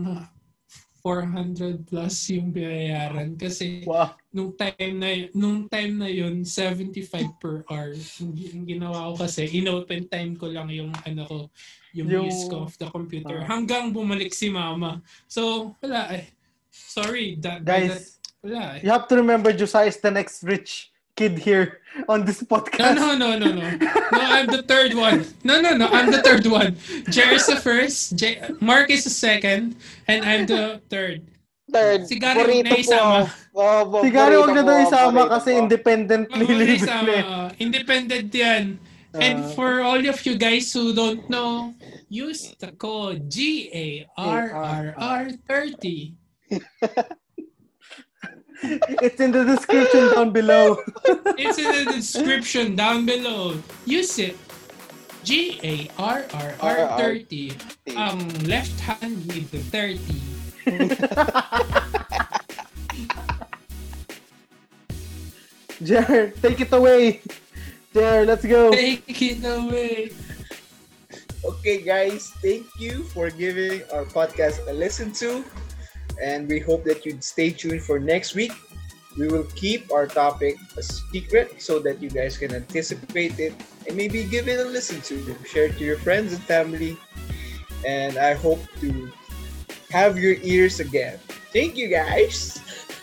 400 1.00 1.84
plus 1.84 2.14
yung 2.30 2.52
bayaran 2.52 3.34
kasi 3.34 3.82
Wow. 3.84 4.14
nung 4.30 4.52
time 4.54 4.94
na 4.96 5.08
nung 5.32 5.66
time 5.66 5.92
na 5.96 6.06
yun 6.06 6.44
75 6.44 7.02
per 7.40 7.64
hour 7.66 7.92
yung, 8.20 8.30
gi- 8.32 8.50
yung 8.54 8.66
ginawa 8.68 9.10
ko 9.12 9.24
kasi 9.24 9.48
inopen 9.50 10.06
time 10.06 10.36
ko 10.36 10.46
lang 10.46 10.68
yung 10.68 10.92
ano 11.02 11.22
ko 11.24 11.38
yung, 11.92 12.06
Yung- 12.06 12.28
use 12.28 12.46
ko 12.46 12.64
of 12.64 12.76
the 12.76 12.86
computer 12.86 13.42
Ah. 13.42 13.48
hanggang 13.50 13.90
bumalik 13.90 14.30
si 14.30 14.48
mama 14.48 15.00
so 15.26 15.74
wala 15.80 16.12
eh 16.14 16.30
sorry 16.70 17.34
that, 17.40 17.64
by 17.64 17.88
that 17.88 17.98
Guys, 17.98 18.20
wala 18.40 18.62
eh 18.78 18.80
you 18.84 18.90
have 18.92 19.08
to 19.08 19.16
remember 19.16 19.50
Josiah 19.50 19.88
is 19.88 19.98
the 19.98 20.12
next 20.12 20.44
rich 20.44 20.92
kid 21.20 21.36
here 21.36 21.84
on 22.08 22.24
this 22.24 22.40
no 22.40 22.48
podcast. 22.48 22.96
no 22.96 23.12
no 23.12 23.36
no 23.36 23.52
no 23.52 23.68
no 23.76 24.24
I'm 24.24 24.48
the 24.48 24.64
third 24.64 24.96
one 24.96 25.28
no 25.44 25.60
no 25.60 25.76
no 25.76 25.92
I'm 25.92 26.08
the 26.08 26.24
third 26.24 26.48
one 26.48 26.80
Jerry's 27.12 27.44
the 27.44 27.60
first 27.60 28.16
J- 28.16 28.40
Mark 28.64 28.88
is 28.88 29.04
the 29.04 29.12
second 29.12 29.76
and 30.08 30.24
I'm 30.24 30.48
the 30.48 30.80
third 30.88 31.28
Third, 31.70 32.02
Si 32.10 32.18
Gary, 32.18 32.66
huwag 32.66 32.66
na 32.66 32.74
isama. 32.82 33.30
po. 33.54 33.54
Oh, 33.54 33.86
bo- 33.86 34.02
huwag 34.02 34.50
na 34.58 34.66
daw 34.66 34.74
isama 34.82 35.30
kasi 35.30 35.54
po. 35.54 35.62
independently 35.62 36.42
living 36.50 36.82
isama. 36.82 37.14
eh. 37.14 37.22
Independent 37.62 38.26
yan. 38.34 38.74
And 39.14 39.46
Ah. 39.46 39.54
for 39.54 39.78
all 39.78 40.02
of 40.02 40.18
you 40.26 40.34
guys 40.34 40.66
who 40.74 40.90
don't 40.90 41.30
know, 41.30 41.70
use 42.10 42.58
the 42.58 42.74
code 42.74 43.30
GARRR30. 43.30 46.18
It's 48.62 49.20
in 49.20 49.32
the 49.32 49.44
description 49.44 50.08
down 50.12 50.30
below. 50.32 50.76
It's 51.40 51.58
in 51.58 51.72
the 51.72 51.84
description 51.92 52.76
down 52.76 53.06
below. 53.06 53.56
Use 53.86 54.18
it. 54.18 54.36
G-A-R-R-R-30. 55.24 57.56
Ang 57.92 57.96
um, 57.96 58.28
left 58.48 58.80
hand 58.80 59.16
with 59.28 59.50
the 59.52 59.60
30. 59.68 60.00
Jer, 65.80 66.28
take 66.44 66.60
it 66.60 66.72
away. 66.72 67.20
Jer, 67.92 68.24
let's 68.24 68.44
go. 68.44 68.70
Take 68.70 69.04
it 69.08 69.44
away. 69.44 70.12
Okay, 71.40 71.80
guys, 71.80 72.28
thank 72.44 72.68
you 72.76 73.04
for 73.16 73.32
giving 73.32 73.80
our 73.92 74.04
podcast 74.04 74.60
a 74.68 74.72
listen 74.72 75.12
to. 75.24 75.44
And 76.22 76.48
we 76.48 76.58
hope 76.58 76.84
that 76.84 77.04
you'd 77.06 77.24
stay 77.24 77.50
tuned 77.50 77.82
for 77.82 77.98
next 77.98 78.34
week. 78.34 78.52
We 79.18 79.26
will 79.26 79.44
keep 79.56 79.92
our 79.92 80.06
topic 80.06 80.56
a 80.76 80.82
secret 80.82 81.60
so 81.60 81.78
that 81.80 82.00
you 82.00 82.10
guys 82.10 82.38
can 82.38 82.54
anticipate 82.54 83.38
it 83.38 83.54
and 83.88 83.96
maybe 83.96 84.24
give 84.24 84.46
it 84.48 84.60
a 84.60 84.64
listen 84.64 85.00
to. 85.02 85.34
Share 85.44 85.66
it 85.66 85.78
to 85.78 85.84
your 85.84 85.98
friends 85.98 86.32
and 86.32 86.42
family. 86.44 86.96
And 87.86 88.18
I 88.18 88.34
hope 88.34 88.60
to 88.80 89.10
have 89.90 90.18
your 90.18 90.36
ears 90.42 90.78
again. 90.78 91.18
Thank 91.52 91.76
you, 91.76 91.88
guys. 91.88 92.60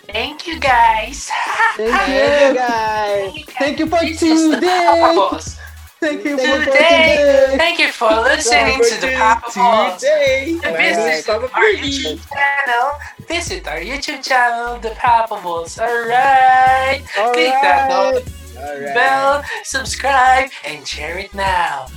Thank 0.07 0.47
you 0.47 0.59
guys. 0.59 1.29
Thank 1.75 2.07
you. 2.07 2.55
guys. 2.55 3.43
Thank 3.59 3.79
you 3.79 3.87
for 3.87 3.99
This 3.99 4.23
is 4.23 4.49
the 4.49 4.55
today. 4.55 5.29
Papables. 6.01 6.07
Thank 6.07 6.25
you 6.25 6.37
for 6.37 6.43
Thank 6.43 6.59
you. 6.59 6.71
today. 6.71 7.53
Thank 7.57 7.79
you 7.79 7.91
for 7.91 8.09
listening 8.09 8.79
to 8.83 9.01
the 9.01 9.07
Papables. 9.07 9.99
Today, 9.99 10.59
my 10.63 10.71
name 10.71 10.91
is 10.91 10.97
Visit 10.97 11.25
Papa 11.27 11.53
our 11.53 11.63
Fergie. 11.63 11.79
YouTube 11.81 12.29
channel. 12.29 12.91
Visit 13.27 13.67
our 13.67 13.79
YouTube 13.79 14.23
channel, 14.23 14.79
The 14.79 14.89
Papables. 14.89 15.79
Alright. 15.79 17.05
Click 17.33 17.53
that 17.61 17.89
Alright. 17.91 18.25
note 18.25 18.33
All 18.57 18.79
right. 18.81 18.93
bell, 18.93 19.43
subscribe, 19.63 20.49
and 20.65 20.87
share 20.87 21.17
it 21.17 21.33
now. 21.33 21.87